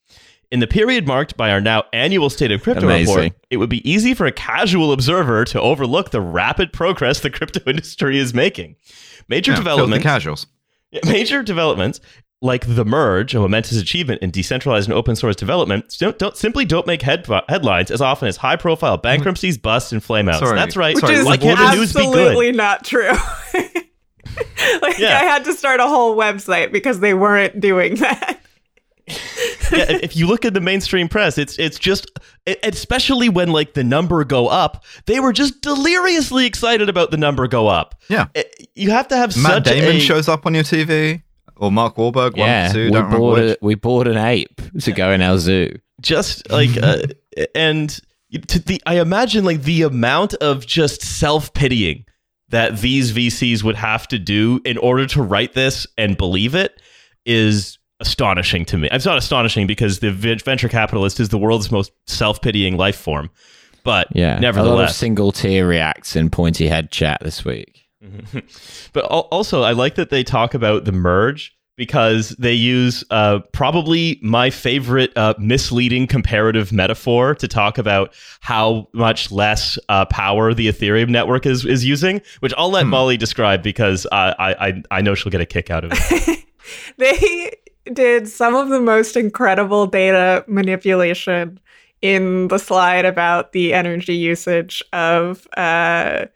In 0.53 0.61
the 0.61 0.67
period 0.67 1.07
marked 1.07 1.37
by 1.37 1.51
our 1.51 1.61
now 1.61 1.85
annual 1.93 2.31
State 2.31 2.53
of 2.53 2.63
Crypto 2.63 2.87
Amazing. 2.87 3.15
report, 3.17 3.33
it 3.51 3.57
would 3.57 3.69
be 3.69 3.89
easy 3.89 4.15
for 4.15 4.27
a 4.27 4.33
casual 4.33 4.93
observer 4.93 5.45
to 5.47 5.61
overlook 5.61 6.11
the 6.11 6.21
rapid 6.21 6.73
progress 6.73 7.21
the 7.21 7.31
crypto 7.31 7.61
industry 7.67 8.19
is 8.19 8.33
making. 8.33 8.77
Major 9.29 9.53
Yeah, 9.53 9.57
developments 9.59 10.03
casuals. 10.05 10.47
Major 11.05 11.43
developments 11.43 12.01
like 12.43 12.65
the 12.77 12.85
merge, 12.85 13.35
a 13.35 13.41
momentous 13.41 13.77
achievement 13.81 14.23
in 14.23 14.31
decentralized 14.31 14.89
and 14.89 14.97
open 14.97 15.17
source 15.17 15.35
development, 15.37 15.97
don't, 15.99 16.19
don't 16.19 16.37
simply 16.37 16.65
don't 16.65 16.87
make 16.87 17.03
head, 17.03 17.27
headlines 17.49 17.91
as 17.91 18.01
often 18.01 18.29
as 18.29 18.37
high 18.37 18.57
profile 18.57 18.97
bankruptcies, 18.99 19.59
busts, 19.59 19.91
and 19.91 20.03
flameouts. 20.03 20.39
Sorry. 20.39 20.55
That's 20.57 20.77
right. 20.77 20.95
Which 20.95 21.03
Sorry, 21.05 21.17
is 21.17 21.25
Why 21.27 21.39
can't 21.39 21.59
the 21.59 21.75
news 21.75 21.93
be 21.93 22.01
good? 22.03 22.09
absolutely 22.19 22.53
not 22.53 22.85
true. 22.85 23.11
like 24.83 24.99
Yeah. 24.99 25.19
I 25.19 25.25
had 25.25 25.45
to 25.45 25.55
start 25.55 25.81
a 25.81 25.87
whole 25.89 26.17
website 26.17 26.73
because 26.73 27.01
they 27.01 27.15
weren't 27.15 27.61
doing 27.61 27.97
that. 27.97 28.39
Yeah, 29.09 29.99
if 30.03 30.17
you 30.17 30.27
look 30.27 30.45
at 30.45 30.55
the 30.55 30.61
mainstream 30.61 31.09
press, 31.09 31.39
it's 31.39 31.59
it's 31.59 31.79
just 31.79 32.11
especially 32.63 33.29
when 33.29 33.51
like 33.51 33.75
the 33.75 33.85
number 33.85 34.25
go 34.25 34.49
up, 34.49 34.85
they 35.07 35.21
were 35.21 35.33
just 35.33 35.61
deliriously 35.61 36.47
excited 36.47 36.89
about 36.89 37.11
the 37.11 37.17
number 37.17 37.47
go 37.47 37.69
up. 37.69 37.95
Yeah. 38.09 38.27
You 38.75 38.91
have 38.91 39.09
to 39.09 39.17
have 39.17 39.37
Matt 39.37 39.53
such 39.53 39.65
Damon 39.65 39.97
a, 39.97 40.01
shows 40.01 40.29
up 40.29 40.47
on 40.47 40.55
your 40.55 40.65
TV, 40.65 41.23
or 41.57 41.71
Mark 41.71 41.97
Wahlberg. 41.97 42.37
yeah, 42.37 42.67
one, 42.67 42.75
two, 42.75 42.91
we 42.91 43.01
bought 43.01 43.39
a, 43.39 43.59
we 43.63 43.75
bought 43.75 44.09
an 44.09 44.17
ape 44.17 44.61
to 44.81 44.93
go 44.93 45.11
in 45.13 45.23
our 45.23 45.39
zoo. 45.39 45.79
just 46.01 46.51
like 46.51 46.71
uh, 46.83 47.03
and 47.55 48.01
to 48.49 48.59
the 48.59 48.83
I 48.87 48.99
imagine 49.01 49.45
like 49.45 49.63
the 49.63 49.83
amount 49.83 50.35
of 50.35 50.67
just 50.67 51.03
self 51.03 51.53
pitying 51.55 52.05
that 52.49 52.79
these 52.79 53.13
VCs 53.13 53.63
would 53.65 53.77
have 53.77 54.07
to 54.09 54.19
do 54.19 54.61
in 54.65 54.79
order 54.79 55.07
to 55.07 55.23
write 55.23 55.55
this 55.55 55.87
and 55.99 56.17
believe 56.17 56.55
it 56.55 56.81
is 57.25 57.79
astonishing 58.07 58.65
to 58.67 58.79
me. 58.79 58.89
It's 58.93 59.05
not 59.05 59.19
astonishing 59.19 59.67
because 59.67 59.99
the 59.99 60.13
venture 60.13 60.69
capitalist 60.69 61.21
is 61.21 61.29
the 61.29 61.39
world's 61.39 61.71
most 61.71 61.93
self 62.07 62.41
pitying 62.41 62.77
life 62.77 62.97
form, 62.97 63.31
but 63.85 64.09
Yeah, 64.15 64.27
a 64.27 64.31
lot 64.31 64.37
of 64.37 64.41
nevertheless, 64.43 64.97
single 64.97 65.33
tier 65.33 65.67
reacts 65.67 66.17
in 66.17 66.31
pointy 66.31 66.69
head 66.69 66.91
chat 66.91 67.19
this 67.23 67.45
week. 67.45 67.83
But 68.93 69.05
also, 69.05 69.63
I 69.63 69.73
like 69.73 69.97
that 69.97 70.11
they 70.11 70.25
talk 70.25 70.55
about 70.55 70.85
the 70.85 70.93
merge 70.93 71.55
because 71.77 72.31
they 72.39 72.55
use 72.55 73.05
uh, 73.11 73.41
probably 73.53 74.19
my 74.23 74.49
favorite 74.49 75.15
uh, 75.17 75.35
misleading 75.39 76.07
comparative 76.07 76.73
metaphor 76.73 77.35
to 77.35 77.47
talk 77.47 77.77
about 77.77 78.15
how 78.41 78.89
much 78.95 79.31
less 79.31 79.79
uh, 79.91 80.07
power 80.07 80.55
the 80.55 80.69
Ethereum 80.69 81.11
network 81.11 81.45
is, 81.45 81.67
is 81.67 81.85
using, 81.85 82.23
which 82.41 82.55
I'll 82.57 82.71
let 82.71 82.87
Molly 82.87 83.19
describe 83.19 83.63
because 83.63 84.07
uh, 84.07 84.35
I, 84.39 84.69
I 84.69 84.83
I 84.91 85.01
know 85.03 85.15
she'll 85.15 85.33
get 85.33 85.43
a 85.43 85.47
kick 85.47 85.71
out 85.71 85.85
of 85.85 85.93
it. 85.95 86.45
they 86.97 87.53
did 87.93 88.29
some 88.29 88.55
of 88.55 88.69
the 88.69 88.81
most 88.81 89.17
incredible 89.17 89.87
data 89.87 90.45
manipulation 90.47 91.61
in 92.03 92.49
the 92.49 92.59
slide 92.59 93.05
about 93.05 93.53
the 93.53 93.73
energy 93.73 94.15
usage 94.15 94.83
of 94.93 95.47
uh, 95.57 96.27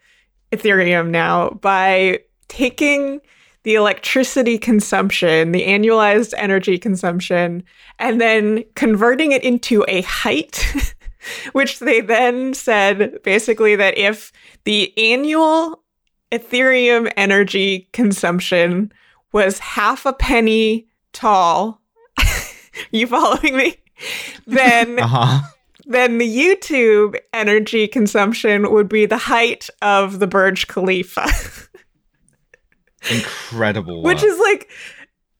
Ethereum 0.51 1.09
now 1.09 1.49
by 1.49 2.19
taking 2.47 3.21
the 3.63 3.75
electricity 3.75 4.57
consumption, 4.57 5.51
the 5.51 5.67
annualized 5.67 6.33
energy 6.35 6.77
consumption, 6.77 7.63
and 7.99 8.19
then 8.19 8.63
converting 8.75 9.31
it 9.31 9.43
into 9.43 9.85
a 9.87 10.01
height, 10.01 10.95
which 11.51 11.79
they 11.79 12.01
then 12.01 12.53
said 12.53 13.21
basically 13.23 13.75
that 13.75 13.97
if 13.97 14.31
the 14.63 14.91
annual 14.97 15.83
Ethereum 16.31 17.11
energy 17.17 17.87
consumption 17.93 18.91
was 19.31 19.59
half 19.59 20.05
a 20.05 20.13
penny 20.13 20.87
tall, 21.13 21.81
you 22.91 23.07
following 23.07 23.55
me? 23.57 23.77
Then 24.47 24.99
Uh 24.99 25.07
huh. 25.07 25.39
then 25.85 26.17
the 26.17 26.27
YouTube 26.27 27.15
energy 27.33 27.87
consumption 27.87 28.71
would 28.71 28.89
be 28.89 29.05
the 29.05 29.17
height 29.17 29.69
of 29.81 30.19
the 30.19 30.27
Burj 30.27 30.67
Khalifa. 30.67 31.27
Incredible. 33.11 34.03
Which 34.03 34.23
is 34.23 34.39
like 34.39 34.69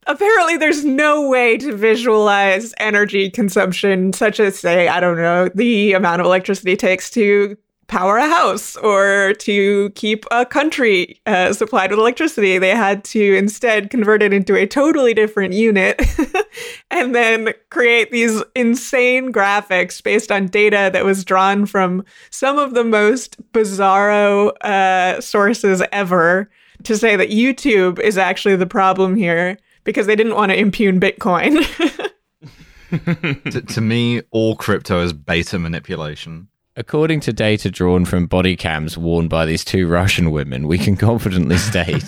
apparently 0.08 0.58
there's 0.58 0.84
no 0.84 1.30
way 1.30 1.58
to 1.58 1.76
visualize 1.76 2.74
energy 2.80 3.30
consumption 3.30 4.14
such 4.14 4.40
as 4.40 4.58
say 4.58 4.88
I 4.88 5.00
don't 5.00 5.18
know 5.18 5.50
the 5.54 5.94
amount 5.94 6.22
of 6.22 6.26
electricity 6.26 6.72
it 6.72 6.80
takes 6.80 7.10
to 7.12 7.56
power 7.92 8.16
a 8.16 8.28
house 8.28 8.78
or 8.78 9.34
to 9.38 9.89
keep 9.92 10.26
a 10.32 10.46
country 10.46 11.20
uh, 11.26 11.52
supplied 11.52 11.92
with 11.92 12.00
electricity 12.00 12.58
they 12.58 12.74
had 12.74 13.04
to 13.04 13.36
instead 13.36 13.89
convert 13.89 14.24
it 14.24 14.32
into 14.32 14.56
a 14.56 14.66
totally 14.66 15.14
different 15.14 15.54
unit 15.54 16.02
and 16.92 17.14
then 17.14 17.54
create 17.70 18.10
these 18.10 18.42
insane 18.56 19.34
graphics 19.34 20.02
based 20.02 20.32
on 20.32 20.48
data 20.48 20.89
that 20.94 21.04
was 21.04 21.26
drawn 21.26 21.66
from 21.66 22.02
some 22.30 22.58
of 22.58 22.74
the 22.76 22.86
most 22.86 23.36
bizarro 23.52 24.56
uh, 24.62 25.20
sources 25.20 25.84
ever 25.92 26.50
to 26.84 26.98
say 26.98 27.18
that 27.18 27.30
YouTube 27.30 28.00
is 28.00 28.18
actually 28.18 28.56
the 28.56 28.66
problem 28.66 29.16
here 29.16 29.58
because 29.84 30.08
they 30.08 30.16
didn't 30.16 30.36
want 30.36 30.50
to 30.50 30.58
impugn 30.58 30.98
Bitcoin. 31.00 31.60
to, 33.52 33.62
to 33.62 33.82
me, 33.82 34.22
all 34.32 34.56
crypto 34.56 35.02
is 35.02 35.14
beta 35.14 35.60
manipulation. 35.60 36.48
According 36.76 37.20
to 37.22 37.34
data 37.34 37.70
drawn 37.70 38.06
from 38.06 38.28
body 38.28 38.56
cams 38.56 38.98
worn 38.98 39.28
by 39.28 39.46
these 39.46 39.66
two 39.66 39.88
Russian 39.88 40.32
women, 40.32 40.68
we 40.68 40.78
can 40.78 40.96
confidently 40.96 41.58
state 41.58 42.04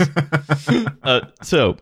uh, 1.04 1.22
so 1.42 1.78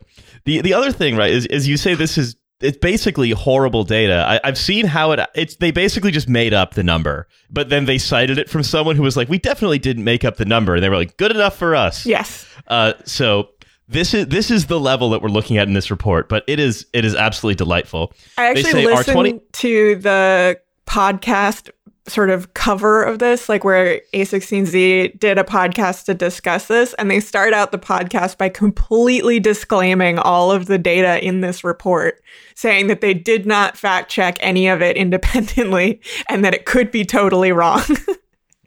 the 0.46 0.62
the 0.62 0.74
other 0.74 0.92
thing, 0.92 1.16
right, 1.16 1.32
is 1.32 1.46
is 1.48 1.68
you 1.68 1.78
say 1.78 1.94
this 1.94 2.18
is 2.18 2.36
it's 2.62 2.78
basically 2.78 3.32
horrible 3.32 3.84
data. 3.84 4.26
I, 4.28 4.40
I've 4.44 4.58
seen 4.58 4.86
how 4.86 5.12
it 5.12 5.20
it's 5.36 5.56
they 5.56 5.72
basically 5.72 6.12
just 6.12 6.30
made 6.30 6.54
up 6.54 6.74
the 6.74 6.84
number, 6.84 7.28
but 7.50 7.70
then 7.70 7.86
they 7.86 7.98
cited 7.98 8.38
it 8.38 8.50
from 8.50 8.64
someone 8.64 8.96
who 8.96 9.04
was 9.04 9.18
like, 9.18 9.30
"We 9.30 9.38
definitely 9.38 9.80
didn't 9.80 10.04
make 10.04 10.24
up 10.24 10.38
the 10.38 10.46
number," 10.46 10.76
and 10.76 10.84
they 10.84 10.90
were 10.90 10.98
like, 10.98 11.18
"Good 11.18 11.32
enough 11.32 11.58
for 11.58 11.76
us." 11.76 12.06
yes. 12.06 12.46
Uh, 12.68 12.94
so 13.06 13.50
this 13.88 14.14
is 14.14 14.28
this 14.28 14.52
is 14.52 14.68
the 14.68 14.80
level 14.80 15.10
that 15.12 15.22
we're 15.22 15.30
looking 15.30 15.58
at 15.58 15.68
in 15.68 15.74
this 15.74 15.92
report, 15.92 16.30
but 16.30 16.44
it 16.48 16.60
is 16.60 16.86
it 16.94 17.06
is 17.06 17.16
absolutely 17.16 17.56
delightful. 17.56 18.14
I 18.38 18.54
They 18.54 18.60
actually 18.62 18.84
say 18.84 18.86
our 18.86 18.98
listened 18.98 19.14
20 19.14 19.42
to 19.54 19.96
the 19.96 20.62
podcast 20.86 21.70
sort 22.08 22.30
of 22.30 22.54
cover 22.54 23.04
of 23.04 23.20
this, 23.20 23.48
like 23.48 23.64
where 23.64 24.02
A16Z 24.14 25.20
did 25.20 25.38
a 25.38 25.44
podcast 25.44 26.06
to 26.06 26.14
discuss 26.14 26.68
this, 26.68 26.94
and 26.96 27.10
they 27.10 27.20
start 27.20 27.54
out 27.54 27.72
the 27.72 27.80
podcast 27.80 28.38
by 28.38 28.50
completely 28.50 29.40
disclaiming 29.40 30.18
all 30.18 30.52
of 30.52 30.66
the 30.66 30.78
data 30.78 31.24
in 31.24 31.42
this 31.42 31.64
report, 31.64 32.22
saying 32.56 32.88
that 32.88 33.02
they 33.02 33.14
did 33.14 33.46
not 33.46 33.78
fact 33.78 34.10
check 34.10 34.38
any 34.42 34.68
of 34.68 34.82
it 34.82 34.98
independently 35.02 36.02
and 36.30 36.44
that 36.44 36.54
it 36.54 36.66
could 36.66 36.92
be 36.92 37.06
totally 37.06 37.52
wrong. 37.52 37.84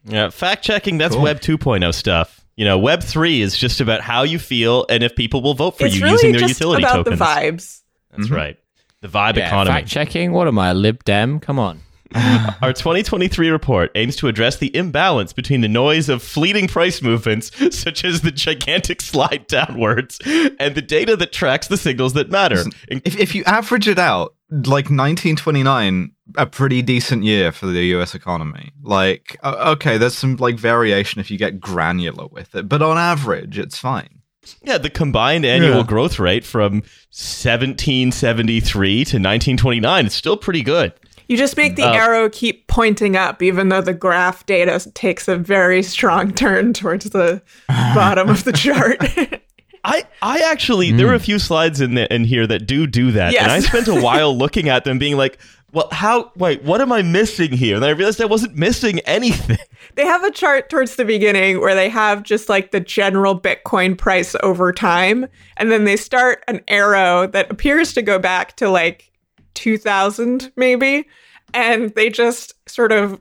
Yeah, 0.07 0.29
fact 0.31 0.63
checking 0.63 0.99
that's 0.99 1.15
Cool. 1.15 1.25
Web 1.25 1.41
2.0 1.41 1.95
stuff. 1.95 2.45
You 2.57 2.65
know, 2.65 2.79
Web 2.79 3.03
3 3.03 3.41
is 3.41 3.57
just 3.57 3.81
about 3.81 4.01
how 4.01 4.23
you 4.23 4.39
feel 4.39 4.87
and 4.89 5.03
if 5.03 5.17
people 5.17 5.43
will 5.43 5.55
vote 5.55 5.79
for 5.79 5.87
it's 5.87 5.97
you 5.97 6.03
really 6.03 6.13
using 6.13 6.33
their 6.33 6.41
just 6.43 6.61
utility 6.61 6.83
about 6.83 7.05
tokens. 7.05 7.19
the 7.19 7.25
vibes. 7.25 7.81
That's 8.11 8.25
mm-hmm. 8.25 8.35
right. 8.35 8.59
The 9.01 9.09
vibe 9.09 9.37
yeah, 9.37 9.49
economy. 9.49 9.75
fact 9.75 9.89
checking. 9.89 10.33
What 10.33 10.47
am 10.47 10.59
I, 10.59 10.73
Lib 10.73 11.05
Dem? 11.05 11.41
Come 11.41 11.59
on. 11.59 11.81
Our 12.63 12.73
2023 12.73 13.49
report 13.51 13.91
aims 13.95 14.15
to 14.17 14.29
address 14.29 14.57
the 14.57 14.75
imbalance 14.77 15.33
between 15.33 15.61
the 15.63 15.69
noise 15.69 16.09
of 16.09 16.23
fleeting 16.23 16.69
price 16.69 17.03
movements, 17.03 17.51
such 17.77 18.05
as 18.05 18.21
the 18.21 18.31
gigantic 18.31 19.03
slide 19.03 19.47
downwards, 19.49 20.21
and 20.25 20.75
the 20.75 20.83
data 20.83 21.17
that 21.17 21.33
tracks 21.33 21.67
the 21.69 21.77
signals 21.77 22.13
that 22.15 22.31
matter. 22.31 22.63
If, 22.89 23.19
if 23.19 23.35
you 23.35 23.43
average 23.45 23.89
it 23.89 23.99
out, 23.99 24.35
like 24.51 24.87
1929, 24.91 26.13
a 26.37 26.47
pretty 26.47 26.83
decent 26.83 27.25
year 27.25 27.51
for 27.51 27.67
the 27.67 27.83
US 27.97 28.15
economy. 28.15 28.71
Like, 28.83 29.37
okay, 29.43 29.99
there's 29.99 30.15
some 30.17 30.37
like 30.37 30.57
variation 30.57 31.21
if 31.21 31.31
you 31.31 31.37
get 31.39 31.59
granular 31.61 32.29
with 32.29 32.55
it, 32.55 32.69
but 32.69 32.81
on 32.81 32.97
average, 32.97 33.59
it's 33.59 33.77
fine. 33.79 34.21
yeah, 34.63 34.79
the 34.79 34.91
combined 34.91 35.45
annual 35.45 35.79
Yeah. 35.79 35.83
growth 35.85 36.19
rate 36.19 36.45
from 36.45 36.83
1773 37.11 38.95
to 38.97 39.17
1929 39.17 40.07
is 40.07 40.15
still 40.15 40.37
pretty 40.37 40.63
good. 40.63 40.93
You 41.29 41.37
just 41.37 41.57
make 41.57 41.77
the 41.77 41.85
Uh, 41.85 41.93
arrow 41.93 42.29
keep 42.29 42.67
pointing 42.67 43.17
up, 43.17 43.43
even 43.43 43.69
though 43.69 43.81
the 43.81 43.95
graph 43.95 44.45
data 44.47 44.91
takes 44.95 45.27
a 45.29 45.37
very 45.37 45.83
strong 45.83 46.33
turn 46.33 46.73
towards 46.73 47.11
the 47.11 47.41
bottom 47.69 48.29
of 48.29 48.45
the 48.45 48.53
chart. 48.53 48.99
I, 49.87 50.05
I 50.23 50.39
actually 50.51 50.93
there 50.93 51.07
were 51.07 51.15
a 51.15 51.21
few 51.21 51.39
slides 51.39 51.81
in 51.81 51.95
the, 51.95 52.13
in 52.13 52.25
here 52.25 52.47
that 52.47 52.67
do 52.67 52.87
do 52.87 53.11
that, 53.13 53.35
and 53.35 53.53
I 53.53 53.61
spent 53.61 53.87
a 53.89 54.01
while 54.01 54.35
looking 54.45 54.69
at 54.71 54.85
them, 54.85 54.99
being 54.99 55.19
like, 55.19 55.39
"Well, 55.73 55.89
how? 55.93 56.33
Wait, 56.37 56.63
what 56.63 56.81
am 56.81 56.91
I 56.91 57.03
missing 57.03 57.53
here?" 57.53 57.77
And 57.77 57.85
I 57.85 57.91
realized 57.91 58.21
I 58.23 58.25
wasn't 58.25 58.57
missing 58.57 59.01
anything. 59.01 59.59
they 59.95 60.07
have 60.07 60.25
a 60.25 60.31
chart 60.31 60.71
towards 60.71 60.97
the 60.97 61.05
beginning 61.05 61.61
where 61.61 61.75
they 61.75 61.91
have 61.91 62.23
just 62.23 62.49
like 62.49 62.71
the 62.71 62.81
general 62.81 63.39
Bitcoin 63.39 63.97
price 63.99 64.35
over 64.43 64.73
time. 64.73 65.27
And 65.59 65.71
then 65.71 65.85
they 65.85 65.97
start 65.97 66.43
an 66.49 66.63
arrow 66.67 67.27
that 67.27 67.51
appears 67.51 67.93
to 67.93 68.01
go 68.01 68.19
back 68.19 68.57
to 68.57 68.71
like 68.71 69.11
2000, 69.55 70.53
maybe. 70.57 71.07
And 71.53 71.95
they 71.95 72.11
just 72.11 72.55
sort 72.69 72.93
of 72.93 73.21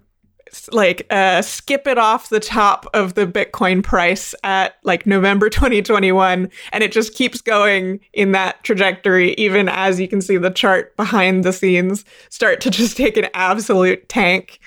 like 0.71 1.05
uh, 1.09 1.41
skip 1.41 1.87
it 1.87 1.97
off 1.97 2.29
the 2.29 2.39
top 2.39 2.85
of 2.93 3.15
the 3.15 3.25
Bitcoin 3.25 3.83
price 3.83 4.35
at 4.43 4.75
like 4.83 5.05
November 5.05 5.49
2021. 5.49 6.49
And 6.71 6.83
it 6.83 6.91
just 6.91 7.15
keeps 7.15 7.41
going 7.41 7.99
in 8.13 8.33
that 8.33 8.63
trajectory, 8.63 9.33
even 9.33 9.67
as 9.69 9.99
you 9.99 10.07
can 10.07 10.21
see 10.21 10.37
the 10.37 10.51
chart 10.51 10.95
behind 10.95 11.43
the 11.43 11.53
scenes 11.53 12.05
start 12.29 12.61
to 12.61 12.69
just 12.69 12.97
take 12.97 13.17
an 13.17 13.27
absolute 13.33 14.07
tank. 14.09 14.59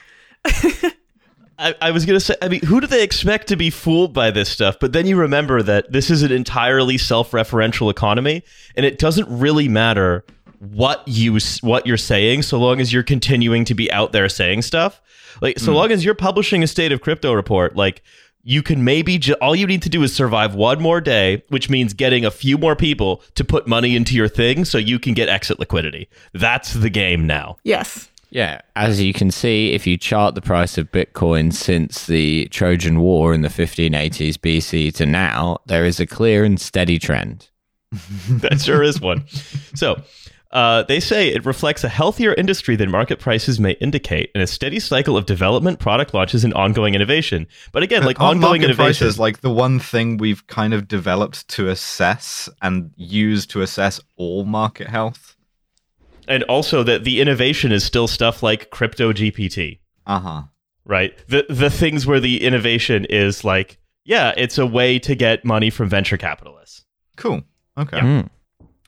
I, 1.58 1.74
I 1.80 1.90
was 1.90 2.04
gonna 2.04 2.20
say, 2.20 2.34
I 2.42 2.48
mean, 2.48 2.60
who 2.60 2.80
do 2.80 2.86
they 2.86 3.02
expect 3.02 3.48
to 3.48 3.56
be 3.56 3.70
fooled 3.70 4.12
by 4.12 4.30
this 4.30 4.50
stuff? 4.50 4.76
But 4.78 4.92
then 4.92 5.06
you 5.06 5.16
remember 5.16 5.62
that 5.62 5.90
this 5.90 6.10
is 6.10 6.22
an 6.22 6.30
entirely 6.30 6.98
self-referential 6.98 7.90
economy, 7.90 8.42
and 8.76 8.84
it 8.84 8.98
doesn't 8.98 9.26
really 9.30 9.68
matter 9.68 10.24
what 10.58 11.02
you 11.06 11.38
what 11.60 11.86
you're 11.86 11.96
saying, 11.96 12.42
so 12.42 12.58
long 12.58 12.80
as 12.80 12.92
you're 12.92 13.02
continuing 13.02 13.64
to 13.64 13.74
be 13.74 13.90
out 13.92 14.12
there 14.12 14.28
saying 14.28 14.62
stuff. 14.62 15.00
Like, 15.40 15.58
so 15.58 15.72
hmm. 15.72 15.76
long 15.76 15.92
as 15.92 16.04
you're 16.04 16.14
publishing 16.14 16.62
a 16.62 16.66
state 16.66 16.92
of 16.92 17.00
crypto 17.00 17.32
report, 17.32 17.76
like 17.76 18.02
you 18.42 18.62
can 18.62 18.84
maybe 18.84 19.18
ju- 19.18 19.34
all 19.40 19.56
you 19.56 19.66
need 19.66 19.82
to 19.82 19.88
do 19.88 20.02
is 20.02 20.14
survive 20.14 20.54
one 20.54 20.80
more 20.80 21.00
day, 21.00 21.42
which 21.48 21.68
means 21.68 21.92
getting 21.92 22.24
a 22.24 22.30
few 22.30 22.56
more 22.56 22.76
people 22.76 23.22
to 23.34 23.44
put 23.44 23.66
money 23.66 23.96
into 23.96 24.14
your 24.14 24.28
thing, 24.28 24.64
so 24.64 24.78
you 24.78 24.98
can 24.98 25.14
get 25.14 25.28
exit 25.28 25.58
liquidity. 25.58 26.08
That's 26.32 26.72
the 26.72 26.88
game 26.88 27.26
now. 27.26 27.56
Yes. 27.64 28.08
Yeah, 28.30 28.60
as 28.74 29.00
you 29.00 29.12
can 29.12 29.30
see, 29.30 29.72
if 29.72 29.86
you 29.86 29.96
chart 29.96 30.34
the 30.34 30.42
price 30.42 30.78
of 30.78 30.90
Bitcoin 30.92 31.52
since 31.52 32.06
the 32.06 32.46
Trojan 32.48 33.00
War 33.00 33.32
in 33.32 33.40
the 33.40 33.48
1580s 33.48 34.34
BC 34.34 34.94
to 34.94 35.06
now, 35.06 35.58
there 35.66 35.84
is 35.84 36.00
a 36.00 36.06
clear 36.06 36.44
and 36.44 36.60
steady 36.60 36.98
trend. 36.98 37.48
that 38.28 38.60
sure 38.60 38.82
is 38.82 39.00
one. 39.00 39.26
So, 39.74 40.02
uh, 40.56 40.82
they 40.84 41.00
say 41.00 41.28
it 41.28 41.44
reflects 41.44 41.84
a 41.84 41.88
healthier 41.88 42.32
industry 42.34 42.74
than 42.76 42.90
market 42.90 43.18
prices 43.20 43.60
may 43.60 43.72
indicate, 43.72 44.30
and 44.34 44.42
a 44.42 44.46
steady 44.46 44.80
cycle 44.80 45.16
of 45.16 45.26
development, 45.26 45.78
product 45.78 46.14
launches, 46.14 46.44
and 46.44 46.54
ongoing 46.54 46.94
innovation. 46.94 47.46
But 47.72 47.82
again, 47.82 48.04
like 48.04 48.18
Aren't 48.20 48.36
ongoing 48.42 48.62
market 48.62 48.64
innovation, 48.74 49.04
prices 49.04 49.18
like 49.18 49.40
the 49.42 49.50
one 49.66 49.78
thing 49.78 50.16
we've 50.16 50.46
kind 50.46 50.72
of 50.74 50.88
developed 50.88 51.46
to 51.56 51.68
assess 51.68 52.48
and 52.62 52.90
use 52.96 53.46
to 53.48 53.60
assess 53.62 54.00
all 54.16 54.44
market 54.44 54.88
health. 54.88 55.36
and 56.28 56.42
also 56.44 56.82
that 56.82 57.04
the 57.04 57.20
innovation 57.20 57.70
is 57.70 57.84
still 57.84 58.08
stuff 58.08 58.42
like 58.42 58.70
crypto 58.70 59.12
GPT, 59.12 59.78
Uh 60.06 60.20
huh. 60.20 60.42
right? 60.84 61.12
The 61.28 61.46
the 61.48 61.70
things 61.70 62.06
where 62.06 62.18
the 62.20 62.42
innovation 62.42 63.04
is 63.10 63.44
like, 63.44 63.78
yeah, 64.04 64.32
it's 64.36 64.58
a 64.58 64.66
way 64.66 64.98
to 65.00 65.14
get 65.14 65.44
money 65.44 65.70
from 65.70 65.88
venture 65.88 66.16
capitalists. 66.16 66.84
Cool. 67.16 67.42
Okay. 67.78 68.00
Mm, 68.00 68.28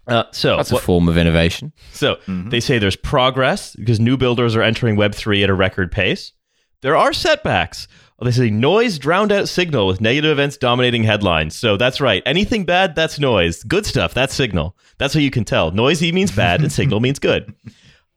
Uh, 0.09 0.25
so 0.33 0.57
that's 0.57 0.71
a 0.71 0.75
what- 0.75 0.83
form 0.83 1.09
of 1.09 1.17
innovation. 1.19 1.73
So 1.93 2.17
Mhm. 2.27 2.51
they 2.51 2.61
say 2.61 2.79
there's 2.79 2.97
progress 2.97 3.77
because 3.77 4.01
new 4.01 4.17
builders 4.17 4.57
are 4.57 4.63
entering 4.63 4.97
Web3 4.97 5.45
at 5.45 5.51
a 5.51 5.55
record 5.55 5.93
pace. 5.93 6.33
There 6.81 6.97
are 6.97 7.13
setbacks. 7.13 7.87
They 8.21 8.31
say 8.33 8.51
noise 8.51 8.99
drowned 8.99 9.31
out 9.31 9.49
signal 9.49 9.87
with 9.87 10.01
negative 10.01 10.33
events 10.33 10.57
dominating 10.57 11.05
headlines. 11.05 11.55
So 11.55 11.77
that's 11.77 12.01
right. 12.01 12.23
Anything 12.27 12.65
bad, 12.65 12.97
that's 12.97 13.21
noise. 13.21 13.63
Good 13.63 13.87
stuff, 13.87 14.13
that's 14.15 14.35
signal. 14.35 14.77
That's 14.99 15.15
how 15.15 15.21
you 15.21 15.31
can 15.31 15.45
tell. 15.45 15.71
Noisy 15.71 16.11
means 16.11 16.33
bad 16.33 16.61
and 16.61 16.73
signal 16.73 17.01
means 17.01 17.19
good. 17.19 17.55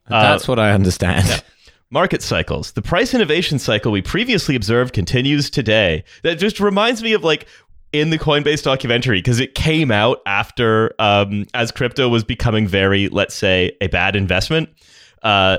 Uh, 0.09 0.23
That's 0.23 0.45
what 0.47 0.59
I 0.59 0.71
understand. 0.71 1.41
Market 1.89 2.21
cycles. 2.21 2.71
The 2.73 2.81
price 2.81 3.13
innovation 3.13 3.59
cycle 3.59 3.93
we 3.93 4.01
previously 4.01 4.55
observed 4.57 4.93
continues 4.93 5.49
today. 5.49 6.03
That 6.23 6.35
just 6.37 6.59
reminds 6.59 7.01
me 7.01 7.13
of 7.13 7.23
like 7.23 7.45
in 7.93 8.09
the 8.09 8.17
Coinbase 8.17 8.63
documentary 8.63 9.19
because 9.19 9.39
it 9.39 9.55
came 9.55 9.91
out 9.91 10.19
after 10.25 10.93
um, 10.99 11.45
as 11.53 11.71
crypto 11.71 12.07
was 12.09 12.23
becoming 12.23 12.67
very, 12.67 13.09
let's 13.09 13.35
say, 13.35 13.75
a 13.81 13.87
bad 13.87 14.15
investment. 14.15 14.69
Uh, 15.23 15.57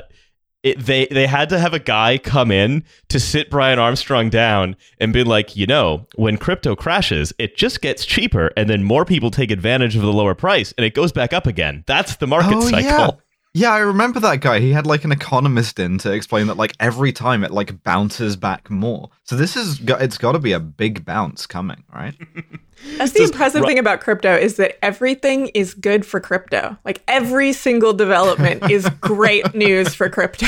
it, 0.62 0.78
they 0.78 1.06
they 1.06 1.26
had 1.26 1.48
to 1.48 1.58
have 1.58 1.74
a 1.74 1.80
guy 1.80 2.18
come 2.18 2.52
in 2.52 2.84
to 3.08 3.18
sit 3.18 3.50
Brian 3.50 3.80
Armstrong 3.80 4.30
down 4.30 4.76
and 5.00 5.12
be 5.12 5.24
like, 5.24 5.56
you 5.56 5.66
know, 5.66 6.06
when 6.14 6.36
crypto 6.38 6.76
crashes, 6.76 7.32
it 7.38 7.56
just 7.56 7.80
gets 7.82 8.04
cheaper, 8.06 8.52
and 8.56 8.70
then 8.70 8.84
more 8.84 9.04
people 9.04 9.32
take 9.32 9.50
advantage 9.50 9.96
of 9.96 10.02
the 10.02 10.12
lower 10.12 10.36
price, 10.36 10.72
and 10.78 10.84
it 10.84 10.94
goes 10.94 11.10
back 11.10 11.32
up 11.32 11.48
again. 11.48 11.82
That's 11.88 12.14
the 12.16 12.28
market 12.28 12.54
Oh, 12.54 12.60
cycle. 12.60 12.80
yeah. 12.88 13.10
Yeah, 13.54 13.72
I 13.72 13.80
remember 13.80 14.18
that 14.20 14.40
guy. 14.40 14.60
He 14.60 14.72
had 14.72 14.86
like 14.86 15.04
an 15.04 15.12
economist 15.12 15.78
in 15.78 15.98
to 15.98 16.12
explain 16.12 16.46
that 16.46 16.56
like 16.56 16.74
every 16.80 17.12
time 17.12 17.44
it 17.44 17.50
like 17.50 17.82
bounces 17.82 18.34
back 18.34 18.70
more. 18.70 19.10
So 19.24 19.36
this 19.36 19.56
is 19.56 19.78
it's 19.80 20.16
got 20.16 20.32
to 20.32 20.38
be 20.38 20.52
a 20.52 20.60
big 20.60 21.04
bounce 21.04 21.46
coming, 21.46 21.84
right? 21.94 22.14
That's 22.96 23.12
the 23.12 23.24
impressive 23.24 23.64
thing 23.64 23.78
about 23.78 24.00
crypto 24.00 24.34
is 24.34 24.56
that 24.56 24.82
everything 24.82 25.48
is 25.48 25.74
good 25.74 26.06
for 26.06 26.18
crypto. 26.18 26.78
Like 26.84 27.02
every 27.06 27.52
single 27.52 27.92
development 27.92 28.62
is 28.70 28.88
great 29.00 29.54
news 29.54 29.94
for 29.94 30.08
crypto. 30.08 30.46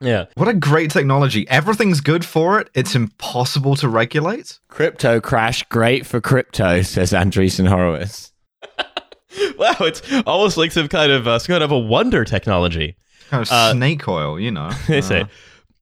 Yeah. 0.00 0.26
What 0.34 0.48
a 0.48 0.54
great 0.54 0.90
technology. 0.90 1.46
Everything's 1.48 2.00
good 2.00 2.24
for 2.24 2.58
it. 2.58 2.70
It's 2.74 2.94
impossible 2.94 3.76
to 3.76 3.88
regulate. 3.88 4.58
crypto 4.68 5.20
crash, 5.20 5.62
great 5.64 6.06
for 6.06 6.20
crypto, 6.20 6.82
says 6.82 7.12
Andreessen 7.12 7.68
Horowitz. 7.68 8.29
Wow, 9.58 9.76
it's 9.80 10.02
almost 10.26 10.56
like 10.56 10.72
some 10.72 10.88
kind 10.88 11.12
of 11.12 11.26
uh, 11.28 11.38
some 11.38 11.52
kind 11.52 11.62
of 11.62 11.70
a 11.70 11.78
wonder 11.78 12.24
technology. 12.24 12.96
Kind 13.28 13.42
of 13.42 13.52
Uh, 13.52 13.72
snake 13.72 14.06
oil, 14.08 14.40
you 14.40 14.50
know. 14.50 14.70
They 14.88 15.00
say. 15.00 15.22
Uh, 15.22 15.26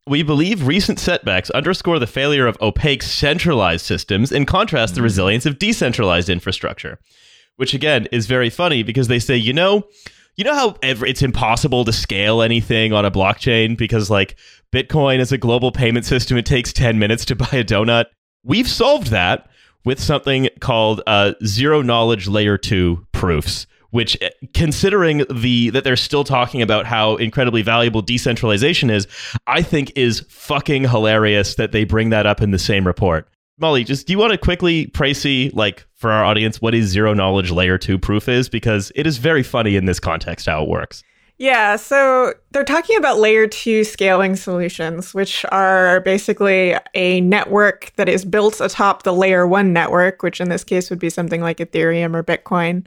We 0.06 0.22
believe 0.22 0.66
recent 0.66 0.98
setbacks 0.98 1.50
underscore 1.50 1.98
the 1.98 2.06
failure 2.06 2.46
of 2.46 2.56
opaque 2.62 3.02
centralized 3.02 3.84
systems 3.84 4.32
in 4.32 4.46
contrast 4.46 4.94
to 4.94 5.00
the 5.00 5.02
resilience 5.02 5.44
of 5.44 5.58
decentralized 5.58 6.28
infrastructure. 6.30 6.98
Which 7.56 7.74
again 7.74 8.06
is 8.10 8.26
very 8.26 8.48
funny 8.50 8.82
because 8.82 9.08
they 9.08 9.18
say, 9.18 9.36
you 9.36 9.52
know, 9.52 9.84
you 10.36 10.44
know 10.44 10.54
how 10.54 10.76
it's 10.82 11.20
impossible 11.22 11.84
to 11.84 11.92
scale 11.92 12.40
anything 12.42 12.92
on 12.92 13.04
a 13.04 13.10
blockchain 13.10 13.76
because 13.76 14.08
like 14.08 14.36
Bitcoin 14.72 15.18
is 15.18 15.32
a 15.32 15.38
global 15.38 15.72
payment 15.72 16.06
system 16.06 16.36
it 16.38 16.46
takes 16.46 16.72
10 16.72 16.98
minutes 16.98 17.24
to 17.26 17.36
buy 17.36 17.48
a 17.52 17.64
donut. 17.64 18.06
We've 18.44 18.68
solved 18.68 19.08
that 19.08 19.47
with 19.84 20.00
something 20.00 20.48
called 20.60 21.02
uh, 21.06 21.32
zero 21.44 21.82
knowledge 21.82 22.28
layer 22.28 22.58
2 22.58 23.06
proofs 23.12 23.66
which 23.90 24.18
eh, 24.20 24.28
considering 24.52 25.24
the 25.30 25.70
that 25.70 25.82
they're 25.82 25.96
still 25.96 26.24
talking 26.24 26.60
about 26.60 26.84
how 26.84 27.16
incredibly 27.16 27.62
valuable 27.62 28.02
decentralization 28.02 28.90
is 28.90 29.06
i 29.46 29.62
think 29.62 29.90
is 29.96 30.24
fucking 30.28 30.84
hilarious 30.84 31.54
that 31.56 31.72
they 31.72 31.84
bring 31.84 32.10
that 32.10 32.26
up 32.26 32.40
in 32.40 32.50
the 32.50 32.58
same 32.58 32.86
report. 32.86 33.28
Molly 33.60 33.84
just 33.84 34.06
do 34.06 34.12
you 34.12 34.18
want 34.18 34.32
to 34.32 34.38
quickly 34.38 34.86
précis 34.88 35.54
like 35.54 35.86
for 35.94 36.10
our 36.10 36.24
audience 36.24 36.60
what 36.60 36.74
is 36.74 36.86
zero 36.86 37.12
knowledge 37.12 37.50
layer 37.50 37.76
2 37.76 37.98
proof 37.98 38.28
is? 38.28 38.48
Because 38.48 38.92
it 38.94 39.06
is 39.06 39.18
very 39.18 39.42
funny 39.42 39.76
in 39.76 39.84
this 39.84 40.00
context 40.00 40.46
how 40.46 40.62
it 40.62 40.68
works 40.68 41.02
Yeah, 41.40 41.76
so 41.76 42.34
they're 42.50 42.64
talking 42.64 42.96
about 42.96 43.18
layer 43.18 43.46
two 43.46 43.84
scaling 43.84 44.34
solutions, 44.34 45.14
which 45.14 45.44
are 45.52 46.00
basically 46.00 46.74
a 46.94 47.20
network 47.20 47.92
that 47.94 48.08
is 48.08 48.24
built 48.24 48.60
atop 48.60 49.04
the 49.04 49.12
layer 49.12 49.46
one 49.46 49.72
network, 49.72 50.24
which 50.24 50.40
in 50.40 50.48
this 50.48 50.64
case 50.64 50.90
would 50.90 50.98
be 50.98 51.10
something 51.10 51.40
like 51.40 51.58
Ethereum 51.58 52.16
or 52.16 52.24
Bitcoin. 52.24 52.86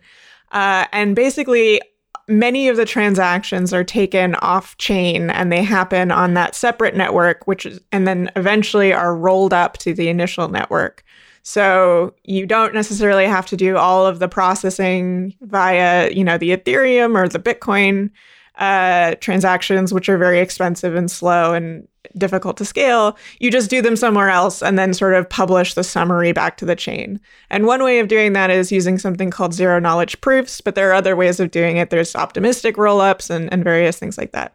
Uh, 0.52 0.86
and 0.92 1.16
basically, 1.16 1.80
many 2.28 2.68
of 2.68 2.76
the 2.76 2.84
transactions 2.86 3.74
are 3.74 3.86
taken 3.86 4.36
off 4.36 4.78
chain 4.78 5.30
and 5.30 5.50
they 5.50 5.64
happen 5.64 6.12
on 6.12 6.34
that 6.34 6.54
separate 6.54 6.96
network, 6.96 7.48
which 7.48 7.66
is, 7.66 7.80
and 7.94 8.06
then 8.06 8.30
eventually 8.36 8.92
are 8.92 9.16
rolled 9.16 9.54
up 9.54 9.78
to 9.78 9.94
the 9.94 10.10
initial 10.10 10.50
network. 10.50 11.06
So 11.44 12.14
you 12.24 12.46
don't 12.46 12.74
necessarily 12.74 13.26
have 13.26 13.46
to 13.48 13.56
do 13.56 13.78
all 13.78 14.06
of 14.06 14.20
the 14.20 14.28
processing 14.28 15.36
via, 15.42 16.12
you 16.12 16.24
know, 16.26 16.38
the 16.38 16.56
Ethereum 16.56 17.16
or 17.16 17.30
the 17.30 17.40
Bitcoin 17.40 18.12
uh, 18.62 19.16
transactions, 19.16 19.92
which 19.92 20.08
are 20.08 20.20
very 20.20 20.40
expensive 20.40 20.94
and 20.94 21.10
slow 21.10 21.52
and 21.52 21.88
difficult 22.16 22.58
to 22.58 22.66
scale. 22.66 23.18
You 23.40 23.50
just 23.50 23.72
do 23.72 23.82
them 23.82 23.96
somewhere 23.96 24.30
else 24.30 24.62
and 24.62 24.78
then 24.78 24.94
sort 24.94 25.16
of 25.16 25.28
publish 25.28 25.74
the 25.74 25.84
summary 25.84 26.32
back 26.32 26.58
to 26.58 26.66
the 26.66 26.76
chain. 26.76 27.20
And 27.50 27.66
one 27.66 27.84
way 27.84 27.98
of 27.98 28.08
doing 28.08 28.34
that 28.34 28.52
is 28.52 28.72
using 28.72 29.00
something 29.00 29.32
called 29.32 29.56
zero 29.56 29.80
knowledge 29.80 30.22
proofs, 30.22 30.62
but 30.62 30.76
there 30.76 30.92
are 30.92 30.94
other 30.94 31.16
ways 31.16 31.40
of 31.40 31.50
doing 31.50 31.78
it. 31.78 31.90
There's 31.90 32.16
optimistic 32.16 32.76
rollups 32.76 33.32
and, 33.32 33.52
and 33.52 33.64
various 33.64 33.98
things 33.98 34.16
like 34.16 34.32
that. 34.34 34.54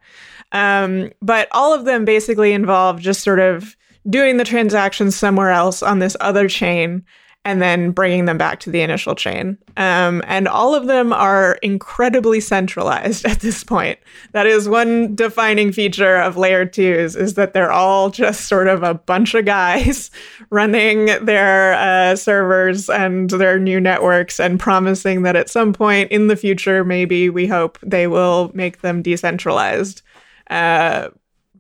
Um, 0.53 1.11
but 1.21 1.49
all 1.51 1.75
of 1.75 1.85
them 1.85 2.05
basically 2.05 2.53
involve 2.53 3.01
just 3.01 3.25
sort 3.25 3.41
of 3.41 3.77
doing 4.09 4.37
the 4.37 4.45
transactions 4.45 5.17
somewhere 5.17 5.51
else 5.51 5.83
on 5.83 5.99
this 5.99 6.17
other 6.21 6.49
chain 6.49 7.05
and 7.47 7.63
then 7.63 7.93
bringing 7.93 8.25
them 8.25 8.37
back 8.37 8.59
to 8.59 8.73
the 8.73 8.81
initial 8.81 9.15
chain. 9.15 9.57
Um, 9.77 10.21
and 10.27 10.49
all 10.49 10.75
of 10.75 10.89
them 10.89 11.13
are 11.13 11.61
incredibly 11.63 12.41
centralized 12.41 13.25
at 13.25 13.39
this 13.39 13.63
point. 13.63 14.01
That 14.33 14.47
is 14.47 14.69
one 14.69 15.15
defining 15.15 15.71
feature 15.71 16.17
of 16.17 16.37
layer 16.37 16.67
twos 16.67 17.15
is 17.15 17.35
that 17.35 17.55
they're 17.55 17.71
all 17.71 18.11
just 18.11 18.49
sort 18.49 18.67
of 18.67 18.83
a 18.83 18.95
bunch 18.95 19.35
of 19.35 19.45
guys 19.45 20.11
running 20.51 21.07
their 21.25 21.75
uh, 21.75 22.17
servers 22.17 22.91
and 22.91 23.31
their 23.31 23.61
new 23.61 23.81
networks 23.81 24.41
and 24.41 24.59
promising 24.59 25.23
that 25.23 25.37
at 25.37 25.49
some 25.49 25.73
point 25.73 26.11
in 26.11 26.27
the 26.27 26.37
future, 26.37 26.85
maybe 26.85 27.31
we 27.31 27.47
hope 27.47 27.79
they 27.81 28.09
will 28.09 28.51
make 28.55 28.81
them 28.81 29.03
decentralized. 29.03 30.03
Uh, 30.51 31.11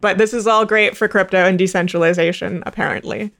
but 0.00 0.18
this 0.18 0.34
is 0.34 0.48
all 0.48 0.66
great 0.66 0.96
for 0.96 1.06
crypto 1.06 1.46
and 1.46 1.56
decentralization, 1.56 2.64
apparently. 2.66 3.30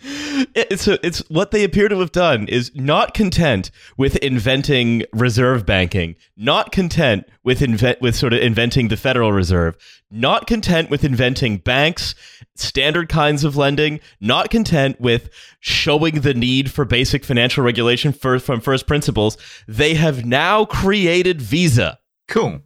It's 0.00 0.86
a, 0.86 1.04
it's 1.04 1.18
what 1.28 1.50
they 1.50 1.64
appear 1.64 1.88
to 1.88 1.98
have 1.98 2.12
done 2.12 2.46
is 2.48 2.70
not 2.74 3.14
content 3.14 3.70
with 3.96 4.16
inventing 4.16 5.02
reserve 5.12 5.66
banking, 5.66 6.14
not 6.36 6.70
content 6.70 7.24
with 7.42 7.62
invent 7.62 8.00
with 8.00 8.14
sort 8.14 8.32
of 8.32 8.40
inventing 8.40 8.88
the 8.88 8.96
Federal 8.96 9.32
Reserve, 9.32 9.76
not 10.10 10.46
content 10.46 10.90
with 10.90 11.04
inventing 11.04 11.58
banks, 11.58 12.14
standard 12.54 13.08
kinds 13.08 13.42
of 13.42 13.56
lending, 13.56 14.00
not 14.20 14.50
content 14.50 15.00
with 15.00 15.30
showing 15.60 16.20
the 16.20 16.34
need 16.34 16.70
for 16.70 16.84
basic 16.84 17.24
financial 17.24 17.64
regulation 17.64 18.12
from 18.12 18.60
first 18.60 18.86
principles. 18.86 19.36
They 19.66 19.94
have 19.94 20.24
now 20.24 20.64
created 20.64 21.42
Visa. 21.42 21.98
Cool. 22.28 22.62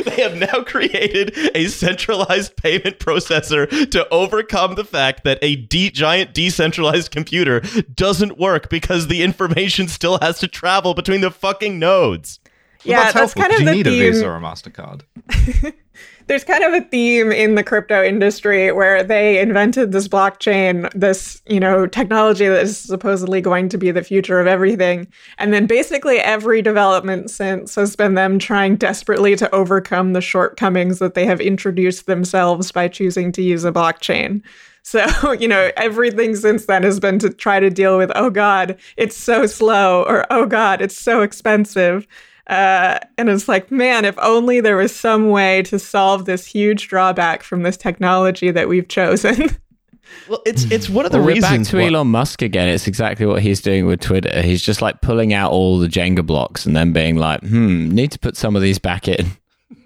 they 0.04 0.22
have 0.22 0.36
now 0.36 0.62
created 0.64 1.36
a 1.54 1.66
centralized 1.66 2.56
payment 2.56 2.98
processor 2.98 3.68
to 3.90 4.08
overcome 4.08 4.74
the 4.74 4.84
fact 4.84 5.24
that 5.24 5.38
a 5.42 5.56
de- 5.56 5.90
giant 5.90 6.34
decentralized 6.34 7.10
computer 7.10 7.60
doesn't 7.94 8.38
work 8.38 8.68
because 8.68 9.06
the 9.06 9.22
information 9.22 9.88
still 9.88 10.18
has 10.18 10.38
to 10.40 10.48
travel 10.48 10.94
between 10.94 11.20
the 11.20 11.30
fucking 11.30 11.78
nodes. 11.78 12.39
Yeah, 12.84 13.12
that's, 13.12 13.14
that's, 13.14 13.34
kind 13.34 13.52
of 13.52 13.60
you 13.60 13.66
the 13.66 13.72
need 13.72 13.84
theme. 13.86 14.08
a 14.08 14.12
Visa 14.12 14.28
or 14.28 14.36
a 14.36 14.40
Mastercard. 14.40 15.02
There's 16.26 16.44
kind 16.44 16.62
of 16.62 16.72
a 16.72 16.80
theme 16.86 17.32
in 17.32 17.56
the 17.56 17.64
crypto 17.64 18.04
industry 18.04 18.70
where 18.70 19.02
they 19.02 19.40
invented 19.40 19.90
this 19.90 20.06
blockchain, 20.06 20.90
this, 20.92 21.42
you 21.46 21.58
know, 21.58 21.86
technology 21.86 22.46
that 22.46 22.62
is 22.62 22.78
supposedly 22.78 23.40
going 23.40 23.68
to 23.70 23.76
be 23.76 23.90
the 23.90 24.04
future 24.04 24.38
of 24.38 24.46
everything. 24.46 25.08
And 25.38 25.52
then 25.52 25.66
basically 25.66 26.18
every 26.20 26.62
development 26.62 27.30
since 27.30 27.74
has 27.74 27.96
been 27.96 28.14
them 28.14 28.38
trying 28.38 28.76
desperately 28.76 29.34
to 29.36 29.52
overcome 29.52 30.12
the 30.12 30.20
shortcomings 30.20 31.00
that 31.00 31.14
they 31.14 31.26
have 31.26 31.40
introduced 31.40 32.06
themselves 32.06 32.70
by 32.70 32.86
choosing 32.86 33.32
to 33.32 33.42
use 33.42 33.64
a 33.64 33.72
blockchain. 33.72 34.42
So, 34.82 35.32
you 35.38 35.48
know, 35.48 35.70
everything 35.76 36.36
since 36.36 36.66
then 36.66 36.82
has 36.82 37.00
been 37.00 37.18
to 37.20 37.30
try 37.30 37.60
to 37.60 37.70
deal 37.70 37.98
with, 37.98 38.12
oh 38.14 38.30
God, 38.30 38.78
it's 38.96 39.16
so 39.16 39.46
slow, 39.46 40.04
or 40.04 40.26
oh 40.30 40.46
God, 40.46 40.80
it's 40.80 40.96
so 40.96 41.22
expensive. 41.22 42.06
Uh, 42.50 42.98
and 43.16 43.28
it's 43.30 43.46
like, 43.48 43.70
man, 43.70 44.04
if 44.04 44.18
only 44.18 44.60
there 44.60 44.76
was 44.76 44.94
some 44.94 45.30
way 45.30 45.62
to 45.62 45.78
solve 45.78 46.24
this 46.24 46.44
huge 46.44 46.88
drawback 46.88 47.42
from 47.44 47.62
this 47.62 47.76
technology 47.76 48.50
that 48.50 48.68
we've 48.68 48.88
chosen. 48.88 49.56
Well, 50.28 50.42
it's 50.44 50.64
it's 50.72 50.88
one 50.90 51.06
of 51.06 51.12
the 51.12 51.18
Well, 51.18 51.28
we're 51.28 51.40
back 51.40 51.62
to 51.62 51.76
why- 51.76 51.86
Elon 51.86 52.08
Musk 52.08 52.42
again. 52.42 52.66
It's 52.68 52.88
exactly 52.88 53.26
what 53.26 53.42
he's 53.42 53.60
doing 53.60 53.86
with 53.86 54.00
Twitter. 54.00 54.42
He's 54.42 54.60
just 54.60 54.82
like 54.82 55.00
pulling 55.02 55.32
out 55.32 55.52
all 55.52 55.78
the 55.78 55.86
Jenga 55.86 56.26
blocks 56.26 56.66
and 56.66 56.74
then 56.74 56.92
being 56.92 57.14
like, 57.14 57.40
hmm, 57.42 57.88
need 57.90 58.10
to 58.10 58.18
put 58.18 58.36
some 58.36 58.56
of 58.56 58.62
these 58.62 58.80
back 58.80 59.06
in. 59.06 59.26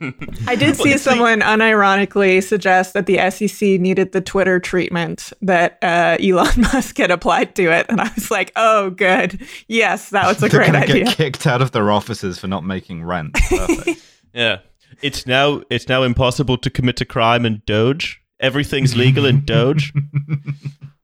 I 0.47 0.57
did 0.57 0.77
see 0.77 0.97
someone 0.99 1.41
unironically 1.41 2.43
suggest 2.43 2.95
that 2.95 3.07
the 3.07 3.19
SEC 3.31 3.81
needed 3.81 4.13
the 4.13 4.21
Twitter 4.21 4.59
treatment 4.59 5.33
that 5.43 5.79
uh, 5.83 6.17
Elon 6.21 6.53
Musk 6.61 6.99
had 6.99 7.11
applied 7.11 7.55
to 7.57 7.71
it. 7.71 7.87
And 7.89 8.01
I 8.01 8.11
was 8.15 8.31
like, 8.31 8.53
oh, 8.57 8.91
good. 8.91 9.41
Yes, 9.69 10.11
that 10.11 10.27
was 10.27 10.39
a 10.39 10.41
They're 10.49 10.61
great 10.61 10.67
gonna 10.73 10.79
idea. 10.79 11.05
get 11.05 11.17
kicked 11.17 11.47
out 11.47 11.63
of 11.63 11.73
their 11.73 11.91
offices 11.91 12.39
for 12.39 12.47
not 12.47 12.65
making 12.65 13.05
rent. 13.05 13.39
Yeah. 14.33 14.59
It's 15.03 15.27
now 15.27 15.63
it's 15.71 15.89
now 15.89 16.03
impossible 16.03 16.57
to 16.59 16.71
commit 16.71 17.01
a 17.01 17.05
crime 17.05 17.45
in 17.45 17.63
Doge. 17.67 18.21
Everything's 18.41 18.97
legal 18.97 19.27
in 19.27 19.45
Doge. 19.45 19.93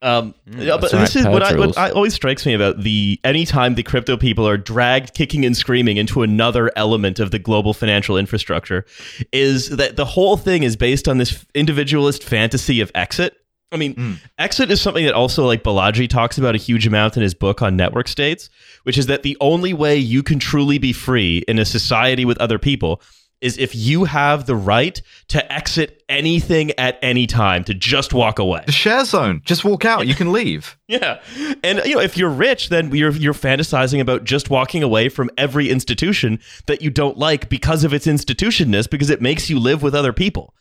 Um, 0.02 0.34
yeah, 0.46 0.78
but 0.80 0.90
Mm, 0.92 1.00
this 1.00 1.16
is 1.16 1.26
what, 1.26 1.42
I, 1.42 1.54
what. 1.56 1.76
I 1.76 1.90
always 1.90 2.14
strikes 2.14 2.46
me 2.46 2.54
about 2.54 2.82
the 2.82 3.20
anytime 3.22 3.74
the 3.74 3.82
crypto 3.82 4.16
people 4.16 4.48
are 4.48 4.56
dragged 4.56 5.12
kicking 5.12 5.44
and 5.44 5.54
screaming 5.54 5.98
into 5.98 6.22
another 6.22 6.70
element 6.74 7.20
of 7.20 7.30
the 7.30 7.38
global 7.38 7.74
financial 7.74 8.16
infrastructure 8.16 8.86
is 9.30 9.68
that 9.68 9.96
the 9.96 10.06
whole 10.06 10.38
thing 10.38 10.62
is 10.62 10.74
based 10.76 11.06
on 11.06 11.18
this 11.18 11.44
individualist 11.54 12.24
fantasy 12.24 12.80
of 12.80 12.90
exit. 12.94 13.36
I 13.72 13.76
mean, 13.76 14.18
exit 14.36 14.70
is 14.72 14.80
something 14.80 15.04
that 15.04 15.14
also 15.14 15.46
like 15.46 15.62
Balaji 15.62 16.08
talks 16.08 16.38
about 16.38 16.56
a 16.56 16.58
huge 16.58 16.88
amount 16.88 17.16
in 17.16 17.22
his 17.22 17.34
book 17.34 17.62
on 17.62 17.76
network 17.76 18.08
states, 18.08 18.50
which 18.82 18.98
is 18.98 19.06
that 19.06 19.22
the 19.22 19.36
only 19.40 19.72
way 19.74 19.96
you 19.96 20.24
can 20.24 20.40
truly 20.40 20.78
be 20.78 20.92
free 20.92 21.44
in 21.46 21.58
a 21.58 21.64
society 21.64 22.24
with 22.24 22.38
other 22.38 22.58
people 22.58 23.00
is 23.40 23.56
if 23.56 23.74
you 23.74 24.04
have 24.04 24.44
the 24.46 24.54
right 24.54 25.00
to 25.28 25.52
exit 25.52 26.02
anything 26.08 26.72
at 26.78 26.98
any 27.02 27.26
time, 27.26 27.64
to 27.64 27.72
just 27.72 28.12
walk 28.12 28.38
away. 28.38 28.62
the 28.66 28.72
share 28.72 29.04
zone. 29.04 29.40
Just 29.44 29.64
walk 29.64 29.84
out. 29.84 30.06
You 30.06 30.14
can 30.14 30.30
leave. 30.40 30.76
Yeah, 30.88 31.20
and 31.64 31.80
you 31.86 31.94
know 31.94 32.00
if 32.00 32.16
you're 32.16 32.28
rich, 32.30 32.68
then 32.68 32.94
you're 32.94 33.12
you're 33.12 33.32
fantasizing 33.34 34.00
about 34.00 34.24
just 34.24 34.50
walking 34.50 34.82
away 34.82 35.08
from 35.08 35.30
every 35.38 35.70
institution 35.70 36.38
that 36.66 36.82
you 36.82 36.90
don't 36.90 37.16
like 37.16 37.48
because 37.48 37.82
of 37.84 37.94
its 37.94 38.06
institutionness, 38.06 38.88
because 38.90 39.08
it 39.10 39.22
makes 39.22 39.48
you 39.48 39.58
live 39.58 39.82
with 39.82 39.94
other 39.94 40.12
people. 40.12 40.54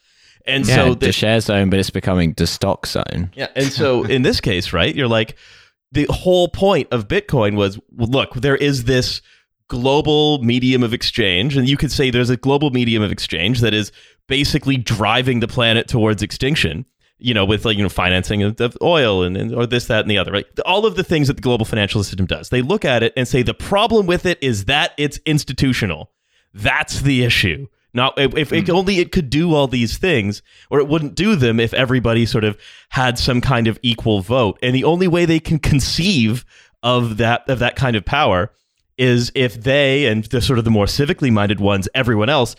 And 0.45 0.65
Yeah, 0.65 0.75
so 0.75 0.93
the 0.93 1.07
the, 1.07 1.11
share 1.11 1.41
zone, 1.41 1.69
but 1.69 1.79
it's 1.79 1.89
becoming 1.89 2.33
the 2.37 2.47
stock 2.47 2.85
zone. 2.87 3.31
yeah, 3.35 3.49
and 3.55 3.65
so 3.71 4.03
in 4.15 4.21
this 4.21 4.39
case, 4.39 4.71
right, 4.71 4.95
you're 4.95 5.07
like 5.07 5.35
the 5.91 6.05
whole 6.09 6.47
point 6.47 6.87
of 6.91 7.07
Bitcoin 7.07 7.55
was 7.55 7.77
look, 7.91 8.35
there 8.35 8.55
is 8.55 8.85
this 8.85 9.21
global 9.69 10.43
medium 10.43 10.83
of 10.83 10.93
exchange, 10.93 11.55
and 11.55 11.69
you 11.69 11.77
could 11.77 11.91
say 11.91 12.11
there's 12.11 12.29
a 12.29 12.37
global 12.37 12.71
medium 12.71 13.01
of 13.01 13.11
exchange 13.11 13.61
that 13.61 13.73
is 13.73 13.91
basically 14.27 14.75
driving 14.75 15.39
the 15.39 15.47
planet 15.47 15.87
towards 15.87 16.21
extinction. 16.21 16.85
You 17.21 17.33
know, 17.33 17.43
with 17.43 17.65
like 17.65 17.75
you 17.75 17.83
know 17.83 17.89
financing 17.89 18.43
of, 18.43 18.61
of 18.61 18.77
oil 18.81 19.23
and, 19.23 19.35
and 19.35 19.53
or 19.53 19.65
this, 19.65 19.87
that, 19.87 20.01
and 20.01 20.11
the 20.11 20.17
other, 20.17 20.31
right? 20.31 20.45
All 20.65 20.85
of 20.85 20.95
the 20.95 21.03
things 21.03 21.27
that 21.27 21.35
the 21.35 21.41
global 21.41 21.65
financial 21.65 22.01
system 22.01 22.25
does. 22.25 22.47
They 22.49 22.61
look 22.61 22.85
at 22.85 23.03
it 23.03 23.11
and 23.17 23.27
say 23.27 23.41
the 23.41 23.53
problem 23.53 24.07
with 24.07 24.25
it 24.25 24.41
is 24.41 24.65
that 24.65 24.93
it's 24.97 25.19
institutional. 25.25 26.11
That's 26.53 27.01
the 27.01 27.25
issue. 27.25 27.67
Not 27.93 28.17
if, 28.17 28.37
if 28.37 28.53
it, 28.53 28.67
hmm. 28.67 28.75
only 28.75 28.99
it 28.99 29.11
could 29.11 29.29
do 29.29 29.53
all 29.53 29.67
these 29.67 29.97
things, 29.97 30.41
or 30.69 30.79
it 30.79 30.87
wouldn't 30.87 31.15
do 31.15 31.35
them 31.35 31.59
if 31.59 31.73
everybody 31.73 32.25
sort 32.25 32.43
of 32.43 32.57
had 32.89 33.17
some 33.17 33.41
kind 33.41 33.67
of 33.67 33.79
equal 33.81 34.21
vote. 34.21 34.57
And 34.61 34.73
the 34.73 34.83
only 34.85 35.07
way 35.07 35.25
they 35.25 35.39
can 35.39 35.59
conceive 35.59 36.45
of 36.83 37.17
that 37.17 37.49
of 37.49 37.59
that 37.59 37.75
kind 37.75 37.97
of 37.97 38.05
power 38.05 38.51
is 38.99 39.31
if 39.33 39.63
they 39.63 40.05
and 40.05 40.25
the 40.25 40.41
sort 40.41 40.59
of 40.59 40.65
the 40.65 40.71
more 40.71 40.85
civically 40.85 41.31
minded 41.31 41.59
ones, 41.59 41.89
everyone 41.95 42.29
else, 42.29 42.55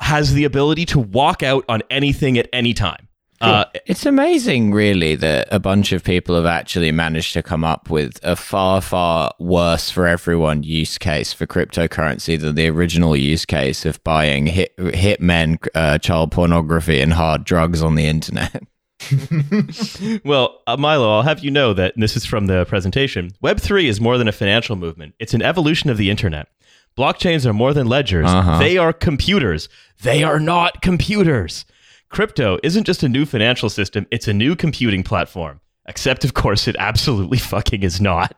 has 0.00 0.34
the 0.34 0.44
ability 0.44 0.86
to 0.86 0.98
walk 0.98 1.42
out 1.42 1.64
on 1.68 1.82
anything 1.90 2.36
at 2.38 2.48
any 2.52 2.74
time. 2.74 3.08
Uh, 3.40 3.66
It's 3.84 4.06
amazing, 4.06 4.72
really, 4.72 5.14
that 5.16 5.48
a 5.50 5.60
bunch 5.60 5.92
of 5.92 6.02
people 6.02 6.34
have 6.36 6.46
actually 6.46 6.90
managed 6.90 7.34
to 7.34 7.42
come 7.42 7.64
up 7.64 7.90
with 7.90 8.18
a 8.22 8.34
far, 8.34 8.80
far 8.80 9.32
worse 9.38 9.90
for 9.90 10.06
everyone 10.06 10.62
use 10.62 10.96
case 10.96 11.34
for 11.34 11.46
cryptocurrency 11.46 12.40
than 12.40 12.54
the 12.54 12.68
original 12.68 13.14
use 13.14 13.44
case 13.44 13.84
of 13.84 14.02
buying 14.04 14.46
hit 14.46 14.74
hitmen, 14.78 15.58
uh, 15.74 15.98
child 15.98 16.32
pornography, 16.32 17.00
and 17.00 17.12
hard 17.12 17.44
drugs 17.44 17.82
on 17.82 17.94
the 17.94 18.06
internet. 18.06 18.62
Well, 20.24 20.62
uh, 20.66 20.76
Milo, 20.76 21.10
I'll 21.10 21.22
have 21.22 21.40
you 21.40 21.50
know 21.50 21.72
that 21.74 21.94
and 21.94 22.02
this 22.02 22.16
is 22.16 22.24
from 22.24 22.46
the 22.46 22.64
presentation. 22.66 23.30
Web3 23.42 23.84
is 23.84 24.00
more 24.00 24.18
than 24.18 24.28
a 24.28 24.32
financial 24.32 24.76
movement, 24.76 25.14
it's 25.18 25.34
an 25.34 25.42
evolution 25.42 25.90
of 25.90 25.96
the 25.96 26.10
internet. 26.10 26.48
Blockchains 26.96 27.44
are 27.44 27.52
more 27.52 27.74
than 27.74 27.86
ledgers, 27.86 28.26
Uh-huh. 28.28 28.58
they 28.58 28.78
are 28.78 28.92
computers. 28.92 29.68
They 30.02 30.22
are 30.22 30.40
not 30.40 30.82
computers. 30.82 31.64
Crypto 32.08 32.58
isn't 32.62 32.84
just 32.84 33.02
a 33.02 33.08
new 33.08 33.26
financial 33.26 33.68
system, 33.68 34.06
it's 34.10 34.28
a 34.28 34.32
new 34.34 34.56
computing 34.56 35.02
platform. 35.02 35.60
Except, 35.88 36.24
of 36.24 36.34
course, 36.34 36.66
it 36.66 36.74
absolutely 36.78 37.38
fucking 37.52 37.82
is 37.82 38.00
not. 38.00 38.36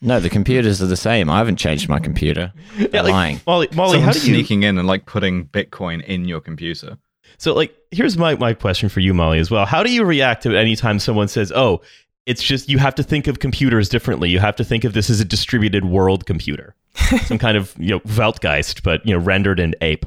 No, 0.00 0.18
the 0.18 0.30
computers 0.30 0.80
are 0.80 0.86
the 0.86 0.96
same. 0.96 1.28
I 1.28 1.36
haven't 1.38 1.56
changed 1.56 1.88
my 1.88 1.98
computer. 1.98 2.52
They're 2.78 3.02
like, 3.02 3.12
lying. 3.12 3.40
Molly, 3.46 3.68
Molly 3.74 3.98
how 4.00 4.12
Someone's 4.12 4.22
do 4.22 4.28
you 4.30 4.34
sneaking 4.36 4.62
in 4.62 4.78
and 4.78 4.88
like 4.88 5.04
putting 5.04 5.44
Bitcoin 5.48 6.02
in 6.04 6.24
your 6.26 6.40
computer. 6.40 6.96
So, 7.38 7.54
like, 7.54 7.74
here's 7.90 8.16
my, 8.16 8.34
my 8.36 8.54
question 8.54 8.88
for 8.88 9.00
you, 9.00 9.14
Molly, 9.14 9.38
as 9.38 9.50
well. 9.50 9.66
How 9.66 9.82
do 9.82 9.92
you 9.92 10.04
react 10.04 10.42
to 10.44 10.56
any 10.56 10.76
time 10.76 10.98
someone 10.98 11.28
says, 11.28 11.52
oh, 11.52 11.80
it's 12.26 12.42
just 12.42 12.68
you 12.68 12.78
have 12.78 12.94
to 12.94 13.02
think 13.02 13.26
of 13.26 13.38
computers 13.38 13.88
differently. 13.88 14.30
You 14.30 14.38
have 14.38 14.56
to 14.56 14.64
think 14.64 14.84
of 14.84 14.92
this 14.92 15.10
as 15.10 15.20
a 15.20 15.24
distributed 15.24 15.84
world 15.84 16.26
computer, 16.26 16.74
some 17.24 17.38
kind 17.38 17.56
of 17.56 17.74
you 17.78 17.90
know 17.90 18.00
Weltgeist, 18.00 18.82
but 18.82 19.04
you 19.06 19.12
know 19.12 19.18
rendered 19.18 19.58
in 19.58 19.74
ape. 19.80 20.06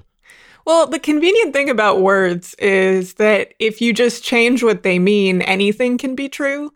Well, 0.65 0.88
the 0.88 0.99
convenient 0.99 1.51
thing 1.51 1.69
about 1.69 2.01
words 2.01 2.53
is 2.55 3.15
that 3.15 3.53
if 3.59 3.82
you 3.82 3.93
just 3.93 4.24
change 4.24 4.63
what 4.63 4.84
they 4.84 4.97
mean, 4.97 5.41
anything 5.41 5.97
can 5.97 6.15
be 6.15 6.30
true. 6.30 6.71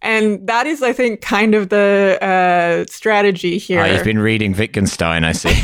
And 0.00 0.46
that 0.48 0.66
is, 0.66 0.82
I 0.82 0.92
think, 0.92 1.20
kind 1.20 1.54
of 1.54 1.68
the 1.68 2.18
uh, 2.20 2.90
strategy 2.90 3.58
here. 3.58 3.80
Oh, 3.80 3.84
you've 3.84 4.04
been 4.04 4.18
reading 4.18 4.52
Wittgenstein, 4.52 5.24
I 5.24 5.32
see. 5.32 5.54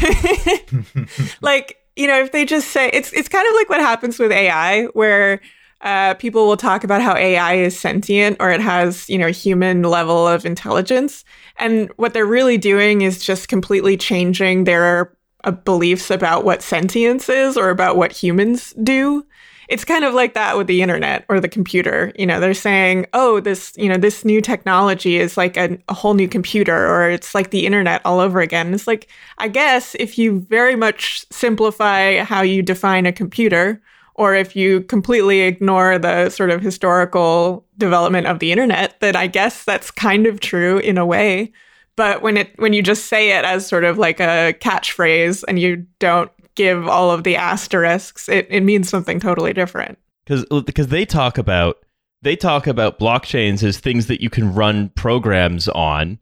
like 1.41 1.77
you 1.99 2.07
know 2.07 2.19
if 2.21 2.33
they 2.33 2.45
just 2.45 2.69
say 2.69 2.89
it's 2.93 3.13
it's 3.13 3.29
kind 3.29 3.47
of 3.47 3.55
like 3.55 3.69
what 3.69 3.81
happens 3.81 4.19
with 4.19 4.33
AI 4.33 4.85
where 4.87 5.41
uh, 5.81 6.15
people 6.15 6.47
will 6.47 6.57
talk 6.57 6.83
about 6.83 7.03
how 7.03 7.15
AI 7.15 7.55
is 7.55 7.79
sentient 7.79 8.37
or 8.41 8.51
it 8.51 8.61
has 8.61 9.09
you 9.09 9.19
know 9.19 9.29
human 9.29 9.83
level 9.83 10.27
of 10.27 10.47
intelligence. 10.47 11.25
And 11.57 11.91
what 11.97 12.15
they're 12.15 12.27
really 12.27 12.59
doing 12.59 13.03
is 13.03 13.23
just 13.23 13.49
completely 13.49 13.97
changing 13.97 14.65
their 14.65 15.13
uh, 15.45 15.51
beliefs 15.51 16.11
about 16.11 16.45
what 16.45 16.63
sentience 16.63 17.29
is 17.29 17.57
or 17.57 17.71
about 17.71 17.97
what 17.97 18.13
humans 18.13 18.75
do 18.83 19.25
it's 19.69 19.85
kind 19.85 20.05
of 20.05 20.15
like 20.15 20.33
that 20.35 20.57
with 20.57 20.67
the 20.67 20.83
internet 20.83 21.25
or 21.29 21.41
the 21.41 21.49
computer. 21.49 22.13
You 22.19 22.27
know 22.27 22.41
they're 22.41 22.55
saying 22.55 23.07
oh 23.13 23.41
this 23.41 23.73
you 23.77 23.89
know 23.89 23.99
this 23.99 24.25
new 24.25 24.41
technology 24.41 25.19
is 25.19 25.37
like 25.37 25.57
a, 25.57 25.79
a 25.89 25.95
whole 25.95 26.15
new 26.15 26.29
computer 26.29 26.75
or 26.75 27.11
it's 27.11 27.35
like 27.35 27.51
the 27.51 27.67
internet 27.67 28.01
all 28.05 28.19
over 28.19 28.41
again. 28.41 28.73
It's 28.75 28.87
like 28.87 29.09
i 29.39 29.49
guess 29.49 29.95
if 29.97 30.19
you 30.19 30.41
very 30.41 30.75
much 30.77 31.25
simplify 31.31 32.23
how 32.25 32.43
you 32.43 32.63
define 32.63 33.07
a 33.07 33.13
computer 33.13 33.81
or 34.15 34.35
if 34.35 34.57
you 34.57 34.81
completely 34.83 35.43
ignore 35.43 35.99
the 35.99 36.29
sort 36.31 36.51
of 36.51 36.61
historical 36.61 37.65
development 37.77 38.27
of 38.27 38.41
the 38.41 38.51
internet 38.51 38.99
then 39.01 39.15
i 39.15 39.27
guess 39.27 39.65
that's 39.65 39.91
kind 39.91 40.27
of 40.27 40.41
true 40.41 40.79
in 40.79 40.99
a 40.99 41.07
way. 41.07 41.53
But 41.97 42.23
when 42.23 42.37
it 42.37 42.53
when 42.61 42.73
you 42.73 42.83
just 42.83 43.07
say 43.07 43.37
it 43.37 43.45
as 43.45 43.67
sort 43.67 43.85
of 43.85 43.99
like 43.99 44.21
a 44.21 44.55
catchphrase 44.61 45.45
and 45.49 45.59
you 45.59 45.85
don't 45.99 46.31
give 46.59 46.89
all 46.89 47.11
of 47.11 47.25
the 47.25 47.37
asterisks, 47.37 48.29
it, 48.29 48.47
it 48.51 48.63
means 48.63 48.89
something 48.89 49.21
totally 49.21 49.55
different. 49.55 49.99
because 50.27 50.45
because 50.65 50.89
they 50.89 51.07
talk 51.07 51.39
about 51.39 51.79
they 52.21 52.37
talk 52.37 52.67
about 52.67 52.99
blockchains 52.99 53.63
as 53.63 53.79
things 53.79 54.09
that 54.09 54.21
you 54.21 54.29
can 54.29 54.53
run 54.53 54.91
programs 54.91 55.69
on, 55.69 56.19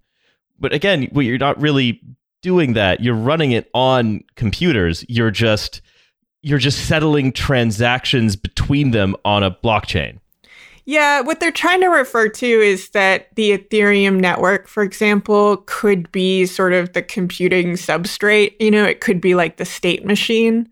but 0.60 0.72
again, 0.72 1.08
well, 1.10 1.24
you're 1.24 1.38
not 1.38 1.60
really 1.60 2.00
doing 2.42 2.74
that. 2.74 3.00
You're 3.00 3.14
running 3.14 3.52
it 3.52 3.70
on 3.72 4.22
computers. 4.36 5.04
You're 5.08 5.30
just 5.30 5.80
you're 6.42 6.58
just 6.58 6.86
settling 6.86 7.32
transactions 7.32 8.36
between 8.36 8.92
them 8.92 9.16
on 9.24 9.42
a 9.42 9.50
blockchain. 9.50 10.20
Yeah, 10.88 11.20
what 11.20 11.40
they're 11.40 11.50
trying 11.50 11.80
to 11.80 11.88
refer 11.88 12.28
to 12.28 12.46
is 12.46 12.90
that 12.90 13.34
the 13.34 13.58
Ethereum 13.58 14.20
network, 14.20 14.68
for 14.68 14.84
example, 14.84 15.58
could 15.66 16.10
be 16.12 16.46
sort 16.46 16.72
of 16.72 16.92
the 16.92 17.02
computing 17.02 17.72
substrate. 17.72 18.54
You 18.60 18.70
know, 18.70 18.84
it 18.84 19.00
could 19.00 19.20
be 19.20 19.34
like 19.34 19.56
the 19.56 19.64
state 19.64 20.06
machine. 20.06 20.68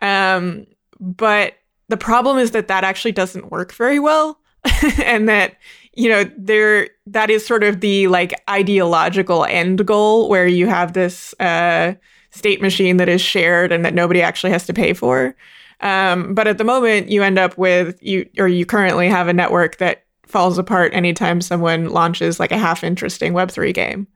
Um, 0.00 0.66
but 1.00 1.54
the 1.88 1.96
problem 1.96 2.38
is 2.38 2.52
that 2.52 2.68
that 2.68 2.84
actually 2.84 3.10
doesn't 3.10 3.50
work 3.50 3.72
very 3.72 3.98
well. 3.98 4.38
and 5.04 5.28
that, 5.28 5.56
you 5.94 6.10
know, 6.10 6.30
there, 6.38 6.88
that 7.06 7.28
is 7.28 7.44
sort 7.44 7.64
of 7.64 7.80
the 7.80 8.06
like 8.06 8.40
ideological 8.48 9.44
end 9.46 9.84
goal 9.84 10.28
where 10.28 10.46
you 10.46 10.68
have 10.68 10.92
this 10.92 11.34
uh, 11.40 11.94
state 12.30 12.62
machine 12.62 12.98
that 12.98 13.08
is 13.08 13.20
shared 13.20 13.72
and 13.72 13.84
that 13.84 13.94
nobody 13.94 14.22
actually 14.22 14.52
has 14.52 14.64
to 14.66 14.72
pay 14.72 14.92
for. 14.92 15.34
Um, 15.80 16.34
but 16.34 16.46
at 16.46 16.58
the 16.58 16.64
moment, 16.64 17.10
you 17.10 17.22
end 17.22 17.38
up 17.38 17.56
with 17.58 18.02
you, 18.02 18.28
or 18.38 18.48
you 18.48 18.64
currently 18.64 19.08
have 19.08 19.28
a 19.28 19.32
network 19.32 19.76
that 19.78 20.04
falls 20.26 20.58
apart 20.58 20.92
anytime 20.94 21.40
someone 21.40 21.90
launches 21.90 22.40
like 22.40 22.52
a 22.52 22.58
half 22.58 22.82
interesting 22.82 23.32
Web3 23.32 23.74
game. 23.74 24.06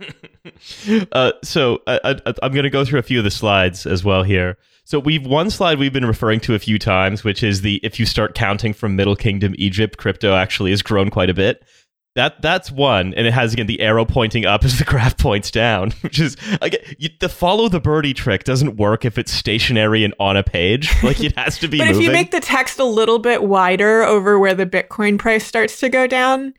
uh, 1.12 1.32
so 1.42 1.80
I, 1.86 2.00
I, 2.26 2.34
I'm 2.42 2.52
going 2.52 2.64
to 2.64 2.70
go 2.70 2.84
through 2.84 2.98
a 2.98 3.04
few 3.04 3.18
of 3.18 3.24
the 3.24 3.30
slides 3.30 3.86
as 3.86 4.04
well 4.04 4.22
here. 4.22 4.56
So 4.84 4.98
we've 4.98 5.24
one 5.24 5.48
slide 5.50 5.78
we've 5.78 5.92
been 5.92 6.04
referring 6.04 6.40
to 6.40 6.54
a 6.54 6.58
few 6.58 6.78
times, 6.78 7.22
which 7.22 7.42
is 7.42 7.62
the 7.62 7.80
if 7.84 8.00
you 8.00 8.06
start 8.06 8.34
counting 8.34 8.72
from 8.72 8.96
Middle 8.96 9.14
Kingdom 9.14 9.54
Egypt, 9.56 9.96
crypto 9.96 10.34
actually 10.34 10.70
has 10.70 10.82
grown 10.82 11.08
quite 11.08 11.30
a 11.30 11.34
bit. 11.34 11.64
That 12.14 12.42
that's 12.42 12.70
one, 12.70 13.14
and 13.14 13.26
it 13.26 13.32
has 13.32 13.54
again 13.54 13.66
the 13.66 13.80
arrow 13.80 14.04
pointing 14.04 14.44
up 14.44 14.64
as 14.66 14.78
the 14.78 14.84
graph 14.84 15.16
points 15.16 15.50
down, 15.50 15.90
which 16.02 16.20
is 16.20 16.36
again 16.60 16.80
you, 16.98 17.08
the 17.20 17.28
follow 17.28 17.68
the 17.68 17.80
birdie 17.80 18.12
trick 18.12 18.44
doesn't 18.44 18.76
work 18.76 19.04
if 19.04 19.16
it's 19.16 19.32
stationary 19.32 20.04
and 20.04 20.14
on 20.20 20.36
a 20.36 20.42
page. 20.42 20.90
Like 21.02 21.22
it 21.24 21.36
has 21.36 21.58
to 21.58 21.68
be. 21.68 21.78
but 21.78 21.88
moving. 21.88 22.00
if 22.00 22.06
you 22.06 22.12
make 22.12 22.30
the 22.30 22.40
text 22.40 22.78
a 22.78 22.84
little 22.84 23.18
bit 23.18 23.42
wider 23.42 24.02
over 24.02 24.38
where 24.38 24.54
the 24.54 24.66
Bitcoin 24.66 25.18
price 25.18 25.44
starts 25.44 25.80
to 25.80 25.88
go 25.88 26.06
down, 26.06 26.54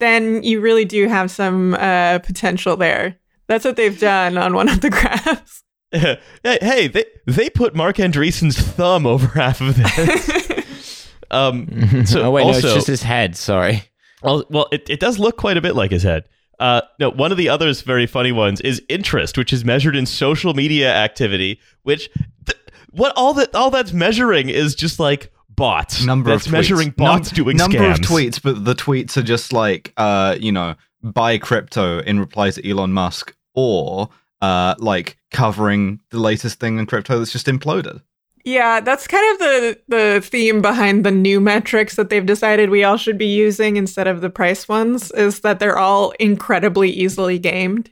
then 0.00 0.42
you 0.42 0.60
really 0.60 0.86
do 0.86 1.08
have 1.08 1.30
some 1.30 1.74
uh, 1.74 2.20
potential 2.20 2.76
there. 2.76 3.18
That's 3.48 3.66
what 3.66 3.76
they've 3.76 3.98
done 3.98 4.38
on 4.38 4.54
one 4.54 4.68
of 4.70 4.80
the 4.80 4.88
graphs. 4.88 5.62
hey, 5.92 6.18
hey, 6.42 6.88
they 6.88 7.04
they 7.26 7.50
put 7.50 7.74
Marc 7.74 7.96
Andreessen's 7.96 8.56
thumb 8.58 9.06
over 9.06 9.26
half 9.28 9.60
of 9.60 9.76
this. 9.76 11.08
um, 11.30 12.06
so 12.06 12.22
oh 12.22 12.30
wait, 12.30 12.44
also, 12.44 12.60
no, 12.60 12.66
it's 12.68 12.74
just 12.74 12.86
his 12.86 13.02
head. 13.02 13.36
Sorry. 13.36 13.82
Well, 14.22 14.44
well, 14.50 14.66
it, 14.72 14.88
it 14.88 15.00
does 15.00 15.18
look 15.18 15.36
quite 15.36 15.56
a 15.56 15.60
bit 15.60 15.74
like 15.74 15.90
his 15.90 16.02
head. 16.02 16.24
Uh, 16.58 16.82
no, 17.00 17.10
one 17.10 17.32
of 17.32 17.38
the 17.38 17.48
others 17.48 17.80
very 17.80 18.06
funny 18.06 18.30
ones 18.30 18.60
is 18.60 18.80
interest, 18.88 19.36
which 19.36 19.52
is 19.52 19.64
measured 19.64 19.96
in 19.96 20.06
social 20.06 20.54
media 20.54 20.94
activity. 20.94 21.58
Which 21.82 22.08
th- 22.46 22.58
what 22.90 23.12
all 23.16 23.34
that 23.34 23.54
all 23.54 23.70
that's 23.70 23.92
measuring 23.92 24.48
is 24.48 24.74
just 24.74 25.00
like 25.00 25.32
bots. 25.48 26.04
Number 26.04 26.30
that's 26.30 26.46
of 26.46 26.50
tweets. 26.50 26.52
measuring 26.52 26.90
bots 26.90 27.32
Num- 27.32 27.44
doing 27.44 27.56
number 27.56 27.78
scams. 27.78 27.94
of 27.94 27.98
tweets, 28.00 28.40
but 28.40 28.64
the 28.64 28.74
tweets 28.74 29.16
are 29.16 29.22
just 29.22 29.52
like 29.52 29.92
uh, 29.96 30.36
you 30.40 30.52
know, 30.52 30.76
buy 31.02 31.38
crypto 31.38 31.98
in 32.00 32.20
reply 32.20 32.50
to 32.50 32.68
Elon 32.68 32.92
Musk, 32.92 33.34
or 33.54 34.10
uh, 34.40 34.74
like 34.78 35.18
covering 35.32 36.00
the 36.10 36.18
latest 36.20 36.60
thing 36.60 36.78
in 36.78 36.86
crypto 36.86 37.18
that's 37.18 37.32
just 37.32 37.46
imploded. 37.46 38.02
Yeah, 38.44 38.80
that's 38.80 39.06
kind 39.06 39.32
of 39.32 39.38
the 39.38 39.80
the 39.88 40.20
theme 40.24 40.60
behind 40.62 41.04
the 41.04 41.12
new 41.12 41.40
metrics 41.40 41.94
that 41.96 42.10
they've 42.10 42.26
decided 42.26 42.70
we 42.70 42.82
all 42.82 42.96
should 42.96 43.16
be 43.16 43.26
using 43.26 43.76
instead 43.76 44.08
of 44.08 44.20
the 44.20 44.30
price 44.30 44.68
ones 44.68 45.12
is 45.12 45.40
that 45.40 45.60
they're 45.60 45.78
all 45.78 46.10
incredibly 46.18 46.90
easily 46.90 47.38
gamed 47.38 47.88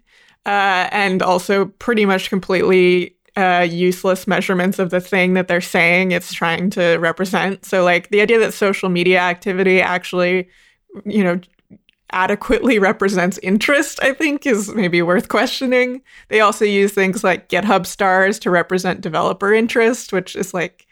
uh, 0.46 0.88
and 0.90 1.22
also 1.22 1.66
pretty 1.66 2.04
much 2.04 2.30
completely 2.30 3.14
uh, 3.36 3.66
useless 3.70 4.26
measurements 4.26 4.80
of 4.80 4.90
the 4.90 5.00
thing 5.00 5.34
that 5.34 5.46
they're 5.46 5.60
saying 5.60 6.10
it's 6.10 6.32
trying 6.32 6.68
to 6.70 6.96
represent. 6.96 7.64
So, 7.64 7.84
like 7.84 8.08
the 8.10 8.20
idea 8.20 8.40
that 8.40 8.52
social 8.52 8.88
media 8.88 9.20
activity 9.20 9.80
actually, 9.80 10.48
you 11.04 11.22
know, 11.22 11.40
adequately 12.12 12.78
represents 12.78 13.38
interest, 13.38 14.00
I 14.02 14.12
think 14.12 14.46
is 14.46 14.74
maybe 14.74 15.02
worth 15.02 15.28
questioning. 15.28 16.02
They 16.28 16.40
also 16.40 16.64
use 16.64 16.92
things 16.92 17.24
like 17.24 17.48
GitHub 17.48 17.86
stars 17.86 18.38
to 18.40 18.50
represent 18.50 19.00
developer 19.00 19.52
interest, 19.52 20.12
which 20.12 20.36
is 20.36 20.54
like, 20.54 20.86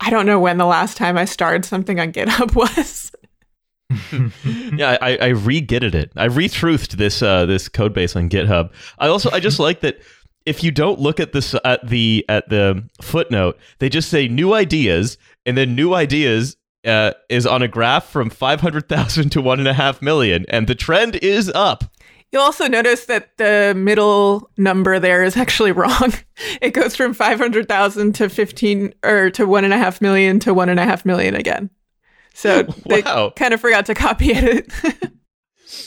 I 0.00 0.10
don't 0.10 0.26
know 0.26 0.40
when 0.40 0.58
the 0.58 0.66
last 0.66 0.96
time 0.96 1.18
I 1.18 1.24
starred 1.24 1.64
something 1.64 1.98
on 2.00 2.12
GitHub 2.12 2.54
was. 2.54 3.12
yeah, 4.78 4.98
I, 5.00 5.16
I 5.16 5.28
re-gitted 5.28 5.94
it. 5.94 6.12
I 6.14 6.26
re-truthed 6.26 6.92
this 6.92 7.22
uh, 7.22 7.46
this 7.46 7.68
code 7.68 7.94
base 7.94 8.14
on 8.14 8.28
GitHub. 8.28 8.70
I 8.98 9.08
also 9.08 9.30
I 9.30 9.40
just 9.40 9.58
like 9.58 9.80
that 9.80 9.98
if 10.44 10.62
you 10.62 10.70
don't 10.70 10.98
look 10.98 11.20
at 11.20 11.32
this 11.32 11.54
at 11.64 11.86
the 11.86 12.24
at 12.28 12.48
the 12.48 12.86
footnote, 13.00 13.58
they 13.78 13.88
just 13.88 14.10
say 14.10 14.28
new 14.28 14.52
ideas, 14.52 15.16
and 15.46 15.56
then 15.56 15.74
new 15.74 15.94
ideas 15.94 16.56
uh, 16.84 17.12
is 17.28 17.46
on 17.46 17.62
a 17.62 17.68
graph 17.68 18.08
from 18.08 18.30
five 18.30 18.60
hundred 18.60 18.88
thousand 18.88 19.30
to 19.30 19.42
one 19.42 19.58
and 19.58 19.68
a 19.68 19.74
half 19.74 20.02
million, 20.02 20.44
and 20.48 20.66
the 20.66 20.74
trend 20.74 21.16
is 21.16 21.50
up. 21.54 21.84
You'll 22.30 22.42
also 22.42 22.68
notice 22.68 23.06
that 23.06 23.36
the 23.38 23.72
middle 23.74 24.50
number 24.58 24.98
there 24.98 25.24
is 25.24 25.36
actually 25.36 25.72
wrong. 25.72 26.12
It 26.60 26.74
goes 26.74 26.94
from 26.94 27.14
500,000 27.14 28.14
to 28.16 28.28
15 28.28 28.94
or 29.02 29.30
to 29.30 29.46
one 29.46 29.64
and 29.64 29.72
a 29.72 29.78
half 29.78 30.00
million 30.00 30.38
to 30.40 30.52
one 30.52 30.68
and 30.68 30.78
a 30.78 30.84
half 30.84 31.04
million 31.06 31.34
again. 31.34 31.70
So 32.34 32.62
they 32.86 33.02
kind 33.02 33.54
of 33.54 33.60
forgot 33.60 33.86
to 33.86 33.94
copy 33.94 34.32
edit. 34.32 34.70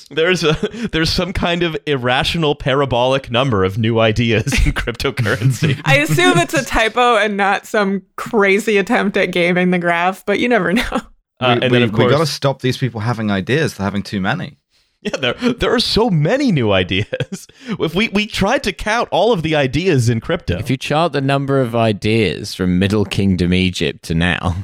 There's 0.09 0.43
a 0.43 0.53
there's 0.91 1.09
some 1.09 1.33
kind 1.33 1.63
of 1.63 1.75
irrational 1.85 2.55
parabolic 2.55 3.31
number 3.31 3.63
of 3.63 3.77
new 3.77 3.99
ideas 3.99 4.45
in 4.65 4.71
cryptocurrency. 4.73 5.79
I 5.85 5.97
assume 5.97 6.37
it's 6.37 6.53
a 6.53 6.63
typo 6.65 7.17
and 7.17 7.37
not 7.37 7.65
some 7.65 8.03
crazy 8.15 8.77
attempt 8.77 9.17
at 9.17 9.27
gaming 9.31 9.71
the 9.71 9.79
graph, 9.79 10.25
but 10.25 10.39
you 10.39 10.47
never 10.49 10.71
know. 10.81 10.81
Uh, 10.91 10.99
we, 10.99 11.51
and 11.53 11.61
then 11.63 11.71
we- 11.71 11.83
of 11.83 11.93
we 11.93 12.07
got 12.09 12.19
to 12.19 12.25
stop 12.25 12.61
these 12.61 12.77
people 12.77 13.01
having 13.01 13.31
ideas. 13.31 13.75
They're 13.75 13.85
having 13.85 14.03
too 14.03 14.21
many. 14.21 14.57
yeah, 15.01 15.17
there 15.17 15.33
there 15.33 15.73
are 15.73 15.79
so 15.79 16.11
many 16.11 16.51
new 16.51 16.71
ideas. 16.71 17.47
If 17.67 17.95
we 17.95 18.09
we 18.09 18.27
tried 18.27 18.61
to 18.65 18.71
count 18.73 19.09
all 19.11 19.31
of 19.33 19.41
the 19.41 19.55
ideas 19.55 20.09
in 20.09 20.19
crypto, 20.19 20.59
If 20.59 20.69
you 20.69 20.77
chart 20.77 21.13
the 21.13 21.21
number 21.21 21.59
of 21.59 21.75
ideas 21.75 22.53
from 22.53 22.77
Middle 22.77 23.05
Kingdom 23.05 23.51
Egypt 23.53 24.03
to 24.03 24.13
now. 24.13 24.57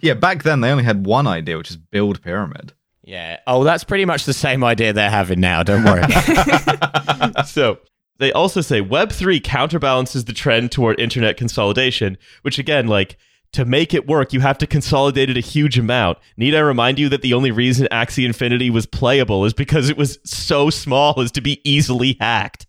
yeah, 0.00 0.14
back 0.14 0.44
then 0.44 0.60
they 0.60 0.70
only 0.70 0.84
had 0.84 1.04
one 1.06 1.26
idea, 1.26 1.58
which 1.58 1.70
is 1.70 1.76
build 1.76 2.22
pyramid. 2.22 2.72
Yeah. 3.02 3.40
Oh, 3.46 3.64
that's 3.64 3.84
pretty 3.84 4.04
much 4.04 4.24
the 4.24 4.32
same 4.32 4.62
idea 4.62 4.92
they're 4.92 5.10
having 5.10 5.40
now. 5.40 5.62
Don't 5.62 5.84
worry. 5.84 6.02
so 7.46 7.78
they 8.18 8.32
also 8.32 8.60
say 8.60 8.80
Web3 8.80 9.42
counterbalances 9.42 10.24
the 10.24 10.32
trend 10.32 10.70
toward 10.70 11.00
internet 11.00 11.36
consolidation, 11.36 12.16
which 12.42 12.58
again, 12.58 12.86
like 12.86 13.16
to 13.52 13.64
make 13.64 13.92
it 13.92 14.06
work, 14.06 14.32
you 14.32 14.40
have 14.40 14.56
to 14.58 14.66
consolidate 14.66 15.28
it 15.28 15.36
a 15.36 15.40
huge 15.40 15.78
amount. 15.78 16.18
Need 16.36 16.54
I 16.54 16.60
remind 16.60 16.98
you 16.98 17.08
that 17.10 17.22
the 17.22 17.34
only 17.34 17.50
reason 17.50 17.86
Axie 17.90 18.24
Infinity 18.24 18.70
was 18.70 18.86
playable 18.86 19.44
is 19.44 19.52
because 19.52 19.90
it 19.90 19.96
was 19.96 20.18
so 20.24 20.70
small 20.70 21.20
as 21.20 21.30
to 21.32 21.40
be 21.40 21.60
easily 21.68 22.16
hacked. 22.20 22.66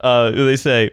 Uh, 0.00 0.30
they 0.30 0.56
say 0.56 0.90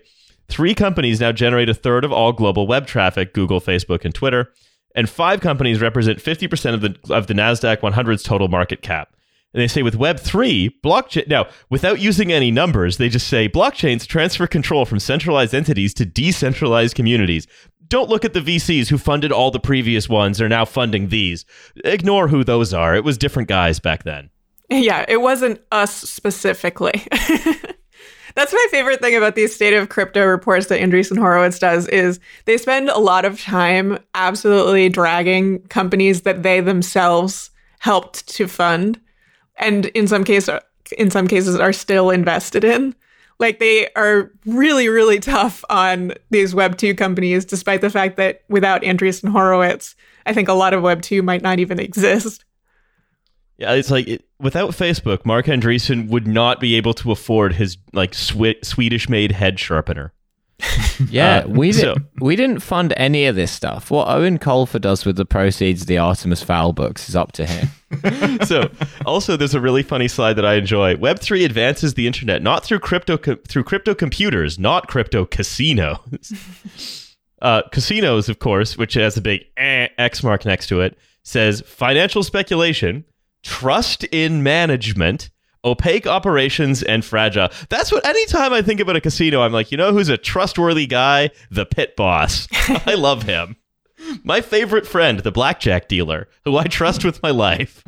three 0.50 0.74
companies 0.74 1.20
now 1.20 1.32
generate 1.32 1.70
a 1.70 1.74
third 1.74 2.04
of 2.04 2.12
all 2.12 2.34
global 2.34 2.68
web 2.68 2.88
traffic: 2.88 3.34
Google, 3.34 3.62
Facebook, 3.62 4.04
and 4.04 4.14
Twitter. 4.14 4.52
And 4.96 5.10
five 5.10 5.42
companies 5.42 5.82
represent 5.82 6.20
50% 6.20 6.74
of 6.74 6.82
the 6.82 7.14
of 7.14 7.28
the 7.28 7.34
Nasdaq 7.34 7.80
100's 7.80 8.24
total 8.24 8.48
market 8.48 8.82
cap. 8.82 9.16
And 9.54 9.62
they 9.62 9.68
say 9.68 9.84
with 9.84 9.98
Web3, 9.98 10.72
blockchain. 10.84 11.28
Now, 11.28 11.48
without 11.70 12.00
using 12.00 12.32
any 12.32 12.52
numbers, 12.52 12.98
they 12.98 13.10
just 13.10 13.28
say 13.28 13.50
blockchains 13.50 14.08
transfer 14.08 14.48
control 14.48 14.86
from 14.86 15.00
centralized 15.00 15.54
entities 15.54 15.94
to 15.96 16.06
decentralized 16.06 16.96
communities. 16.96 17.48
Don't 17.88 18.10
look 18.10 18.24
at 18.24 18.32
the 18.34 18.40
VCs 18.40 18.88
who 18.88 18.98
funded 18.98 19.34
all 19.34 19.52
the 19.52 19.60
previous 19.60 20.08
ones 20.08 20.40
are 20.40 20.48
now 20.48 20.64
funding 20.64 21.10
these. 21.10 21.46
Ignore 21.84 22.30
who 22.30 22.46
those 22.46 22.74
are. 22.74 22.96
It 22.96 23.04
was 23.04 23.18
different 23.18 23.50
guys 23.50 23.80
back 23.80 24.04
then. 24.04 24.30
Yeah, 24.74 25.04
it 25.10 25.20
wasn't 25.20 25.60
us 25.74 25.94
specifically. 25.94 27.06
That's 28.36 28.54
my 28.54 28.68
favorite 28.72 29.02
thing 29.02 29.16
about 29.16 29.36
these 29.36 29.54
state 29.54 29.74
of 29.74 29.90
crypto 29.90 30.26
reports 30.26 30.68
that 30.68 30.80
Andreessen 30.80 31.18
Horowitz 31.18 31.60
does 31.60 31.88
is 31.88 32.20
they 32.46 32.58
spend 32.58 32.90
a 32.90 33.00
lot 33.00 33.26
of 33.26 33.42
time 33.42 34.00
absolutely 34.16 34.90
dragging 34.90 35.60
companies 35.68 36.22
that 36.22 36.44
they 36.44 36.62
themselves 36.62 37.50
helped 37.80 38.28
to 38.30 38.48
fund 38.48 39.00
and 39.58 39.88
in 39.88 40.08
some 40.08 40.24
case 40.24 40.50
in 40.98 41.10
some 41.10 41.28
cases 41.28 41.60
are 41.60 41.74
still 41.74 42.10
invested 42.10 42.64
in. 42.64 42.96
Like 43.40 43.60
they 43.60 43.92
are 43.96 44.32
really 44.46 44.88
really 44.88 45.20
tough 45.20 45.64
on 45.70 46.14
these 46.30 46.54
web 46.54 46.78
2 46.78 46.96
companies 46.96 47.46
despite 47.46 47.82
the 47.82 47.90
fact 47.90 48.18
that 48.18 48.44
without 48.50 48.84
Andreessen 48.84 49.30
Horowitz, 49.30 49.96
I 50.26 50.34
think 50.34 50.48
a 50.48 50.54
lot 50.54 50.74
of 50.74 50.84
web 50.84 51.02
2 51.02 51.22
might 51.24 51.42
not 51.42 51.60
even 51.60 51.80
exist. 51.80 52.46
Yeah, 53.62 53.74
it's 53.74 53.92
like 53.92 54.08
it, 54.08 54.26
without 54.40 54.72
Facebook, 54.72 55.24
Marc 55.26 55.46
Andreessen 55.46 56.10
would 56.10 56.26
not 56.28 56.60
be 56.60 56.76
able 56.76 56.94
to 56.96 57.12
afford 57.12 57.54
his 57.54 57.78
like 57.94 58.14
Swe- 58.14 58.60
Swedish-made 58.64 59.32
head 59.32 59.60
sharpener. 59.60 60.14
Yeah, 61.10 61.40
Uh, 61.46 61.48
we 61.48 61.72
so- 61.72 61.94
didn't 61.96 62.06
we 62.22 62.36
didn't 62.36 62.60
fund 62.62 62.94
any 62.96 63.26
of 63.26 63.36
this 63.36 63.52
stuff. 63.52 63.90
What 63.90 64.08
Eoin 64.08 64.38
Colfer 64.40 64.80
does 64.80 65.04
with 65.06 65.16
the 65.16 65.26
proceeds 65.26 65.82
of 65.82 65.88
the 65.88 65.98
Artemis 65.98 66.44
Fowl 66.44 66.74
books 66.74 67.10
is 67.10 67.16
up 67.16 67.32
to 67.34 67.46
him. 67.48 67.70
so 68.46 68.70
also 69.06 69.36
there's 69.36 69.56
a 69.56 69.60
really 69.62 69.82
funny 69.84 70.08
slide 70.08 70.34
that 70.34 70.46
I 70.46 70.56
enjoy. 70.56 70.96
Web3 70.96 71.44
advances 71.46 71.96
the 71.96 72.06
internet 72.06 72.44
not 72.44 72.64
through 72.64 72.80
crypto 72.80 73.18
co- 73.18 73.38
through 73.48 73.64
crypto 73.64 73.96
computers, 73.96 74.60
not 74.60 74.88
crypto 74.88 75.26
casinos. 75.26 76.00
Uh, 77.42 77.64
casinos, 77.72 78.30
of 78.30 78.38
course, 78.38 78.78
which 78.78 78.94
has 78.94 79.18
a 79.18 79.22
big 79.22 79.42
eh, 79.58 79.88
X 79.98 80.22
mark 80.22 80.46
next 80.46 80.68
to 80.68 80.80
it, 80.82 80.96
says 81.24 81.62
financial 81.66 82.22
speculation, 82.22 83.04
trust 83.44 84.04
in 84.06 84.44
management, 84.44 85.30
opaque 85.64 86.08
operations, 86.08 86.84
and 86.84 87.04
fragile. 87.06 87.50
That's 87.70 87.92
what. 87.92 88.06
Anytime 88.06 88.54
I 88.54 88.62
think 88.62 88.80
about 88.80 88.96
a 88.96 89.02
casino, 89.02 89.42
I'm 89.42 89.54
like, 89.54 89.72
you 89.72 89.78
know, 89.78 89.92
who's 89.94 90.10
a 90.10 90.18
trustworthy 90.18 90.88
guy? 90.88 91.32
The 91.50 91.66
pit 91.66 91.96
boss. 91.96 92.48
I 92.86 92.96
love 92.96 93.24
him. 93.24 93.56
My 94.24 94.42
favorite 94.42 94.88
friend, 94.88 95.20
the 95.20 95.32
blackjack 95.32 95.88
dealer, 95.88 96.28
who 96.44 96.58
I 96.58 96.64
trust 96.66 97.06
with 97.06 97.22
my 97.22 97.30
life. 97.30 97.84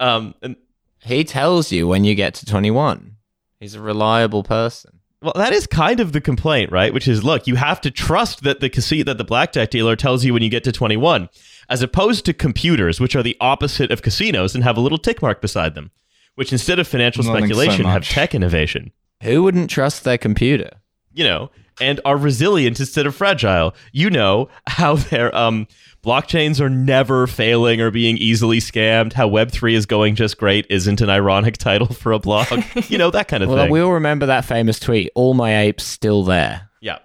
Um, 0.00 0.34
and 0.42 0.56
He 1.04 1.24
tells 1.24 1.70
you 1.70 1.86
when 1.86 2.04
you 2.04 2.14
get 2.14 2.34
to 2.34 2.46
21. 2.46 3.16
He's 3.60 3.74
a 3.74 3.80
reliable 3.80 4.42
person. 4.42 4.95
Well, 5.22 5.32
that 5.36 5.52
is 5.52 5.66
kind 5.66 5.98
of 6.00 6.12
the 6.12 6.20
complaint, 6.20 6.70
right? 6.70 6.92
Which 6.92 7.08
is, 7.08 7.24
look, 7.24 7.46
you 7.46 7.56
have 7.56 7.80
to 7.80 7.90
trust 7.90 8.42
that 8.42 8.60
the 8.60 8.68
casino, 8.68 9.04
that 9.04 9.18
the 9.18 9.24
blackjack 9.24 9.70
dealer 9.70 9.96
tells 9.96 10.24
you 10.24 10.34
when 10.34 10.42
you 10.42 10.50
get 10.50 10.62
to 10.64 10.72
21, 10.72 11.28
as 11.70 11.82
opposed 11.82 12.24
to 12.26 12.34
computers, 12.34 13.00
which 13.00 13.16
are 13.16 13.22
the 13.22 13.36
opposite 13.40 13.90
of 13.90 14.02
casinos 14.02 14.54
and 14.54 14.62
have 14.62 14.76
a 14.76 14.80
little 14.80 14.98
tick 14.98 15.22
mark 15.22 15.40
beside 15.40 15.74
them, 15.74 15.90
which 16.34 16.52
instead 16.52 16.78
of 16.78 16.86
financial 16.86 17.24
Not 17.24 17.32
linked 17.32 17.48
so 17.48 17.54
speculation 17.54 17.86
have 17.86 18.06
tech 18.06 18.34
innovation, 18.34 18.92
Who 19.22 19.42
wouldn't 19.42 19.70
trust 19.70 20.04
their 20.04 20.18
computer? 20.18 20.70
you 21.14 21.24
know, 21.24 21.50
and 21.80 21.98
are 22.04 22.18
resilient 22.18 22.78
instead 22.78 23.06
of 23.06 23.14
fragile. 23.14 23.74
You 23.90 24.10
know 24.10 24.48
how 24.66 24.96
their 24.96 25.34
um, 25.34 25.66
blockchains 26.06 26.60
are 26.60 26.70
never 26.70 27.26
failing 27.26 27.80
or 27.80 27.90
being 27.90 28.16
easily 28.18 28.58
scammed. 28.58 29.12
How 29.12 29.26
Web 29.26 29.50
three 29.50 29.74
is 29.74 29.84
going 29.86 30.14
just 30.14 30.38
great 30.38 30.64
isn't 30.70 31.00
an 31.00 31.10
ironic 31.10 31.56
title 31.58 31.88
for 31.88 32.12
a 32.12 32.18
blog. 32.18 32.62
you 32.88 32.96
know 32.96 33.10
that 33.10 33.28
kind 33.28 33.42
of 33.42 33.48
thing. 33.48 33.56
Well, 33.56 33.64
thing. 33.64 33.72
We'll 33.72 33.90
remember 33.92 34.26
that 34.26 34.44
famous 34.44 34.78
tweet. 34.78 35.10
All 35.14 35.34
my 35.34 35.56
apes 35.58 35.84
still 35.84 36.22
there. 36.22 36.70
Yeah. 36.80 36.98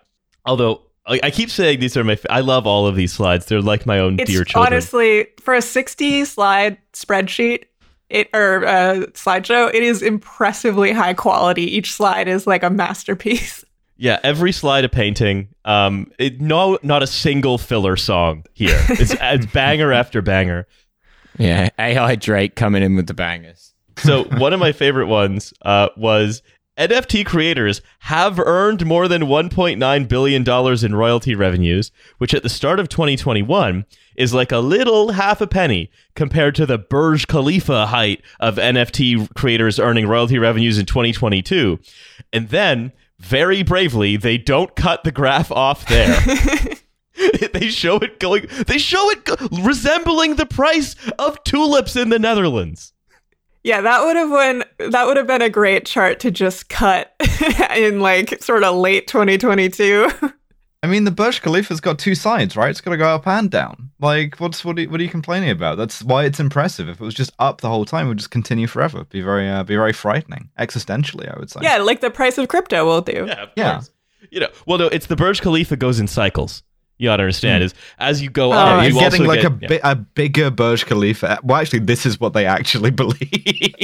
Although 0.45 0.83
I, 1.07 1.19
I 1.23 1.31
keep 1.31 1.49
saying 1.49 1.79
these 1.79 1.97
are 1.97 2.03
my, 2.03 2.13
f- 2.13 2.25
I 2.29 2.41
love 2.41 2.67
all 2.67 2.85
of 2.85 2.95
these 2.95 3.11
slides. 3.11 3.47
They're 3.47 3.61
like 3.61 3.85
my 3.85 3.99
own 3.99 4.19
It's 4.19 4.29
dear 4.29 4.43
children. 4.43 4.73
honestly 4.73 5.27
for 5.39 5.53
a 5.55 5.61
60 5.61 6.25
slide 6.25 6.77
spreadsheet, 6.93 7.63
it 8.09 8.29
or 8.33 8.65
uh, 8.65 8.93
slideshow, 9.13 9.73
it 9.73 9.81
is 9.81 10.01
impressively 10.01 10.91
high 10.91 11.13
quality. 11.13 11.63
Each 11.63 11.91
slide 11.91 12.27
is 12.27 12.45
like 12.45 12.61
a 12.61 12.69
masterpiece. 12.69 13.65
Yeah, 14.01 14.17
every 14.23 14.51
slide 14.51 14.83
a 14.83 14.89
painting. 14.89 15.49
Um, 15.63 16.11
it, 16.17 16.41
no, 16.41 16.79
not 16.81 17.03
a 17.03 17.07
single 17.07 17.59
filler 17.59 17.95
song 17.95 18.45
here. 18.51 18.83
It's, 18.89 19.15
it's 19.21 19.45
banger 19.45 19.93
after 19.93 20.23
banger. 20.23 20.65
Yeah, 21.37 21.69
AI 21.77 22.15
Drake 22.15 22.55
coming 22.55 22.81
in 22.81 22.95
with 22.95 23.05
the 23.05 23.13
bangers. 23.13 23.75
So 23.97 24.23
one 24.39 24.53
of 24.53 24.59
my 24.59 24.71
favorite 24.71 25.05
ones 25.05 25.53
uh, 25.61 25.89
was 25.95 26.41
NFT 26.79 27.27
creators 27.27 27.83
have 27.99 28.39
earned 28.39 28.87
more 28.87 29.07
than 29.07 29.23
1.9 29.23 30.07
billion 30.07 30.43
dollars 30.43 30.83
in 30.83 30.95
royalty 30.95 31.35
revenues, 31.35 31.91
which 32.17 32.33
at 32.33 32.41
the 32.41 32.49
start 32.49 32.79
of 32.79 32.89
2021 32.89 33.85
is 34.15 34.33
like 34.33 34.51
a 34.51 34.57
little 34.57 35.11
half 35.11 35.41
a 35.41 35.47
penny 35.47 35.91
compared 36.15 36.55
to 36.55 36.65
the 36.65 36.79
Burj 36.79 37.27
Khalifa 37.27 37.85
height 37.85 38.23
of 38.39 38.55
NFT 38.55 39.31
creators 39.35 39.77
earning 39.77 40.07
royalty 40.07 40.39
revenues 40.39 40.79
in 40.79 40.87
2022. 40.87 41.77
And 42.33 42.49
then 42.49 42.93
very 43.21 43.63
bravely, 43.63 44.17
they 44.17 44.37
don't 44.37 44.75
cut 44.75 45.03
the 45.03 45.11
graph 45.11 45.51
off 45.51 45.87
there. 45.87 46.19
they 47.53 47.69
show 47.69 47.97
it 47.97 48.19
going 48.19 48.47
they 48.67 48.77
show 48.77 49.09
it 49.11 49.25
go- 49.25 49.35
resembling 49.63 50.35
the 50.35 50.45
price 50.45 50.95
of 51.19 51.43
tulips 51.43 51.95
in 51.95 52.09
the 52.09 52.19
Netherlands. 52.19 52.93
Yeah, 53.63 53.81
that 53.81 54.03
would 54.03 54.15
have 54.15 54.29
been 54.29 54.91
that 54.91 55.05
would 55.05 55.17
have 55.17 55.27
been 55.27 55.41
a 55.41 55.49
great 55.49 55.85
chart 55.85 56.19
to 56.21 56.31
just 56.31 56.69
cut 56.69 57.13
in 57.75 57.99
like 57.99 58.41
sort 58.41 58.63
of 58.63 58.75
late 58.75 59.07
2022. 59.07 60.09
I 60.83 60.87
mean, 60.87 61.03
the 61.03 61.11
Burj 61.11 61.41
Khalifa's 61.43 61.79
got 61.79 61.99
two 61.99 62.15
sides, 62.15 62.55
right? 62.57 62.71
It's 62.71 62.81
got 62.81 62.89
to 62.91 62.97
go 62.97 63.07
up 63.07 63.27
and 63.27 63.51
down. 63.51 63.91
Like, 63.99 64.39
what's 64.39 64.65
what? 64.65 64.77
Are, 64.79 64.81
you- 64.81 64.89
what 64.89 64.99
are 64.99 65.03
you 65.03 65.09
complaining 65.09 65.51
about? 65.51 65.77
That's 65.77 66.01
why 66.03 66.25
it's 66.25 66.39
impressive. 66.39 66.89
If 66.89 66.99
it 66.99 67.03
was 67.03 67.13
just 67.13 67.31
up 67.37 67.61
the 67.61 67.69
whole 67.69 67.85
time, 67.85 68.07
it 68.07 68.09
would 68.09 68.17
just 68.17 68.31
continue 68.31 68.65
forever. 68.65 69.03
Be 69.05 69.21
very, 69.21 69.47
uh, 69.47 69.63
be 69.63 69.75
very 69.75 69.93
frightening, 69.93 70.49
existentially. 70.57 71.31
I 71.31 71.39
would 71.39 71.51
say. 71.51 71.59
yeah, 71.61 71.77
like 71.77 72.01
the 72.01 72.09
price 72.09 72.39
of 72.39 72.47
crypto 72.47 72.83
will 72.85 73.01
do. 73.01 73.25
Yeah, 73.27 73.43
of 73.43 73.49
Yeah. 73.55 73.73
course. 73.73 73.91
You 74.31 74.39
know, 74.39 74.47
well, 74.65 74.77
no, 74.79 74.87
it's 74.87 75.05
the 75.07 75.15
Burj 75.15 75.41
Khalifa 75.41 75.75
goes 75.75 75.99
in 75.99 76.07
cycles. 76.07 76.63
You 76.97 77.09
ought 77.09 77.17
to 77.17 77.23
understand 77.23 77.63
is 77.63 77.73
as 77.99 78.21
you 78.21 78.29
go 78.29 78.49
Oh, 78.51 78.55
up, 78.55 78.67
Yeah, 78.67 78.87
you 78.87 78.93
you're 78.93 78.99
getting 79.09 79.21
also 79.21 79.31
like 79.31 79.41
get, 79.41 79.71
a, 79.71 79.79
bi- 79.81 79.89
a 79.91 79.95
bigger 79.95 80.49
Burj 80.51 80.85
Khalifa. 80.85 81.39
Well, 81.43 81.57
actually, 81.59 81.79
this 81.79 82.05
is 82.07 82.19
what 82.19 82.33
they 82.33 82.45
actually 82.45 82.91
believe. 83.03 83.75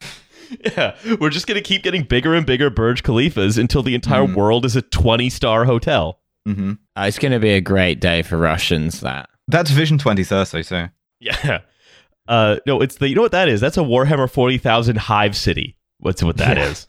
yeah, 0.64 0.96
we're 1.20 1.30
just 1.30 1.46
gonna 1.46 1.60
keep 1.60 1.82
getting 1.82 2.02
bigger 2.04 2.34
and 2.34 2.46
bigger 2.46 2.70
Burj 2.70 3.02
Khalifas 3.04 3.58
until 3.58 3.82
the 3.82 3.94
entire 3.94 4.24
world 4.24 4.64
is 4.64 4.74
a 4.76 4.82
twenty 4.82 5.28
star 5.30 5.64
hotel. 5.64 6.18
Hmm 6.46 6.72
Uh, 6.96 7.04
it's 7.08 7.18
going 7.18 7.32
to 7.32 7.40
be 7.40 7.50
a 7.50 7.60
great 7.60 8.00
day 8.00 8.22
for 8.22 8.36
Russians, 8.38 9.00
that. 9.00 9.28
That's 9.48 9.70
Vision 9.70 9.98
2030. 9.98 10.62
So 10.62 10.88
Yeah, 11.20 11.60
uh, 12.28 12.56
no, 12.66 12.80
it's 12.80 12.96
the 12.96 13.08
you 13.08 13.14
know 13.14 13.22
what 13.22 13.32
that 13.32 13.48
is? 13.48 13.60
That's 13.60 13.76
a 13.76 13.80
Warhammer 13.82 14.30
forty 14.30 14.58
thousand 14.58 14.96
Hive 14.98 15.36
City. 15.36 15.76
What's 15.98 16.22
what 16.22 16.36
that 16.38 16.56
Yeah. 16.56 16.66
is? 16.70 16.86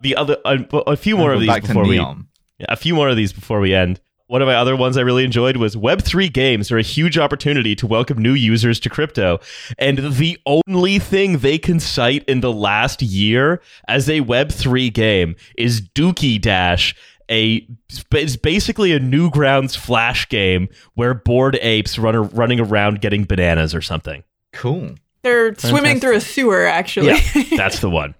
The 0.00 0.16
other 0.16 0.36
a, 0.44 0.58
a 0.86 0.96
few 0.96 1.16
more 1.16 1.32
of 1.32 1.40
these 1.40 1.60
before 1.60 1.84
we 1.86 1.96
Neon. 1.96 2.26
A 2.68 2.76
few 2.76 2.94
more 2.94 3.08
of 3.08 3.16
these 3.16 3.32
before 3.32 3.60
we 3.60 3.74
end. 3.74 4.00
One 4.28 4.40
of 4.40 4.46
my 4.46 4.54
other 4.54 4.74
ones 4.76 4.96
I 4.96 5.02
really 5.02 5.24
enjoyed 5.24 5.56
was 5.58 5.76
Web3 5.76 6.32
games 6.32 6.72
are 6.72 6.78
a 6.78 6.82
huge 6.82 7.18
opportunity 7.18 7.74
to 7.76 7.86
welcome 7.86 8.16
new 8.16 8.32
users 8.32 8.80
to 8.80 8.88
crypto. 8.88 9.40
And 9.78 9.98
the 9.98 10.38
only 10.46 10.98
thing 10.98 11.38
they 11.38 11.58
can 11.58 11.78
cite 11.80 12.24
in 12.24 12.40
the 12.40 12.52
last 12.52 13.02
year 13.02 13.60
as 13.88 14.08
a 14.08 14.20
Web3 14.22 14.90
game 14.94 15.36
is 15.58 15.82
Dookie 15.82 16.40
Dash. 16.40 16.94
A 17.32 17.66
it's 18.12 18.36
basically 18.36 18.92
a 18.92 19.00
Newgrounds 19.00 19.76
Flash 19.76 20.28
game 20.28 20.68
where 20.94 21.14
bored 21.14 21.58
apes 21.62 21.98
run 21.98 22.28
running 22.28 22.60
around 22.60 23.00
getting 23.00 23.24
bananas 23.24 23.74
or 23.74 23.80
something. 23.80 24.22
Cool. 24.52 24.94
They're 25.22 25.54
swimming 25.56 25.98
through 25.98 26.16
a 26.16 26.20
sewer 26.20 26.66
actually. 26.66 27.18
That's 27.56 27.80
the 27.80 27.90
one. 27.90 28.14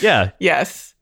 Yeah, 0.00 0.30
Yes. 0.38 0.92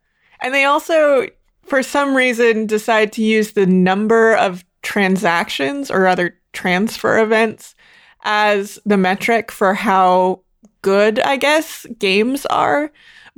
And 0.41 0.55
they 0.55 0.65
also, 0.65 1.27
for 1.65 1.83
some 1.83 2.15
reason, 2.15 2.67
decide 2.67 3.13
to 3.13 3.23
use 3.23 3.53
the 3.53 3.67
number 3.67 4.35
of 4.37 4.65
transactions 4.83 5.91
or 5.91 6.07
other 6.07 6.39
transfer 6.53 7.19
events 7.19 7.75
as 8.23 8.79
the 8.87 8.97
metric 8.97 9.51
for 9.53 9.75
how 9.75 10.41
good, 10.83 11.21
I 11.21 11.37
guess, 11.37 11.87
games 11.99 12.47
are, 12.47 12.91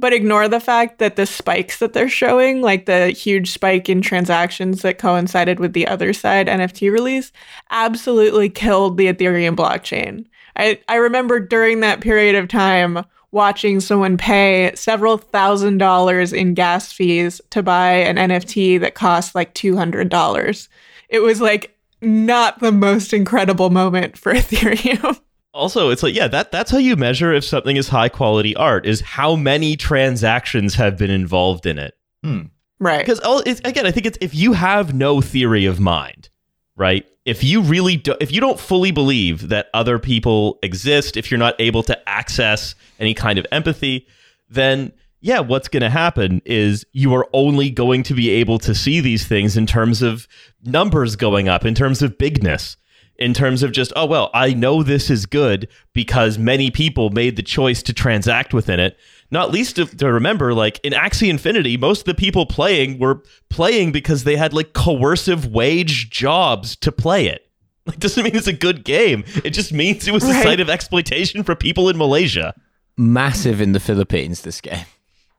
but 0.03 0.12
ignore 0.12 0.48
the 0.48 0.59
fact 0.59 0.98
that 0.98 1.14
the 1.14 1.24
spikes 1.24 1.78
that 1.78 1.92
they're 1.92 2.09
showing, 2.09 2.61
like 2.61 2.86
the 2.86 3.11
huge 3.11 3.53
spike 3.53 3.88
in 3.88 4.03
transactions 4.03 4.82
that 4.82 4.98
coincided 4.98 5.61
with 5.61 5.74
the 5.74 5.84
Otherside 5.84 6.48
NFT 6.48 6.90
release, 6.90 7.30
absolutely 7.70 8.48
killed 8.48 8.96
the 8.96 9.07
Ethereum 9.07 9.55
blockchain. 9.55 10.26
I, 10.57 10.80
I 10.88 10.96
remember 10.96 11.38
during 11.38 11.80
that 11.80 12.00
period 12.00 12.34
of 12.34 12.48
time 12.48 13.05
watching 13.30 13.78
someone 13.78 14.16
pay 14.16 14.72
several 14.74 15.18
thousand 15.18 15.78
dollars 15.78 16.32
in 16.32 16.55
gas 16.55 16.90
fees 16.90 17.40
to 17.50 17.62
buy 17.62 17.92
an 17.92 18.16
NFT 18.16 18.80
that 18.80 18.96
cost 18.96 19.36
like 19.36 19.55
$200. 19.55 20.68
It 21.11 21.20
was 21.20 21.40
like 21.40 21.78
not 22.00 22.59
the 22.59 22.72
most 22.72 23.12
incredible 23.12 23.70
moment 23.70 24.18
for 24.18 24.34
Ethereum. 24.34 25.20
Also, 25.55 25.90
it's 25.90 26.03
like, 26.03 26.14
yeah, 26.14 26.28
that 26.28 26.50
that's 26.50 26.70
how 26.70 26.78
you 26.78 26.96
measure 26.96 27.32
if 27.32 27.44
something 27.44 27.76
is 27.76 27.88
high 27.88 28.09
quality 28.09 28.57
art 28.57 28.86
is 28.86 29.00
how 29.00 29.36
many 29.36 29.76
transactions 29.76 30.74
have 30.76 30.96
been 30.96 31.11
involved 31.11 31.66
in 31.66 31.78
it. 31.78 31.94
Hmm. 32.22 32.42
right. 32.78 33.05
Because 33.05 33.20
again, 33.64 33.86
I 33.86 33.90
think 33.90 34.07
it's 34.07 34.18
if 34.20 34.34
you 34.34 34.55
have 34.55 34.94
no 34.94 35.20
theory 35.20 35.66
of 35.66 35.78
mind, 35.80 36.30
right? 36.76 37.05
If 37.24 37.44
you 37.44 37.61
really 37.61 37.96
do, 37.96 38.14
if 38.20 38.32
you 38.32 38.40
don't 38.40 38.59
fully 38.59 38.90
believe 38.90 39.48
that 39.48 39.68
other 39.74 39.98
people 39.98 40.59
exist, 40.62 41.16
if 41.16 41.30
you're 41.30 41.38
not 41.38 41.55
able 41.61 41.82
to 41.84 42.09
access 42.09 42.74
any 42.98 43.14
kind 43.14 43.38
of 43.38 43.46
empathy, 43.53 44.07
then 44.48 44.92
yeah, 45.20 45.38
what's 45.38 45.68
going 45.68 45.82
to 45.82 45.90
happen 45.90 46.42
is 46.44 46.84
you 46.92 47.14
are 47.14 47.28
only 47.32 47.70
going 47.70 48.03
to 48.05 48.14
be 48.14 48.30
able 48.30 48.59
to 48.59 48.74
see 48.74 49.00
these 49.00 49.26
things 49.26 49.57
in 49.57 49.66
terms 49.66 50.03
of 50.03 50.26
numbers 50.64 51.14
going 51.14 51.48
up, 51.48 51.64
in 51.64 51.74
terms 51.74 52.03
of 52.03 52.18
bigness, 52.18 52.76
in 53.16 53.34
terms 53.34 53.62
of 53.62 53.72
just, 53.72 53.92
oh, 53.94 54.06
well, 54.06 54.30
I 54.34 54.52
know 54.54 54.82
this 54.82 55.10
is 55.10 55.26
good 55.26 55.68
because 55.92 56.38
many 56.38 56.70
people 56.70 57.10
made 57.10 57.36
the 57.36 57.42
choice 57.42 57.82
to 57.84 57.92
transact 57.92 58.52
within 58.54 58.80
it. 58.80 58.96
Not 59.30 59.50
least 59.50 59.76
to, 59.76 59.86
to 59.86 60.12
remember, 60.12 60.52
like 60.52 60.78
in 60.82 60.92
Axie 60.92 61.30
Infinity, 61.30 61.76
most 61.76 62.00
of 62.00 62.04
the 62.04 62.14
people 62.14 62.44
playing 62.44 62.98
were 62.98 63.22
playing 63.48 63.92
because 63.92 64.24
they 64.24 64.36
had 64.36 64.52
like 64.52 64.74
coercive 64.74 65.46
wage 65.46 66.10
jobs 66.10 66.76
to 66.76 66.92
play 66.92 67.26
it. 67.26 67.46
Like, 67.84 67.98
doesn't 67.98 68.22
mean 68.22 68.36
it's 68.36 68.46
a 68.46 68.52
good 68.52 68.84
game. 68.84 69.24
It 69.42 69.50
just 69.50 69.72
means 69.72 70.06
it 70.06 70.12
was 70.12 70.22
a 70.22 70.32
site 70.34 70.60
of 70.60 70.70
exploitation 70.70 71.42
for 71.42 71.56
people 71.56 71.88
in 71.88 71.98
Malaysia. 71.98 72.54
Massive 72.96 73.60
in 73.60 73.72
the 73.72 73.80
Philippines, 73.80 74.42
this 74.42 74.60
game. 74.60 74.84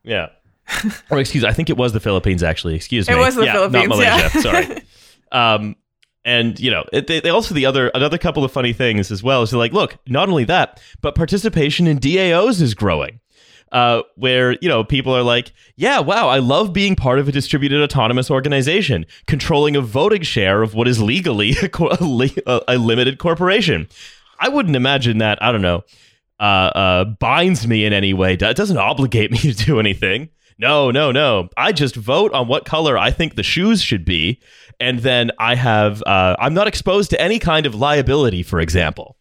Yeah. 0.03 0.27
or 1.09 1.21
excuse, 1.21 1.45
I 1.45 1.53
think 1.53 1.69
it 1.69 1.77
was 1.77 1.93
the 1.93 2.01
Philippines 2.01 2.43
actually. 2.43 2.75
Excuse 2.75 3.07
me. 3.07 3.15
It 3.15 3.17
was 3.17 3.35
the 3.35 3.45
yeah, 3.45 3.53
Philippines, 3.53 3.87
not 3.87 3.95
Malaysia. 3.95 4.29
yeah. 4.33 4.41
Sorry. 4.41 4.81
Um, 5.31 5.75
and 6.25 6.59
you 6.59 6.71
know, 6.71 6.83
it, 6.93 7.07
they, 7.07 7.19
they 7.19 7.29
also 7.29 7.53
the 7.53 7.65
other 7.65 7.89
another 7.93 8.17
couple 8.17 8.43
of 8.43 8.51
funny 8.51 8.73
things 8.73 9.11
as 9.11 9.21
well 9.23 9.41
is 9.41 9.51
they're 9.51 9.59
like, 9.59 9.73
look, 9.73 9.97
not 10.07 10.29
only 10.29 10.45
that, 10.45 10.81
but 11.01 11.15
participation 11.15 11.87
in 11.87 11.99
DAOs 11.99 12.61
is 12.61 12.73
growing. 12.73 13.19
uh, 13.71 14.03
where 14.15 14.53
you 14.61 14.69
know 14.69 14.83
people 14.83 15.15
are 15.15 15.23
like, 15.23 15.51
"Yeah, 15.75 15.99
wow, 15.99 16.29
I 16.29 16.37
love 16.39 16.73
being 16.73 16.95
part 16.95 17.17
of 17.19 17.27
a 17.27 17.31
distributed 17.31 17.81
autonomous 17.81 18.29
organization, 18.29 19.05
controlling 19.25 19.75
a 19.75 19.81
voting 19.81 20.21
share 20.21 20.61
of 20.61 20.75
what 20.75 20.87
is 20.87 21.01
legally 21.01 21.51
a, 21.63 21.69
co- 21.69 21.89
a, 21.89 22.03
li- 22.03 22.37
a, 22.45 22.77
limited 22.77 23.17
corporation." 23.17 23.87
I 24.39 24.49
wouldn't 24.49 24.75
imagine 24.75 25.17
that. 25.19 25.41
I 25.41 25.51
don't 25.51 25.61
know. 25.61 25.83
Uh, 26.39 26.43
uh, 26.43 27.05
binds 27.05 27.65
me 27.67 27.85
in 27.85 27.93
any 27.93 28.13
way. 28.13 28.33
It 28.33 28.39
doesn't 28.57 28.77
obligate 28.77 29.31
me 29.35 29.39
to 29.39 29.53
do 29.53 29.79
anything. 29.79 30.29
No, 30.59 30.91
no, 30.91 31.11
no. 31.11 31.49
I 31.57 31.71
just 31.71 31.95
vote 31.95 32.31
on 32.33 32.47
what 32.47 32.65
color 32.65 32.95
I 32.97 33.09
think 33.09 33.35
the 33.35 33.43
shoes 33.43 33.81
should 33.81 34.05
be, 34.05 34.39
and 34.79 34.99
then 34.99 35.31
I 35.39 35.55
have. 35.55 36.01
Uh, 36.03 36.35
I'm 36.39 36.53
not 36.53 36.67
exposed 36.67 37.09
to 37.11 37.21
any 37.21 37.39
kind 37.39 37.65
of 37.65 37.75
liability. 37.75 38.43
For 38.43 38.59
example. 38.59 39.17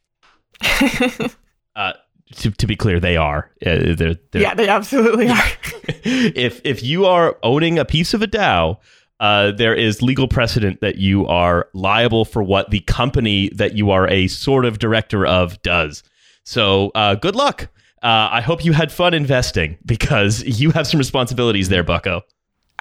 uh, 1.77 1.93
to, 2.37 2.51
to 2.51 2.67
be 2.67 2.77
clear, 2.77 3.01
they 3.01 3.17
are. 3.17 3.51
Uh, 3.65 3.95
they're, 3.95 4.17
they're, 4.31 4.43
yeah, 4.43 4.55
they 4.55 4.69
absolutely 4.69 5.29
are. 5.29 5.45
if 6.05 6.61
if 6.65 6.83
you 6.83 7.07
are 7.07 7.37
owning 7.43 7.79
a 7.79 7.85
piece 7.85 8.15
of 8.15 8.23
a 8.23 8.27
DAO, 8.27 8.79
uh, 9.21 9.53
there 9.53 9.75
is 9.75 10.03
legal 10.03 10.27
precedent 10.27 10.81
that 10.81 10.97
you 10.97 11.27
are 11.27 11.69
liable 11.75 12.25
for 12.25 12.43
what 12.43 12.71
the 12.71 12.81
company 12.81 13.51
that 13.51 13.75
you 13.75 13.91
are 13.91 14.09
a 14.09 14.27
sort 14.29 14.65
of 14.65 14.79
director 14.79 15.25
of 15.27 15.61
does. 15.63 16.03
So 16.45 16.91
uh, 16.95 17.15
good 17.15 17.37
luck. 17.37 17.69
Uh, 18.03 18.29
I 18.33 18.41
hope 18.41 18.65
you 18.65 18.73
had 18.73 18.91
fun 18.91 19.15
investing 19.15 19.79
because 19.87 20.43
you 20.61 20.73
have 20.73 20.89
some 20.89 20.99
responsibilities 20.99 21.69
there, 21.69 21.85
Bucko. 21.85 22.23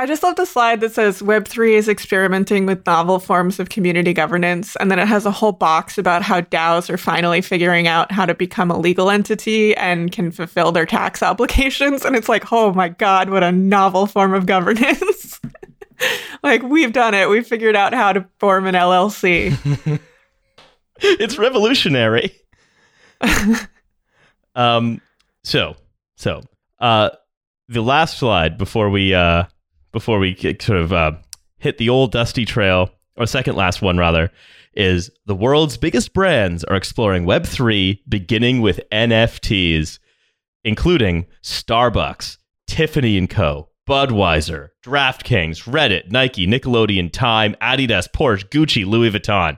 I 0.02 0.08
just 0.08 0.24
love 0.24 0.36
the 0.36 0.48
slide 0.48 0.82
that 0.82 0.94
says 0.94 1.22
Web3 1.22 1.74
is 1.74 1.88
experimenting 1.88 2.66
with 2.66 2.84
novel 2.88 3.20
forms 3.20 3.60
of 3.60 3.70
community 3.70 4.14
governance. 4.14 4.76
And 4.78 4.90
then 4.90 4.98
it 4.98 5.08
has 5.08 5.28
a 5.28 5.32
whole 5.32 5.52
box 5.52 5.96
about 5.96 6.24
how 6.24 6.42
DAOs 6.42 6.90
are 6.90 6.98
finally 6.98 7.40
figuring 7.40 7.88
out 7.88 8.12
how 8.12 8.26
to 8.26 8.34
become 8.34 8.72
a 8.72 8.80
legal 8.80 9.12
entity 9.12 9.78
and 9.78 10.12
can 10.12 10.32
fulfill 10.32 10.72
their 10.72 10.88
tax 10.88 11.22
obligations. 11.32 12.04
And 12.04 12.16
it's 12.16 12.28
like, 12.28 12.52
oh 12.52 12.74
my 12.74 12.90
God, 12.90 13.30
what 13.30 13.44
a 13.44 13.52
novel 13.52 14.08
form 14.08 14.34
of 14.34 14.48
governance. 14.48 15.40
like, 16.44 16.64
we've 16.64 16.94
done 16.94 17.14
it. 17.14 17.30
We've 17.30 17.46
figured 17.46 17.76
out 17.76 17.94
how 17.94 18.12
to 18.12 18.26
form 18.40 18.66
an 18.66 18.74
LLC. 18.74 20.00
it's 21.00 21.38
revolutionary. 21.38 22.36
um, 24.56 25.00
so, 25.44 25.76
so, 26.16 26.42
uh, 26.80 27.12
the 27.68 27.84
last 27.84 28.18
slide 28.18 28.58
before 28.58 28.90
we, 28.90 29.14
uh, 29.14 29.44
before 29.92 30.20
we 30.20 30.34
get, 30.34 30.62
sort 30.62 30.80
of 30.80 30.94
uh, 30.94 31.14
hit 31.58 31.78
the 31.78 31.90
old 31.90 32.12
dusty 32.12 32.46
trail, 32.46 32.90
or 33.16 33.26
second 33.26 33.56
last 33.56 33.82
one 33.82 33.98
rather, 33.98 34.32
is 34.74 35.12
the 35.26 35.36
world's 35.36 35.78
biggest 35.78 36.14
brands 36.14 36.64
are 36.64 36.76
exploring 36.76 37.26
Web3, 37.26 38.00
beginning 38.08 38.62
with 38.62 38.80
NFTs, 38.92 40.00
including 40.64 41.26
Starbucks, 41.44 42.38
Tiffany 42.68 43.18
and 43.18 43.30
Co., 43.30 43.70
Budweiser, 43.88 44.70
DraftKings, 44.84 45.70
Reddit, 45.70 46.12
Nike, 46.12 46.48
Nickelodeon, 46.48 47.12
Time, 47.12 47.56
Adidas, 47.62 48.08
Porsche, 48.10 48.48
Gucci, 48.48 48.86
Louis 48.86 49.12
Vuitton. 49.12 49.58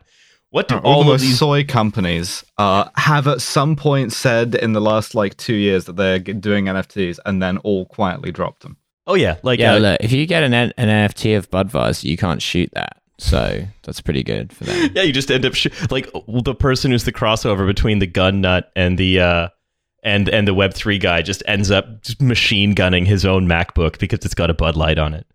What 0.49 0.67
do 0.67 0.77
all, 0.77 1.03
all 1.03 1.11
of 1.11 1.19
these 1.19 1.39
soy 1.39 1.63
companies 1.63 2.43
uh, 2.57 2.89
have 2.95 3.27
at 3.27 3.41
some 3.41 3.75
point 3.75 4.13
said 4.13 4.53
in 4.55 4.73
the 4.73 4.81
last 4.81 5.15
like 5.15 5.35
two 5.35 5.55
years 5.55 5.85
that 5.85 5.95
they're 5.95 6.19
doing 6.19 6.65
NFTs 6.65 7.19
and 7.25 7.41
then 7.41 7.57
all 7.59 7.85
quietly 7.85 8.31
dropped 8.31 8.61
them? 8.61 8.77
Oh 9.05 9.15
yeah, 9.15 9.37
like 9.43 9.59
yeah. 9.59 9.73
uh, 9.73 9.79
look, 9.79 9.97
if 10.01 10.11
you 10.11 10.25
get 10.25 10.43
an, 10.43 10.53
an 10.53 10.73
NFT 10.77 11.37
of 11.37 11.49
Budweiser, 11.49 12.05
you 12.05 12.17
can't 12.17 12.41
shoot 12.41 12.69
that. 12.73 13.01
So 13.19 13.63
that's 13.83 14.01
pretty 14.01 14.23
good 14.23 14.51
for 14.53 14.63
that. 14.65 14.91
yeah, 14.95 15.03
you 15.03 15.13
just 15.13 15.29
end 15.29 15.45
up 15.45 15.53
sh- 15.53 15.67
like 15.91 16.09
the 16.27 16.55
person 16.55 16.91
who's 16.91 17.03
the 17.03 17.11
crossover 17.11 17.65
between 17.67 17.99
the 17.99 18.07
gun 18.07 18.41
nut 18.41 18.71
and 18.75 18.97
the 18.97 19.19
uh, 19.19 19.49
and 20.03 20.29
and 20.29 20.47
the 20.47 20.53
Web 20.53 20.73
three 20.73 20.97
guy 20.97 21.21
just 21.21 21.43
ends 21.45 21.69
up 21.69 22.01
just 22.01 22.21
machine 22.21 22.73
gunning 22.73 23.05
his 23.05 23.25
own 23.25 23.47
MacBook 23.47 23.99
because 23.99 24.19
it's 24.25 24.33
got 24.33 24.49
a 24.49 24.53
Bud 24.53 24.75
Light 24.75 24.97
on 24.97 25.13
it. 25.13 25.27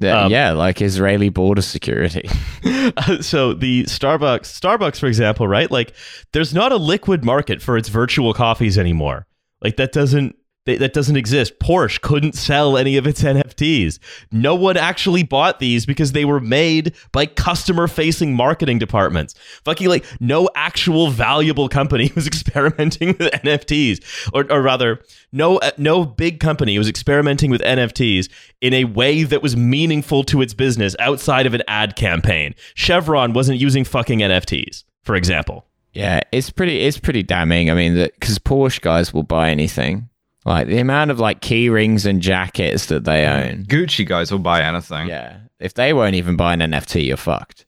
Yeah, 0.00 0.24
Um, 0.24 0.30
yeah, 0.30 0.52
like 0.52 0.80
Israeli 0.80 1.28
border 1.28 1.62
security. 1.62 2.28
so 3.20 3.52
the 3.52 3.82
Starbucks, 3.84 4.46
Starbucks, 4.46 5.00
for 5.00 5.06
example, 5.06 5.48
right? 5.48 5.68
Like, 5.70 5.92
there's 6.32 6.54
not 6.54 6.70
a 6.70 6.76
liquid 6.76 7.24
market 7.24 7.60
for 7.60 7.76
its 7.76 7.88
virtual 7.88 8.32
coffees 8.32 8.78
anymore. 8.78 9.26
Like 9.60 9.76
that 9.78 9.90
doesn't 9.90 10.36
that 10.76 10.92
doesn't 10.92 11.16
exist. 11.16 11.58
Porsche 11.58 12.00
couldn't 12.00 12.34
sell 12.34 12.76
any 12.76 12.96
of 12.96 13.06
its 13.06 13.22
NFTs. 13.24 13.98
No 14.30 14.54
one 14.54 14.76
actually 14.76 15.22
bought 15.22 15.58
these 15.58 15.86
because 15.86 16.12
they 16.12 16.24
were 16.24 16.40
made 16.40 16.94
by 17.12 17.26
customer-facing 17.26 18.34
marketing 18.34 18.78
departments. 18.78 19.34
Fucking 19.64 19.88
like 19.88 20.04
no 20.20 20.48
actual 20.54 21.10
valuable 21.10 21.68
company 21.68 22.12
was 22.14 22.26
experimenting 22.26 23.08
with 23.08 23.32
NFTs, 23.32 24.30
or 24.32 24.50
or 24.52 24.62
rather, 24.62 25.00
no 25.32 25.58
no 25.76 26.04
big 26.04 26.40
company 26.40 26.78
was 26.78 26.88
experimenting 26.88 27.50
with 27.50 27.60
NFTs 27.62 28.28
in 28.60 28.74
a 28.74 28.84
way 28.84 29.22
that 29.24 29.42
was 29.42 29.56
meaningful 29.56 30.24
to 30.24 30.42
its 30.42 30.54
business 30.54 30.94
outside 30.98 31.46
of 31.46 31.54
an 31.54 31.62
ad 31.68 31.96
campaign. 31.96 32.54
Chevron 32.74 33.32
wasn't 33.32 33.58
using 33.58 33.84
fucking 33.84 34.18
NFTs, 34.20 34.84
for 35.02 35.14
example. 35.14 35.64
yeah, 35.92 36.20
it's 36.32 36.50
pretty. 36.50 36.80
It's 36.80 36.98
pretty 36.98 37.22
damning. 37.22 37.70
I 37.70 37.74
mean, 37.74 37.94
because 37.94 38.38
Porsche 38.38 38.80
guys 38.80 39.12
will 39.14 39.22
buy 39.22 39.50
anything. 39.50 40.08
Like 40.48 40.66
the 40.66 40.78
amount 40.78 41.10
of 41.10 41.20
like 41.20 41.42
key 41.42 41.68
rings 41.68 42.06
and 42.06 42.22
jackets 42.22 42.86
that 42.86 43.04
they 43.04 43.26
own. 43.26 43.64
Gucci 43.64 44.06
guys 44.06 44.32
will 44.32 44.38
buy 44.38 44.62
anything. 44.62 45.06
Yeah, 45.06 45.40
if 45.60 45.74
they 45.74 45.92
won't 45.92 46.14
even 46.14 46.36
buy 46.36 46.54
an 46.54 46.60
NFT, 46.60 47.06
you're 47.06 47.18
fucked. 47.18 47.66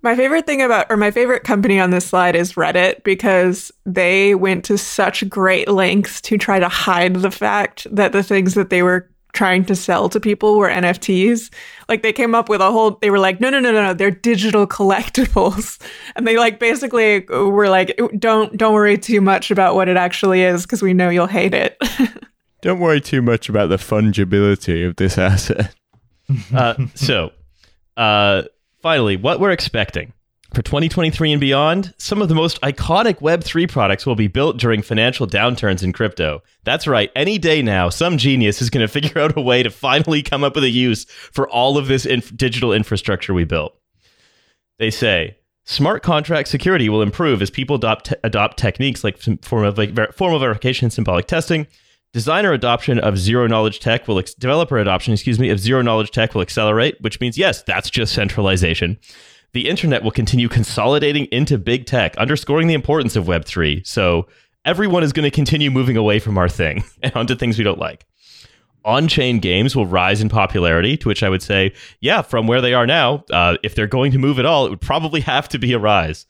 My 0.00 0.16
favorite 0.16 0.46
thing 0.46 0.62
about, 0.62 0.86
or 0.90 0.96
my 0.96 1.10
favorite 1.10 1.44
company 1.44 1.78
on 1.78 1.90
this 1.90 2.06
slide 2.06 2.34
is 2.34 2.54
Reddit 2.54 3.04
because 3.04 3.70
they 3.84 4.34
went 4.34 4.64
to 4.64 4.78
such 4.78 5.28
great 5.28 5.68
lengths 5.68 6.22
to 6.22 6.38
try 6.38 6.58
to 6.58 6.68
hide 6.68 7.16
the 7.16 7.30
fact 7.30 7.86
that 7.90 8.12
the 8.12 8.22
things 8.22 8.54
that 8.54 8.70
they 8.70 8.82
were 8.82 9.10
trying 9.34 9.64
to 9.66 9.76
sell 9.76 10.08
to 10.08 10.18
people 10.18 10.56
were 10.56 10.68
NFTs. 10.68 11.52
Like 11.88 12.02
they 12.02 12.12
came 12.12 12.34
up 12.34 12.48
with 12.48 12.60
a 12.60 12.70
whole, 12.70 12.92
they 13.02 13.10
were 13.10 13.18
like, 13.18 13.40
no, 13.40 13.50
no, 13.50 13.60
no, 13.60 13.72
no, 13.72 13.82
no, 13.82 13.94
they're 13.94 14.10
digital 14.10 14.66
collectibles. 14.66 15.80
And 16.16 16.26
they 16.28 16.38
like 16.38 16.60
basically 16.60 17.20
were 17.28 17.68
like, 17.68 17.98
don't, 18.18 18.56
don't 18.56 18.72
worry 18.72 18.96
too 18.96 19.20
much 19.20 19.50
about 19.50 19.74
what 19.74 19.88
it 19.88 19.96
actually 19.96 20.42
is 20.42 20.62
because 20.62 20.80
we 20.80 20.94
know 20.94 21.08
you'll 21.08 21.26
hate 21.26 21.54
it. 21.54 21.76
Don't 22.62 22.80
worry 22.80 23.00
too 23.00 23.20
much 23.20 23.50
about 23.50 23.68
the 23.68 23.76
fungibility 23.76 24.88
of 24.88 24.96
this 24.96 25.18
asset. 25.18 25.74
Uh, 26.54 26.86
so, 26.94 27.32
uh, 27.98 28.44
finally, 28.80 29.14
what 29.14 29.40
we're 29.40 29.50
expecting 29.50 30.13
for 30.54 30.62
2023 30.62 31.32
and 31.32 31.40
beyond, 31.40 31.92
some 31.98 32.22
of 32.22 32.28
the 32.28 32.34
most 32.34 32.60
iconic 32.60 33.16
Web3 33.16 33.68
products 33.68 34.06
will 34.06 34.14
be 34.14 34.28
built 34.28 34.56
during 34.56 34.82
financial 34.82 35.26
downturns 35.26 35.82
in 35.82 35.92
crypto. 35.92 36.42
That's 36.62 36.86
right. 36.86 37.10
Any 37.16 37.38
day 37.38 37.60
now, 37.60 37.88
some 37.88 38.16
genius 38.16 38.62
is 38.62 38.70
going 38.70 38.80
to 38.86 38.88
figure 38.88 39.20
out 39.20 39.36
a 39.36 39.40
way 39.40 39.62
to 39.62 39.70
finally 39.70 40.22
come 40.22 40.44
up 40.44 40.54
with 40.54 40.64
a 40.64 40.70
use 40.70 41.04
for 41.04 41.48
all 41.48 41.76
of 41.76 41.88
this 41.88 42.06
inf- 42.06 42.34
digital 42.36 42.72
infrastructure 42.72 43.34
we 43.34 43.44
built. 43.44 43.76
They 44.78 44.90
say 44.90 45.36
smart 45.64 46.02
contract 46.02 46.48
security 46.48 46.88
will 46.88 47.02
improve 47.02 47.42
as 47.42 47.50
people 47.50 47.76
adopt, 47.76 48.14
adopt 48.22 48.58
techniques 48.58 49.02
like 49.04 49.18
form 49.42 49.64
of 49.64 49.76
formal 50.14 50.38
verification 50.38 50.86
and 50.86 50.92
symbolic 50.92 51.26
testing. 51.26 51.66
Designer 52.12 52.52
adoption 52.52 53.00
of 53.00 53.18
zero 53.18 53.48
knowledge 53.48 53.80
tech 53.80 54.06
will 54.06 54.20
ex- 54.20 54.34
developer 54.34 54.78
adoption, 54.78 55.12
excuse 55.12 55.40
me, 55.40 55.50
of 55.50 55.58
zero 55.58 55.82
knowledge 55.82 56.12
tech 56.12 56.32
will 56.32 56.42
accelerate, 56.42 56.96
which 57.00 57.20
means 57.20 57.36
yes, 57.36 57.62
that's 57.64 57.90
just 57.90 58.14
centralization. 58.14 58.98
The 59.54 59.68
internet 59.68 60.02
will 60.02 60.10
continue 60.10 60.48
consolidating 60.48 61.26
into 61.26 61.58
big 61.58 61.86
tech, 61.86 62.16
underscoring 62.16 62.66
the 62.66 62.74
importance 62.74 63.14
of 63.14 63.26
Web3. 63.26 63.86
So 63.86 64.26
everyone 64.64 65.04
is 65.04 65.12
going 65.12 65.24
to 65.24 65.30
continue 65.30 65.70
moving 65.70 65.96
away 65.96 66.18
from 66.18 66.36
our 66.36 66.48
thing 66.48 66.82
and 67.02 67.14
onto 67.14 67.36
things 67.36 67.56
we 67.56 67.62
don't 67.62 67.78
like. 67.78 68.04
On 68.84 69.06
chain 69.06 69.38
games 69.38 69.76
will 69.76 69.86
rise 69.86 70.20
in 70.20 70.28
popularity, 70.28 70.96
to 70.96 71.08
which 71.08 71.22
I 71.22 71.28
would 71.28 71.40
say, 71.40 71.72
yeah, 72.00 72.20
from 72.20 72.48
where 72.48 72.60
they 72.60 72.74
are 72.74 72.86
now, 72.86 73.24
uh, 73.32 73.56
if 73.62 73.76
they're 73.76 73.86
going 73.86 74.10
to 74.12 74.18
move 74.18 74.40
at 74.40 74.44
all, 74.44 74.66
it 74.66 74.70
would 74.70 74.80
probably 74.80 75.20
have 75.20 75.48
to 75.50 75.58
be 75.58 75.72
a 75.72 75.78
rise. 75.78 76.26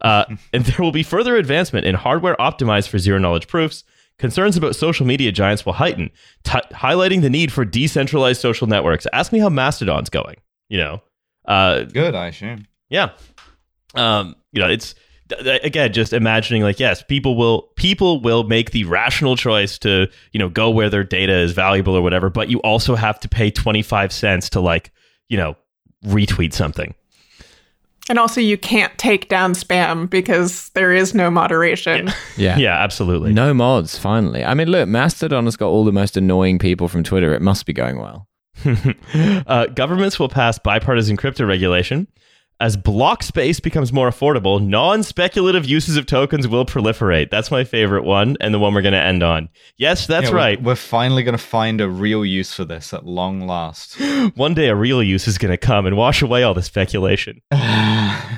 Uh, 0.00 0.24
and 0.54 0.64
there 0.64 0.82
will 0.82 0.92
be 0.92 1.02
further 1.02 1.36
advancement 1.36 1.86
in 1.86 1.94
hardware 1.94 2.36
optimized 2.36 2.88
for 2.88 2.98
zero 2.98 3.18
knowledge 3.18 3.48
proofs. 3.48 3.84
Concerns 4.18 4.56
about 4.56 4.76
social 4.76 5.04
media 5.04 5.30
giants 5.30 5.66
will 5.66 5.74
heighten, 5.74 6.10
t- 6.42 6.58
highlighting 6.72 7.20
the 7.20 7.30
need 7.30 7.52
for 7.52 7.66
decentralized 7.66 8.40
social 8.40 8.66
networks. 8.66 9.06
Ask 9.12 9.30
me 9.30 9.40
how 9.40 9.50
Mastodon's 9.50 10.08
going. 10.08 10.36
You 10.68 10.78
know, 10.78 11.02
uh, 11.46 11.82
Good, 11.84 12.14
I 12.14 12.28
assume. 12.28 12.66
yeah. 12.88 13.10
Um, 13.94 14.36
you 14.52 14.60
know, 14.62 14.68
it's 14.68 14.94
th- 15.28 15.42
th- 15.42 15.62
again 15.64 15.92
just 15.92 16.12
imagining 16.12 16.62
like 16.62 16.80
yes, 16.80 17.02
people 17.02 17.36
will 17.36 17.70
people 17.76 18.20
will 18.22 18.44
make 18.44 18.70
the 18.70 18.84
rational 18.84 19.36
choice 19.36 19.78
to, 19.80 20.08
you 20.32 20.38
know, 20.38 20.48
go 20.48 20.70
where 20.70 20.88
their 20.88 21.04
data 21.04 21.34
is 21.36 21.52
valuable 21.52 21.94
or 21.94 22.00
whatever, 22.02 22.30
but 22.30 22.48
you 22.48 22.58
also 22.60 22.94
have 22.94 23.20
to 23.20 23.28
pay 23.28 23.50
25 23.50 24.12
cents 24.12 24.48
to 24.50 24.60
like, 24.60 24.90
you 25.28 25.36
know, 25.36 25.56
retweet 26.06 26.52
something. 26.54 26.94
and 28.08 28.18
also 28.18 28.40
you 28.40 28.56
can't 28.58 28.96
take 28.98 29.28
down 29.28 29.52
spam 29.52 30.08
because 30.10 30.70
there 30.70 30.92
is 30.92 31.14
no 31.14 31.30
moderation. 31.30 32.10
Yeah. 32.36 32.56
Yeah, 32.58 32.82
absolutely. 32.82 33.32
No 33.34 33.52
mods, 33.54 33.98
finally. 33.98 34.42
I 34.44 34.54
mean, 34.54 34.68
look, 34.68 34.88
Mastodon 34.88 35.44
has 35.44 35.56
got 35.56 35.68
all 35.68 35.84
the 35.84 35.92
most 35.92 36.16
annoying 36.16 36.58
people 36.58 36.88
from 36.88 37.02
Twitter. 37.04 37.34
It 37.34 37.42
must 37.42 37.66
be 37.66 37.72
going 37.74 37.98
well. 37.98 38.26
uh, 39.46 39.66
governments 39.66 40.18
will 40.18 40.28
pass 40.28 40.58
bipartisan 40.58 41.16
crypto 41.16 41.44
regulation. 41.44 42.06
As 42.60 42.76
block 42.76 43.24
space 43.24 43.58
becomes 43.58 43.92
more 43.92 44.08
affordable, 44.08 44.64
non 44.64 45.02
speculative 45.02 45.66
uses 45.66 45.96
of 45.96 46.06
tokens 46.06 46.46
will 46.46 46.64
proliferate. 46.64 47.28
That's 47.28 47.50
my 47.50 47.64
favorite 47.64 48.04
one, 48.04 48.36
and 48.40 48.54
the 48.54 48.60
one 48.60 48.72
we're 48.72 48.82
going 48.82 48.92
to 48.92 49.00
end 49.00 49.24
on. 49.24 49.48
Yes, 49.78 50.06
that's 50.06 50.26
Yeah, 50.26 50.30
we're- 50.30 50.40
right. 50.40 50.62
We're, 50.62 50.76
finally 50.76 51.24
going 51.24 51.36
to 51.36 51.42
find 51.42 51.80
a 51.80 51.88
real 51.88 52.24
use 52.24 52.54
for 52.54 52.64
this 52.64 52.94
at 52.94 53.04
long 53.04 53.48
last. 53.48 53.96
One 54.36 54.54
day 54.54 54.68
a 54.68 54.76
real 54.76 55.02
use 55.02 55.26
is 55.26 55.38
going 55.38 55.50
to 55.50 55.56
come 55.56 55.86
and 55.86 55.96
wash 55.96 56.22
away 56.22 56.44
all 56.44 56.54
the 56.54 56.62
speculation. 56.62 57.40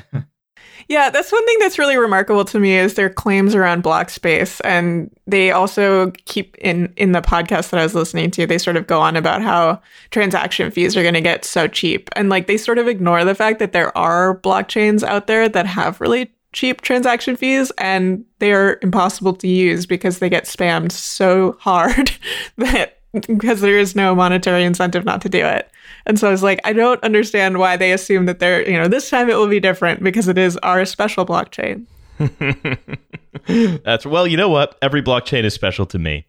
Yeah, 0.89 1.11
that's 1.11 1.33
one 1.33 1.45
thing 1.47 1.59
that's 1.61 1.79
really 1.79 1.97
remarkable 1.97 2.45
to 2.47 2.61
me 2.61 2.77
is 2.77 2.95
their 2.95 3.11
claims 3.11 3.55
around 3.55 3.83
block 3.83 4.11
space. 4.11 4.61
And 4.61 5.11
they 5.27 5.51
also 5.51 6.11
keep 6.27 6.57
in 6.59 6.93
in 6.97 7.13
the 7.13 7.23
podcast 7.23 7.71
that 7.71 7.81
I 7.81 7.83
was 7.83 7.95
listening 7.95 8.31
to, 8.33 8.47
they 8.47 8.59
sort 8.59 8.77
of 8.77 8.87
go 8.87 9.01
on 9.01 9.17
about 9.17 9.43
how 9.43 9.81
transaction 10.11 10.71
fees 10.71 10.97
are 10.97 11.03
going 11.03 11.15
to 11.15 11.21
get 11.21 11.45
so 11.45 11.67
cheap. 11.67 12.11
And 12.17 12.29
like 12.29 12.47
they 12.47 12.57
sort 12.57 12.79
of 12.79 12.89
ignore 12.89 13.25
the 13.25 13.35
fact 13.35 13.59
that 13.61 13.73
there 13.73 13.97
are 13.97 14.39
blockchains 14.41 15.03
out 15.03 15.27
there 15.27 15.49
that 15.49 15.67
have 15.67 16.01
really 16.01 16.31
cheap 16.53 16.83
transaction 16.83 17.37
fees 17.37 17.73
and 17.79 18.25
they're 18.39 18.79
impossible 18.81 19.35
to 19.35 19.49
use 19.49 19.87
because 19.87 20.21
they 20.21 20.29
get 20.29 20.45
spammed 20.45 20.93
so 20.93 21.57
hard 21.61 22.13
that 22.57 23.01
because 23.29 23.61
there 23.61 23.79
is 23.79 23.95
no 23.95 24.15
monetary 24.15 24.65
incentive 24.65 25.05
not 25.05 25.21
to 25.23 25.29
do 25.29 25.45
it. 25.45 25.71
And 26.07 26.19
so 26.19 26.29
I 26.29 26.31
was 26.31 26.43
like, 26.43 26.61
I 26.65 26.73
don't 26.73 27.03
understand 27.03 27.59
why 27.59 27.77
they 27.77 27.93
assume 27.93 28.27
that 28.27 28.39
they're, 28.39 28.69
you 28.69 28.79
know, 28.79 28.89
this 28.89 29.09
time 29.09 29.31
it 29.31 29.37
will 29.37 29.49
be 29.49 29.61
different 29.61 30.03
because 30.03 30.29
it 30.29 30.39
is 30.39 30.57
our 30.59 30.85
special 30.85 31.25
blockchain. 31.25 31.87
That's 33.85 34.07
well, 34.07 34.27
you 34.27 34.37
know 34.37 34.49
what? 34.49 34.77
Every 34.83 35.03
blockchain 35.03 35.45
is 35.45 35.55
special 35.55 35.87
to 35.87 35.99
me. 35.99 36.27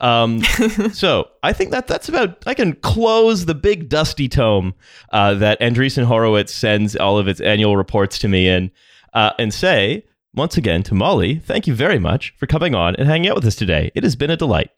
Um, 0.00 0.42
so 0.92 1.28
I 1.42 1.52
think 1.52 1.72
that 1.72 1.86
that's 1.86 2.08
about. 2.08 2.42
I 2.46 2.54
can 2.54 2.72
close 2.76 3.44
the 3.44 3.54
big 3.54 3.90
dusty 3.90 4.28
tome 4.30 4.72
uh, 5.12 5.34
that 5.34 5.60
Andreessen 5.60 6.04
Horowitz 6.04 6.54
sends 6.54 6.96
all 6.96 7.18
of 7.18 7.28
its 7.28 7.40
annual 7.40 7.76
reports 7.76 8.18
to 8.20 8.28
me 8.28 8.48
in, 8.48 8.70
uh, 9.12 9.32
and 9.38 9.52
say 9.52 10.04
once 10.34 10.56
again 10.56 10.82
to 10.84 10.94
Molly, 10.94 11.36
thank 11.36 11.66
you 11.66 11.74
very 11.74 11.98
much 11.98 12.34
for 12.36 12.46
coming 12.46 12.74
on 12.74 12.94
and 12.96 13.08
hanging 13.08 13.28
out 13.30 13.36
with 13.36 13.44
us 13.44 13.56
today. 13.56 13.90
It 13.94 14.04
has 14.04 14.16
been 14.16 14.30
a 14.30 14.36
delight. 14.36 14.70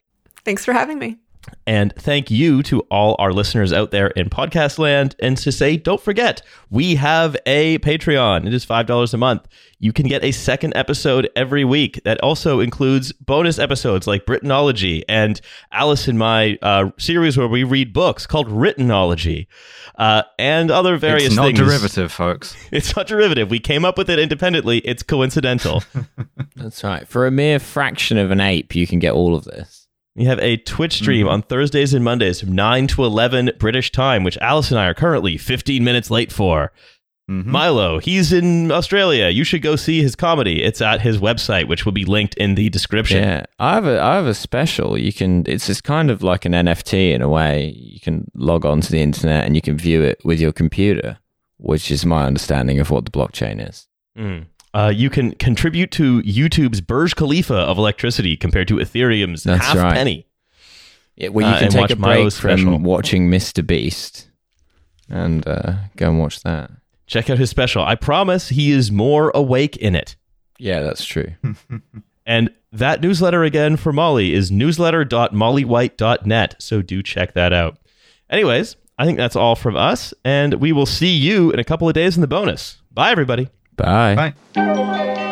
Thanks 0.43 0.65
for 0.65 0.73
having 0.73 0.99
me. 0.99 1.17
And 1.65 1.93
thank 1.95 2.29
you 2.29 2.61
to 2.63 2.81
all 2.91 3.15
our 3.19 3.31
listeners 3.31 3.71
out 3.71 3.91
there 3.91 4.07
in 4.07 4.29
podcast 4.29 4.79
land. 4.79 5.15
And 5.19 5.37
to 5.37 5.51
say, 5.51 5.77
don't 5.77 6.01
forget, 6.01 6.41
we 6.69 6.95
have 6.95 7.37
a 7.45 7.79
Patreon. 7.79 8.45
It 8.47 8.53
is 8.53 8.65
$5 8.65 9.13
a 9.13 9.17
month. 9.17 9.47
You 9.79 9.91
can 9.93 10.07
get 10.07 10.23
a 10.23 10.31
second 10.31 10.73
episode 10.75 11.29
every 11.35 11.63
week. 11.65 12.01
That 12.03 12.19
also 12.21 12.59
includes 12.59 13.11
bonus 13.11 13.59
episodes 13.59 14.07
like 14.07 14.25
Britainology 14.25 15.03
and 15.09 15.39
Alice 15.71 16.07
in 16.07 16.17
my 16.17 16.57
uh, 16.61 16.91
series 16.97 17.37
where 17.37 17.47
we 17.47 17.63
read 17.63 17.93
books 17.93 18.25
called 18.25 18.47
Writtenology 18.47 19.47
uh, 19.95 20.23
and 20.39 20.71
other 20.71 20.97
various 20.97 21.27
it's 21.27 21.35
not 21.35 21.47
things. 21.47 21.59
derivative, 21.59 22.11
folks. 22.11 22.55
It's 22.71 22.95
not 22.95 23.07
derivative. 23.07 23.51
We 23.51 23.59
came 23.59 23.85
up 23.85 23.97
with 23.97 24.09
it 24.09 24.17
independently. 24.19 24.79
It's 24.79 25.03
coincidental. 25.03 25.83
That's 26.55 26.83
right. 26.83 27.07
For 27.07 27.27
a 27.27 27.31
mere 27.31 27.59
fraction 27.59 28.17
of 28.17 28.31
an 28.31 28.39
ape, 28.39 28.75
you 28.75 28.87
can 28.87 28.99
get 28.99 29.13
all 29.13 29.35
of 29.35 29.43
this. 29.43 29.82
We 30.15 30.25
have 30.25 30.39
a 30.39 30.57
Twitch 30.57 30.93
stream 30.97 31.27
on 31.27 31.41
Thursdays 31.41 31.93
and 31.93 32.03
Mondays 32.03 32.39
from 32.39 32.51
9 32.53 32.87
to 32.87 33.03
11 33.03 33.51
British 33.57 33.91
time, 33.91 34.23
which 34.23 34.37
Alice 34.37 34.69
and 34.69 34.79
I 34.79 34.85
are 34.87 34.93
currently 34.93 35.37
15 35.37 35.83
minutes 35.83 36.11
late 36.11 36.31
for. 36.31 36.71
Mhm. 37.31 37.45
Milo, 37.45 37.99
he's 37.99 38.33
in 38.33 38.69
Australia. 38.69 39.29
You 39.29 39.43
should 39.45 39.61
go 39.61 39.75
see 39.77 40.01
his 40.03 40.13
comedy. 40.15 40.61
It's 40.61 40.81
at 40.81 41.01
his 41.01 41.17
website, 41.19 41.67
which 41.69 41.85
will 41.85 41.93
be 41.93 42.03
linked 42.03 42.35
in 42.35 42.55
the 42.55 42.69
description. 42.69 43.23
Yeah, 43.23 43.45
I 43.59 43.75
have 43.75 43.87
a 43.87 43.99
I 43.99 44.15
have 44.15 44.25
a 44.27 44.33
special. 44.33 44.97
You 44.97 45.13
can. 45.13 45.45
It's 45.47 45.69
it's 45.69 45.79
kind 45.79 46.11
of 46.11 46.21
like 46.21 46.43
an 46.43 46.51
NFT 46.53 47.13
in 47.13 47.21
a 47.21 47.29
way. 47.29 47.73
You 47.77 48.01
can 48.01 48.29
log 48.35 48.65
on 48.65 48.81
to 48.81 48.91
the 48.91 49.01
internet 49.01 49.45
and 49.45 49.55
you 49.55 49.61
can 49.61 49.77
view 49.77 50.03
it 50.03 50.19
with 50.25 50.41
your 50.41 50.51
computer, 50.51 51.17
which 51.57 51.89
is 51.89 52.05
my 52.05 52.25
understanding 52.25 52.79
of 52.81 52.91
what 52.91 53.05
the 53.05 53.11
blockchain 53.11 53.67
is. 53.67 53.87
Mm. 54.19 54.47
Uh, 54.73 54.91
you 54.93 55.09
can 55.09 55.33
contribute 55.35 55.91
to 55.91 56.21
YouTube's 56.23 56.81
Burj 56.81 57.15
Khalifa 57.15 57.53
of 57.55 57.77
electricity 57.77 58.35
compared 58.35 58.67
to 58.69 58.75
Ethereum's 58.77 59.43
That's 59.43 59.63
half 59.65 59.77
right. 59.77 59.93
penny. 59.93 60.27
Yeah, 61.15 61.29
well, 61.29 61.47
you 61.47 61.53
Uh, 61.55 61.59
can 61.59 61.69
take 61.69 61.91
a 61.91 61.95
break 61.95 61.99
Milo's 62.17 62.37
from 62.39 62.57
special. 62.59 62.79
watching 62.79 63.29
Mr. 63.29 63.65
Beast 63.65 64.29
and 65.09 65.47
uh, 65.47 65.73
go 65.95 66.09
and 66.09 66.19
watch 66.19 66.41
that. 66.41 66.71
Check 67.05 67.29
out 67.29 67.37
his 67.37 67.49
special. 67.51 67.83
I 67.83 67.93
promise 67.95 68.49
he 68.49 68.71
is 68.71 68.91
more 68.91 69.31
awake 69.35 69.77
in 69.77 69.93
it. 69.95 70.15
Yeah, 70.57 70.81
that's 70.81 71.05
true. 71.05 71.33
And 72.25 72.51
that 72.71 73.01
newsletter 73.01 73.43
again 73.43 73.75
for 73.75 73.91
Molly 73.91 74.33
is 74.33 74.49
newsletter.mollywhite.net. 74.49 76.55
So 76.59 76.81
do 76.81 77.03
check 77.03 77.33
that 77.33 77.51
out. 77.51 77.77
Anyways, 78.29 78.77
I 78.97 79.03
think 79.05 79.17
that's 79.17 79.35
all 79.35 79.55
from 79.55 79.75
us, 79.75 80.13
and 80.23 80.53
we 80.55 80.71
will 80.71 80.85
see 80.85 81.13
you 81.13 81.51
in 81.51 81.59
a 81.59 81.65
couple 81.65 81.89
of 81.89 81.93
days 81.93 82.15
in 82.15 82.21
the 82.21 82.27
bonus. 82.27 82.77
Bye, 82.91 83.11
everybody. 83.11 83.49
Bye. 83.75 84.15
Bye. 84.53 85.29